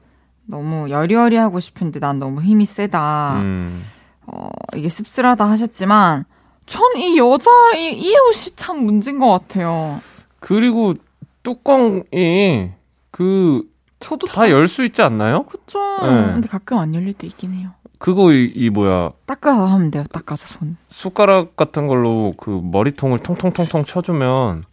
너무 0.46 0.90
여리여리 0.90 1.36
하고 1.36 1.60
싶은데 1.60 2.00
난 2.00 2.18
너무 2.18 2.42
힘이 2.42 2.66
세다. 2.66 3.34
음. 3.40 3.82
어, 4.26 4.48
이게 4.76 4.88
씁쓸하다 4.88 5.48
하셨지만 5.48 6.24
전 6.66 6.82
이 6.96 7.18
여자의 7.18 7.98
이 7.98 8.14
옷이 8.16 8.56
참 8.56 8.84
문제인 8.84 9.18
것 9.18 9.30
같아요. 9.30 10.00
그리고 10.40 10.94
뚜껑이 11.42 12.70
그, 13.10 13.62
저도 14.08 14.26
다 14.26 14.48
열 14.50 14.68
수 14.68 14.84
있지 14.84 15.02
않나요? 15.02 15.44
그쵸. 15.44 15.78
네. 16.02 16.32
근데 16.34 16.48
가끔 16.48 16.78
안 16.78 16.94
열릴 16.94 17.14
때 17.14 17.26
있긴 17.26 17.52
해요. 17.52 17.70
그거 17.98 18.32
이, 18.32 18.52
이 18.54 18.68
뭐야 18.70 19.10
닦아서 19.26 19.66
하면 19.66 19.90
돼요. 19.90 20.04
닦아서 20.12 20.46
손. 20.58 20.76
숟가락 20.90 21.56
같은 21.56 21.86
걸로 21.88 22.32
그 22.36 22.60
머리통을 22.62 23.20
통통통통 23.20 23.84
쳐주면 23.84 24.64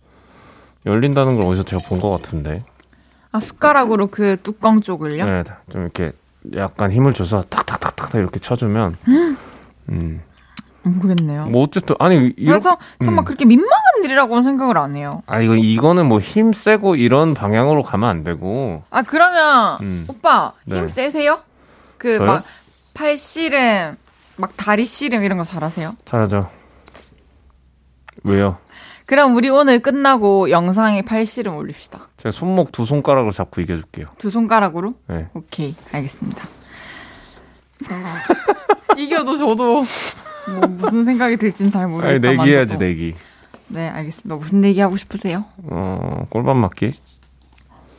열린다는 0.85 1.35
걸 1.35 1.45
어디서 1.45 1.63
제가 1.63 1.81
본 1.87 1.99
것 2.01 2.09
같은데. 2.09 2.63
아 3.31 3.39
숟가락으로 3.39 4.07
그 4.07 4.35
뚜껑 4.41 4.81
쪽을요? 4.81 5.23
네, 5.25 5.43
좀 5.71 5.81
이렇게 5.83 6.11
약간 6.55 6.91
힘을 6.91 7.13
줘서 7.13 7.43
탁탁탁탁 7.49 8.15
이렇게 8.15 8.39
쳐주면. 8.39 8.97
음. 9.89 10.21
모르겠네요. 10.83 11.45
뭐 11.45 11.61
어쨌든 11.63 11.95
아니 11.99 12.15
이렇게 12.15 12.43
그래서 12.45 12.77
정말 13.03 13.23
음. 13.23 13.25
그렇게 13.25 13.45
민망 13.45 13.69
한 14.01 14.05
일이라고는 14.05 14.41
생각을 14.43 14.77
안 14.77 14.95
해요. 14.95 15.21
아 15.27 15.39
이거 15.39 15.55
이거는 15.55 16.07
뭐 16.07 16.19
힘 16.21 16.53
세고 16.53 16.95
이런 16.95 17.33
방향으로 17.33 17.83
가면 17.83 18.09
안 18.09 18.23
되고. 18.23 18.83
아 18.89 19.01
그러면 19.03 19.77
음. 19.81 20.05
오빠 20.07 20.53
네. 20.65 20.77
힘 20.77 20.87
세세요? 20.87 21.39
그? 21.97 22.17
막 22.17 22.43
팔 22.93 23.17
씨름, 23.17 23.95
막 24.35 24.51
다리 24.57 24.83
씨름 24.83 25.23
이런 25.23 25.37
거 25.37 25.45
잘하세요? 25.45 25.95
잘하죠. 26.03 26.49
왜요? 28.25 28.57
그럼 29.05 29.35
우리 29.35 29.49
오늘 29.49 29.79
끝나고 29.79 30.49
영상에 30.49 31.01
팔 31.01 31.25
씨름 31.25 31.55
올립시다. 31.55 32.09
제가 32.17 32.31
손목 32.31 32.73
두 32.73 32.83
손가락으로 32.85 33.31
잡고 33.31 33.61
이겨줄게요. 33.61 34.07
두 34.17 34.29
손가락으로? 34.29 34.95
네. 35.07 35.27
오케이, 35.33 35.73
알겠습니다. 35.93 36.43
이겨도 38.97 39.37
저도 39.37 39.83
뭐 40.59 40.67
무슨 40.69 41.05
생각이 41.05 41.37
들진 41.37 41.71
잘 41.71 41.83
아니 41.83 41.91
모르겠다. 41.93 42.29
내기 42.31 42.49
해야지 42.53 42.77
내기. 42.77 43.13
네, 43.71 43.87
알겠습니다. 43.89 44.35
무슨 44.35 44.61
내기 44.61 44.79
하고 44.81 44.97
싶으세요? 44.97 45.45
어 45.69 46.25
꼴반 46.29 46.57
맞기. 46.57 46.93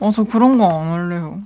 어, 0.00 0.10
저 0.10 0.24
그런 0.24 0.58
거 0.58 0.66
안 0.68 0.88
할래요. 0.92 1.40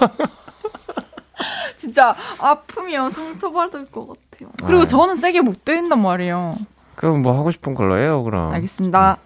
진짜 1.76 2.14
아프면 2.38 3.10
상처받을 3.10 3.86
것 3.86 4.06
같아요. 4.08 4.50
그리고 4.64 4.82
아이. 4.82 4.88
저는 4.88 5.16
세게 5.16 5.40
못 5.42 5.64
때린단 5.64 6.00
말이에요. 6.00 6.54
그럼 6.94 7.22
뭐 7.22 7.36
하고 7.36 7.50
싶은 7.50 7.74
걸로 7.74 7.98
해요 7.98 8.22
그럼. 8.22 8.52
알겠습니다. 8.52 9.18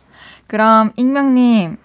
그럼 0.46 0.92
익명님, 0.96 1.76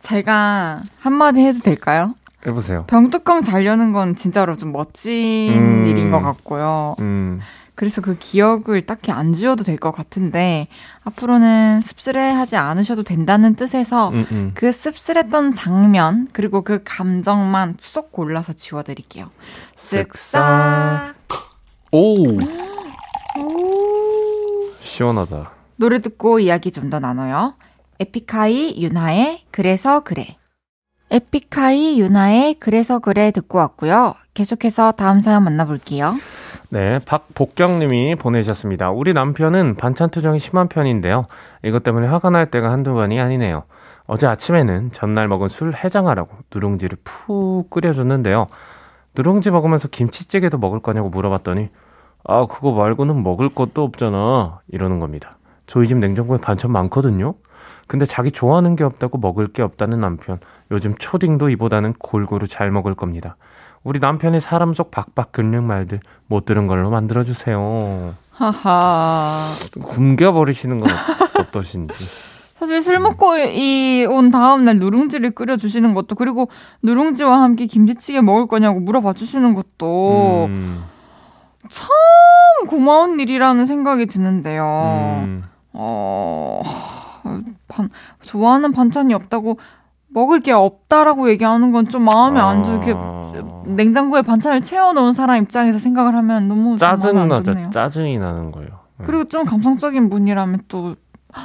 제가 0.00 0.82
한마디 0.98 1.40
해도 1.40 1.60
될까요? 1.60 2.14
해보세요. 2.46 2.84
병뚜껑 2.88 3.42
잘 3.42 3.64
여는 3.64 3.92
건 3.92 4.16
진짜로 4.16 4.54
좀 4.56 4.72
멋진 4.72 5.52
음. 5.54 5.86
일인 5.86 6.10
것 6.10 6.20
같고요. 6.20 6.96
음. 6.98 7.40
그래서 7.76 8.00
그 8.02 8.16
기억을 8.18 8.82
딱히 8.86 9.10
안 9.10 9.32
지워도 9.32 9.64
될 9.64 9.76
것 9.78 9.90
같은데 9.92 10.68
앞으로는 11.02 11.80
씁쓸해하지 11.82 12.56
않으셔도 12.56 13.02
된다는 13.02 13.54
뜻에서 13.56 14.10
음, 14.10 14.26
음. 14.30 14.50
그 14.54 14.70
씁쓸했던 14.72 15.52
장면 15.52 16.28
그리고 16.32 16.62
그 16.62 16.82
감정만 16.84 17.74
쏙 17.78 18.12
골라서 18.12 18.52
지워드릴게요. 18.52 19.30
쓱싹 19.76 21.14
오. 21.92 22.24
시원하다. 24.80 25.50
노래 25.76 26.00
듣고 26.00 26.38
이야기 26.38 26.70
좀 26.70 26.90
더 26.90 27.00
나눠요. 27.00 27.54
에픽하이 27.98 28.80
유나의 28.82 29.44
그래서 29.50 30.00
그래. 30.00 30.36
에픽하이 31.10 32.00
유나의 32.00 32.54
그래서 32.60 32.98
그래 32.98 33.30
듣고 33.30 33.58
왔고요. 33.58 34.14
계속해서 34.34 34.92
다음 34.92 35.20
사연 35.20 35.44
만나볼게요. 35.44 36.16
네, 36.74 36.98
박복경님이 37.06 38.16
보내주셨습니다. 38.16 38.90
우리 38.90 39.12
남편은 39.12 39.76
반찬 39.76 40.10
투정이 40.10 40.40
심한 40.40 40.66
편인데요. 40.66 41.28
이것 41.62 41.84
때문에 41.84 42.08
화가 42.08 42.30
날 42.30 42.50
때가 42.50 42.72
한두 42.72 42.94
번이 42.94 43.20
아니네요. 43.20 43.62
어제 44.08 44.26
아침에는 44.26 44.90
전날 44.90 45.28
먹은 45.28 45.48
술 45.50 45.72
해장하라고 45.72 46.36
누룽지를 46.52 46.98
푹 47.04 47.70
끓여줬는데요. 47.70 48.48
누룽지 49.14 49.52
먹으면서 49.52 49.86
김치찌개도 49.86 50.58
먹을 50.58 50.80
거냐고 50.80 51.10
물어봤더니 51.10 51.68
아 52.24 52.46
그거 52.46 52.72
말고는 52.72 53.22
먹을 53.22 53.54
것도 53.54 53.84
없잖아 53.84 54.58
이러는 54.66 54.98
겁니다. 54.98 55.36
저희 55.66 55.86
집 55.86 55.98
냉장고에 55.98 56.38
반찬 56.38 56.72
많거든요. 56.72 57.34
근데 57.86 58.04
자기 58.04 58.32
좋아하는 58.32 58.74
게 58.74 58.82
없다고 58.82 59.18
먹을 59.18 59.46
게 59.46 59.62
없다는 59.62 60.00
남편. 60.00 60.40
요즘 60.72 60.96
초딩도 60.96 61.50
이보다는 61.50 61.92
골고루 62.00 62.48
잘 62.48 62.72
먹을 62.72 62.96
겁니다. 62.96 63.36
우리 63.84 63.98
남편의 64.00 64.40
사람 64.40 64.72
속 64.72 64.90
박박 64.90 65.32
끓는 65.32 65.62
말들 65.64 66.00
못 66.26 66.46
들은 66.46 66.66
걸로 66.66 66.90
만들어주세요. 66.90 68.14
하하. 68.32 69.50
굶겨버리시는 69.80 70.80
건 70.80 70.90
어- 70.90 71.40
어떠신지. 71.40 71.94
사실 72.58 72.80
술 72.82 72.98
먹고 72.98 73.36
이 73.36 74.06
온 74.08 74.30
다음 74.30 74.64
날 74.64 74.78
누룽지를 74.78 75.32
끓여 75.32 75.56
주시는 75.56 75.92
것도 75.92 76.14
그리고 76.14 76.48
누룽지와 76.82 77.42
함께 77.42 77.66
김치찌개 77.66 78.20
먹을 78.22 78.46
거냐고 78.46 78.80
물어봐 78.80 79.12
주시는 79.12 79.54
것도 79.54 80.46
음, 80.48 80.82
참 81.68 81.88
고마운 82.66 83.20
일이라는 83.20 83.66
생각이 83.66 84.06
드는데요. 84.06 84.64
음, 85.24 85.42
어, 85.74 86.62
하, 86.64 87.42
반, 87.68 87.90
좋아하는 88.22 88.72
반찬이 88.72 89.12
없다고 89.12 89.58
먹을 90.14 90.40
게 90.40 90.52
없다라고 90.52 91.28
얘기하는 91.30 91.72
건 91.72 91.86
좀 91.88 92.02
마음에 92.04 92.40
안 92.40 92.62
좋, 92.62 92.72
이렇게 92.72 92.94
아. 92.96 93.22
냉장고에 93.66 94.22
반찬을 94.22 94.62
채워놓은 94.62 95.12
사람 95.12 95.42
입장에서 95.42 95.78
생각을 95.78 96.14
하면 96.16 96.48
너무 96.48 96.76
좀 96.78 96.86
마음에 96.88 97.00
짜증 97.02 97.18
안 97.18 97.28
나죠. 97.28 97.42
좋네요. 97.44 97.70
짜증이 97.70 98.18
나는 98.18 98.50
거예요. 98.52 98.70
네. 98.98 99.04
그리고 99.06 99.24
좀 99.24 99.44
감성적인 99.44 100.08
분이라면 100.10 100.62
또 100.68 100.94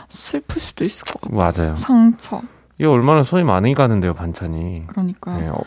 슬플 0.09 0.61
수도 0.61 0.85
있을 0.85 1.05
것 1.05 1.21
같아요. 1.21 1.37
맞아요. 1.63 1.75
상처. 1.75 2.41
이게 2.77 2.87
얼마나 2.87 3.23
손이 3.23 3.43
많이 3.43 3.73
가는데요, 3.73 4.13
반찬이. 4.13 4.85
그러니까요. 4.87 5.39
네, 5.39 5.47
어, 5.47 5.57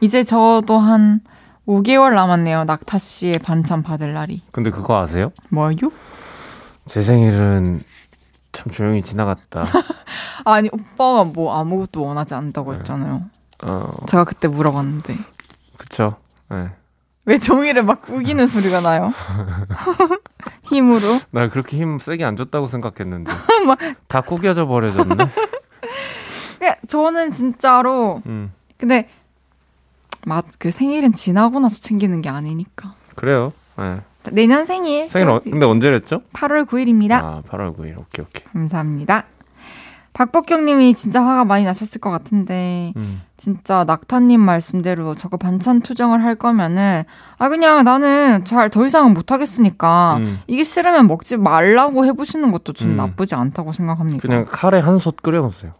이제 0.00 0.22
저도 0.24 0.78
한 0.78 1.20
5개월 1.66 2.14
남았네요. 2.14 2.64
낙타 2.64 2.98
씨의 2.98 3.34
반찬 3.42 3.82
받을 3.82 4.12
날이. 4.12 4.42
근데 4.52 4.70
그거 4.70 4.98
아세요? 5.00 5.32
뭐요? 5.50 5.74
제 6.86 7.02
생일은 7.02 7.80
참 8.52 8.70
조용히 8.72 9.02
지나갔다. 9.02 9.64
아니 10.44 10.68
오빠가 10.72 11.24
뭐 11.24 11.56
아무것도 11.58 12.02
원하지 12.04 12.34
않는다고 12.34 12.72
네. 12.72 12.78
했잖아요. 12.78 13.22
어, 13.62 13.92
제가 14.06 14.24
그때 14.24 14.48
물어봤는데 14.48 15.16
그쵸. 15.76 16.16
네. 16.48 16.70
왜 17.26 17.36
종이를 17.38 17.82
막 17.82 18.02
우기는 18.08 18.46
소리가 18.46 18.80
나요? 18.80 19.12
힘으로. 20.64 21.20
나 21.30 21.48
그렇게 21.48 21.76
힘 21.76 21.98
세게 21.98 22.24
안 22.24 22.36
줬다고 22.36 22.66
생각했는데. 22.66 23.30
막- 23.66 23.78
다 24.08 24.20
구겨져 24.20 24.66
버려졌네. 24.66 25.14
그냥 26.58 26.76
저는 26.88 27.30
진짜로 27.30 28.22
음. 28.26 28.52
근데 28.78 29.08
맞그 30.26 30.70
생일은 30.70 31.12
지나고 31.12 31.60
나서 31.60 31.80
챙기는 31.80 32.20
게 32.22 32.28
아니니까. 32.28 32.94
그래요. 33.14 33.52
예. 33.80 34.00
내년 34.32 34.64
생일. 34.66 35.08
생일 35.08 35.28
어, 35.30 35.40
근데 35.42 35.66
언제랬죠? 35.66 36.22
8월 36.32 36.66
9일입니다. 36.66 37.12
아, 37.12 37.42
8월 37.48 37.74
9일. 37.76 37.98
오케이, 37.98 38.24
오케이. 38.24 38.44
감사합니다. 38.52 39.24
박복경 40.12 40.64
님이 40.64 40.92
진짜 40.92 41.22
화가 41.24 41.44
많이 41.44 41.64
나셨을 41.64 42.00
것 42.00 42.10
같은데 42.10 42.92
음. 42.96 43.22
진짜 43.36 43.84
낙타님 43.84 44.40
말씀대로 44.40 45.14
저거 45.14 45.36
반찬 45.36 45.80
투정을 45.82 46.24
할 46.24 46.34
거면은 46.34 47.04
아 47.38 47.48
그냥 47.48 47.84
나는 47.84 48.44
잘 48.44 48.68
더 48.70 48.84
이상은 48.84 49.14
못 49.14 49.30
하겠으니까 49.30 50.16
음. 50.18 50.40
이게 50.48 50.64
싫으면 50.64 51.06
먹지 51.06 51.36
말라고 51.36 52.04
해보시는 52.06 52.50
것도 52.50 52.72
좀 52.72 52.90
음. 52.90 52.96
나쁘지 52.96 53.36
않다고 53.36 53.72
생각합니다. 53.72 54.20
그냥 54.20 54.46
카레 54.50 54.80
한 54.80 54.98
솥 54.98 55.22
끓여 55.22 55.40
놓으세요. 55.42 55.72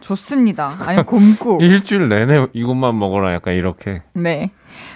좋습니다. 0.00 0.76
아니 0.86 1.04
곰고 1.04 1.58
일주일 1.62 2.08
내내 2.08 2.46
이것만 2.52 2.96
먹어라 2.98 3.34
약간 3.34 3.54
이렇게. 3.54 4.00
네. 4.14 4.52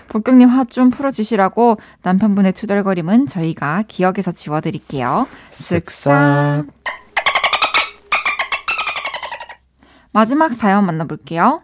복경님 0.09 0.49
화 0.49 0.65
좀 0.65 0.91
풀어주시라고 0.91 1.79
남편분의 2.03 2.53
투덜거림은 2.53 3.27
저희가 3.29 3.85
기억에서 3.89 4.33
지워드릴게요. 4.33 5.27
쓱싹. 5.53 6.69
마지막 10.13 10.53
사연 10.53 10.87
만나볼게요. 10.87 11.63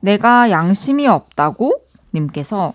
내가 0.00 0.50
양심이 0.50 1.06
없다고? 1.06 1.82
님께서 2.14 2.72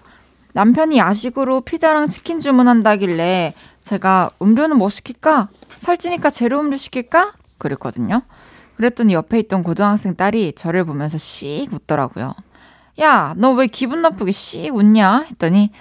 남편이 0.53 0.97
야식으로 0.97 1.61
피자랑 1.61 2.07
치킨 2.07 2.39
주문한다길래 2.39 3.53
제가 3.81 4.29
음료는 4.41 4.77
뭐 4.77 4.89
시킬까? 4.89 5.49
살찌니까 5.79 6.29
제로 6.29 6.59
음료 6.59 6.77
시킬까? 6.77 7.33
그랬거든요. 7.57 8.21
그랬더니 8.75 9.13
옆에 9.13 9.39
있던 9.39 9.63
고등학생 9.63 10.15
딸이 10.15 10.53
저를 10.53 10.83
보면서 10.85 11.17
씩 11.17 11.73
웃더라고요. 11.73 12.33
야, 13.01 13.33
너 13.37 13.51
왜 13.53 13.67
기분 13.67 14.01
나쁘게 14.01 14.31
씩 14.31 14.73
웃냐? 14.73 15.25
했더니, 15.31 15.71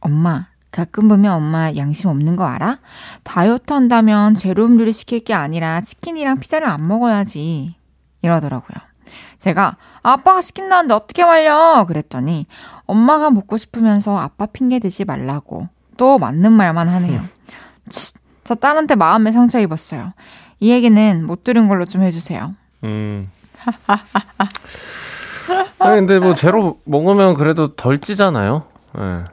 엄마, 0.00 0.46
가끔 0.70 1.08
보면 1.08 1.32
엄마 1.32 1.74
양심 1.74 2.08
없는 2.08 2.36
거 2.36 2.44
알아? 2.44 2.78
다이어트 3.24 3.72
한다면 3.72 4.34
제로 4.34 4.64
음료를 4.66 4.92
시킬 4.92 5.20
게 5.24 5.34
아니라 5.34 5.80
치킨이랑 5.80 6.40
피자를 6.40 6.68
안 6.68 6.86
먹어야지. 6.86 7.74
이러더라고요. 8.22 8.78
제가, 9.38 9.76
아빠가 10.02 10.40
시킨다는데 10.40 10.94
어떻게 10.94 11.24
말려? 11.24 11.84
그랬더니, 11.86 12.46
엄마가 12.86 13.30
먹고 13.30 13.56
싶으면서 13.56 14.16
아빠 14.18 14.46
핑계 14.46 14.78
대지 14.78 15.04
말라고. 15.04 15.68
또 15.96 16.18
맞는 16.18 16.52
말만 16.52 16.88
하네요. 16.88 17.24
치, 17.90 18.14
저 18.44 18.54
딸한테 18.54 18.94
마음에 18.94 19.32
상처 19.32 19.60
입었어요. 19.60 20.12
이 20.60 20.70
얘기는 20.70 21.26
못 21.26 21.42
들은 21.44 21.66
걸로 21.68 21.84
좀 21.86 22.02
해주세요. 22.02 22.54
음. 22.84 23.30
아니 25.78 25.96
근데 25.96 26.18
뭐 26.18 26.34
제로 26.34 26.78
먹으면 26.84 27.34
그래도 27.34 27.74
덜 27.74 27.98
찌잖아요. 27.98 28.64
예. 28.98 29.24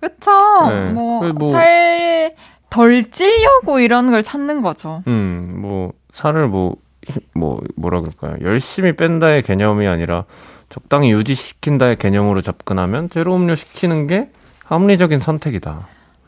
그쵸. 0.00 0.30
네. 0.68 0.90
뭐, 0.90 1.20
그 1.20 1.26
뭐- 1.28 1.50
살, 1.52 2.34
덜 2.70 3.10
찌려고 3.10 3.78
이런 3.78 4.10
걸 4.10 4.22
찾는 4.22 4.62
거죠. 4.62 5.02
음, 5.06 5.54
뭐 5.60 5.92
살을 6.12 6.48
뭐, 6.48 6.76
히- 7.08 7.20
뭐 7.34 7.60
뭐라 7.76 8.00
그럴까요? 8.00 8.36
열심히 8.42 8.94
뺀다의 8.96 9.42
개념이 9.42 9.86
아니라 9.86 10.24
적당히 10.68 11.10
유지시킨다의 11.12 11.96
개념으로 11.96 12.40
접근하면 12.40 13.08
제로 13.10 13.34
음료 13.36 13.54
시키는 13.54 14.06
게 14.08 14.30
합리적인 14.64 15.20
선택이다. 15.20 15.86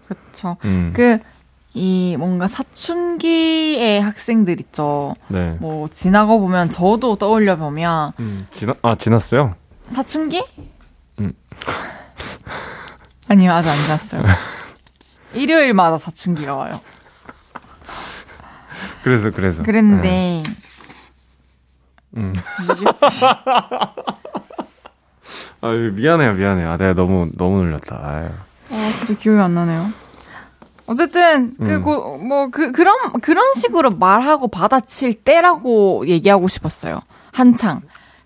그쵸. 0.09 0.57
음. 0.65 0.93
그, 0.95 1.19
이 1.77 2.17
뭔가 2.19 2.49
사춘기의 2.49 4.01
학생들 4.01 4.59
있죠. 4.61 5.15
네. 5.29 5.59
뭐, 5.61 5.89
지나고 5.89 6.41
보면 6.41 6.71
저도 6.71 7.17
떠올려 7.17 7.57
보면, 7.57 8.15
음, 8.19 8.47
지나 8.55 8.73
아 8.81 8.95
지났어요? 8.95 9.55
사춘기? 9.91 10.43
음. 11.21 11.35
아니요, 13.29 13.53
아직 13.53 13.69
안 13.69 13.77
지났어요. 13.77 14.23
일요일마다 15.35 15.99
사춘기가 15.99 16.55
와요. 16.55 16.81
그래서 19.05 19.31
그래서. 19.31 19.63
네. 20.01 20.43
음. 22.17 22.33
이겠지. 22.63 23.21
아 25.61 25.69
미안해요 25.73 26.33
미안해요. 26.33 26.71
아, 26.71 26.77
내가 26.79 26.95
너무 26.95 27.29
너무 27.37 27.63
놀렸다. 27.65 28.01
아유. 28.03 28.31
아, 28.71 28.93
진짜 29.05 29.15
기억이 29.21 29.39
안 29.39 29.55
나네요. 29.55 30.06
어쨌든 30.87 31.55
그 31.59 31.75
음. 31.77 32.29
뭐 32.29 32.49
그 32.51 32.73
그런 32.73 33.13
그런 33.23 33.53
식으로 33.55 33.91
말하고 33.91 34.49
받아칠 34.49 35.15
때라고 35.15 36.07
얘기하고 36.07 36.49
싶었어요. 36.49 37.01
한창 37.33 37.81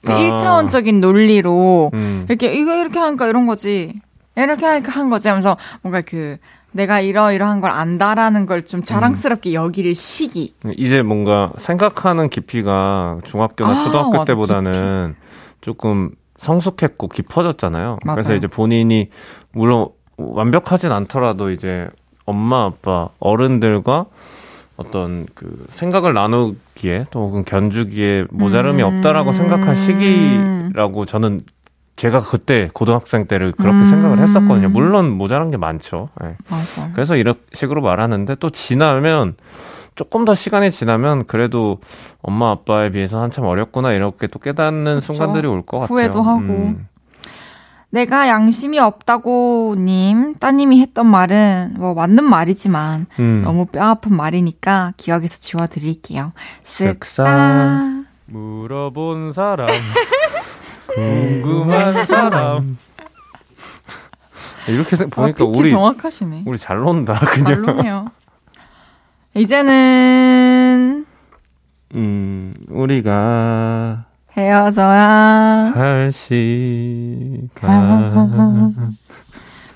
그 0.04 0.12
아. 0.12 0.16
1차원적인 0.16 1.00
논리로 1.00 1.90
음. 1.94 2.26
이렇게 2.28 2.52
이거 2.54 2.76
이렇게 2.76 2.98
하니까 2.98 3.26
이런 3.26 3.46
거지. 3.46 4.00
이렇게 4.36 4.64
하니까 4.64 4.92
한 4.92 5.10
거지 5.10 5.28
하면서 5.28 5.56
뭔가 5.82 6.00
그 6.00 6.36
내가 6.72 7.00
이러이러한 7.00 7.60
걸 7.60 7.70
안다라는 7.72 8.46
걸 8.46 8.62
좀 8.62 8.82
자랑스럽게 8.82 9.52
여기를 9.54 9.94
시기. 9.94 10.54
이제 10.76 11.02
뭔가 11.02 11.52
생각하는 11.58 12.28
깊이가 12.30 13.18
중학교나 13.24 13.70
아, 13.80 13.84
초등학교 13.84 14.10
맞아, 14.18 14.24
때보다는 14.32 15.16
조금 15.60 16.10
성숙했고 16.38 17.08
깊어졌잖아요. 17.08 17.98
그래서 18.02 18.28
맞아요. 18.28 18.36
이제 18.36 18.46
본인이 18.46 19.08
물론 19.52 19.88
완벽하진 20.16 20.92
않더라도 20.92 21.50
이제 21.50 21.88
엄마 22.30 22.64
아빠 22.64 23.08
어른들과 23.18 24.06
어떤 24.76 25.26
그 25.34 25.66
생각을 25.68 26.14
나누기에 26.14 27.04
또 27.10 27.26
혹은 27.26 27.44
견주기에 27.44 28.24
모자름이 28.30 28.82
음. 28.82 28.86
없다라고 28.96 29.32
생각한 29.32 29.74
시기라고 29.74 31.04
저는 31.04 31.42
제가 31.96 32.22
그때 32.22 32.70
고등학생 32.72 33.26
때를 33.26 33.52
그렇게 33.52 33.76
음. 33.78 33.84
생각을 33.84 34.18
했었거든요. 34.20 34.70
물론 34.70 35.10
모자란 35.10 35.50
게 35.50 35.58
많죠. 35.58 36.08
예. 36.24 36.36
맞아. 36.48 36.90
그래서 36.94 37.16
이런 37.16 37.34
식으로 37.52 37.82
말하는데 37.82 38.36
또 38.36 38.48
지나면 38.48 39.34
조금 39.96 40.24
더 40.24 40.34
시간이 40.34 40.70
지나면 40.70 41.26
그래도 41.26 41.78
엄마 42.22 42.50
아빠에 42.52 42.90
비해서 42.90 43.20
한참 43.20 43.44
어렸구나 43.44 43.92
이렇게 43.92 44.28
또 44.28 44.38
깨닫는 44.38 45.00
그쵸. 45.00 45.12
순간들이 45.12 45.46
올 45.46 45.62
것 45.62 45.80
같아요. 45.80 45.94
후회도 45.94 46.22
하고. 46.22 46.40
음. 46.40 46.86
내가 47.92 48.28
양심이 48.28 48.78
없다고 48.78 49.74
님 49.78 50.34
따님이 50.36 50.80
했던 50.80 51.06
말은 51.06 51.74
뭐 51.76 51.92
맞는 51.94 52.22
말이지만 52.24 53.06
음. 53.18 53.42
너무 53.44 53.66
뼈아픈 53.66 54.16
말이니까 54.16 54.92
기억에서 54.96 55.36
지워드릴게요. 55.38 56.32
쓱싹. 56.64 58.04
물어본 58.26 59.32
사람 59.32 59.66
궁금한 60.94 62.06
사람 62.06 62.78
이렇게 64.68 64.94
생- 64.94 65.10
보니까 65.10 65.44
아, 65.44 65.48
우리 65.56 65.70
정확하시네. 65.70 66.44
우리 66.46 66.58
잘 66.58 66.78
논다 66.78 67.14
그냥. 67.18 67.62
말로네요. 67.62 68.06
이제는 69.34 71.06
음 71.94 72.54
우리가 72.68 74.04
헤어져야. 74.36 75.72
할 75.74 76.12
시간 76.12 77.48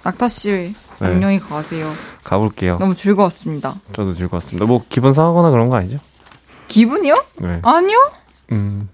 낙타 0.04 0.28
씨 0.28 0.74
네. 1.00 1.06
안녕히 1.06 1.40
가세요. 1.40 1.90
가볼게요. 2.22 2.76
너무 2.78 2.94
즐거웠습니다. 2.94 3.74
저도 3.94 4.14
즐거웠습니다. 4.14 4.64
뭐 4.66 4.82
기분 4.88 5.12
상하거나 5.12 5.50
그런 5.50 5.70
거 5.70 5.76
아니죠? 5.76 5.98
기분이요? 6.68 7.24
네. 7.40 7.58
아니요. 7.62 7.98
음 8.52 8.88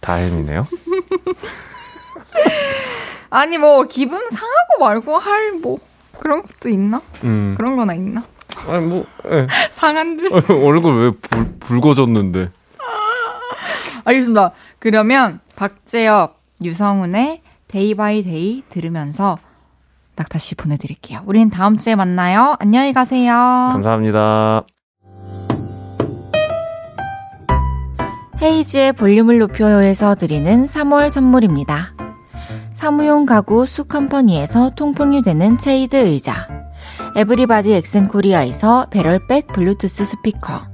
다행이네요. 0.00 0.66
아니 3.30 3.58
뭐 3.58 3.82
기분 3.84 4.18
상하고 4.30 4.78
말고 4.80 5.18
할 5.18 5.52
뭐 5.60 5.78
그런 6.18 6.42
것도 6.42 6.68
있나? 6.70 7.02
음 7.24 7.54
그런 7.56 7.76
거나 7.76 7.92
있나? 7.94 8.24
아니 8.68 8.86
뭐 8.86 9.04
예. 9.30 9.46
상한 9.70 10.16
듯. 10.16 10.32
얼굴 10.50 11.02
왜 11.04 11.10
붉, 11.10 11.58
붉어졌는데? 11.60 12.50
알겠습니다. 14.06 14.52
그러면 14.84 15.40
박재엽, 15.56 16.42
유성훈의 16.62 17.40
Day 17.68 17.94
by 17.94 18.22
Day 18.22 18.62
들으면서 18.68 19.38
낙타 20.14 20.38
씨 20.38 20.54
보내드릴게요. 20.56 21.22
우린 21.24 21.48
다음 21.48 21.78
주에 21.78 21.94
만나요. 21.94 22.54
안녕히 22.60 22.92
가세요. 22.92 23.32
감사합니다. 23.72 24.66
헤이지의 28.42 28.92
볼륨을 28.92 29.38
높여요에서 29.38 30.16
드리는 30.16 30.66
3월 30.66 31.08
선물입니다. 31.08 31.94
사무용 32.74 33.24
가구 33.24 33.64
수컴퍼니에서 33.64 34.74
통풍이 34.74 35.22
되는 35.22 35.56
체이드 35.56 35.96
의자 35.96 36.46
에브리바디 37.16 37.72
엑센코리아에서 37.72 38.88
배럴백 38.90 39.46
블루투스 39.46 40.04
스피커 40.04 40.73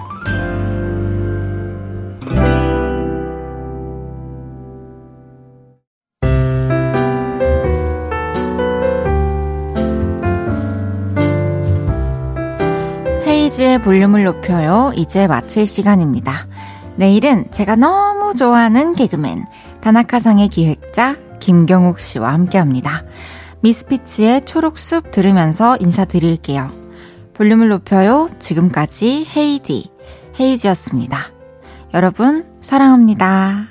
헤이즈의 13.51 13.81
볼륨을 13.81 14.23
높여요. 14.23 14.93
이제 14.95 15.27
마칠 15.27 15.65
시간입니다. 15.65 16.47
내일은 16.95 17.45
제가 17.51 17.75
너무 17.75 18.33
좋아하는 18.33 18.93
개그맨 18.93 19.45
다나카상의 19.81 20.47
기획자 20.47 21.17
김경욱 21.39 21.99
씨와 21.99 22.31
함께 22.31 22.57
합니다. 22.57 23.03
미스피치의 23.59 24.45
초록숲 24.45 25.11
들으면서 25.11 25.75
인사드릴게요. 25.81 26.69
볼륨을 27.33 27.67
높여요. 27.67 28.29
지금까지 28.39 29.27
헤이디, 29.35 29.91
헤이지였습니다. 30.39 31.17
여러분, 31.93 32.45
사랑합니다. 32.61 33.70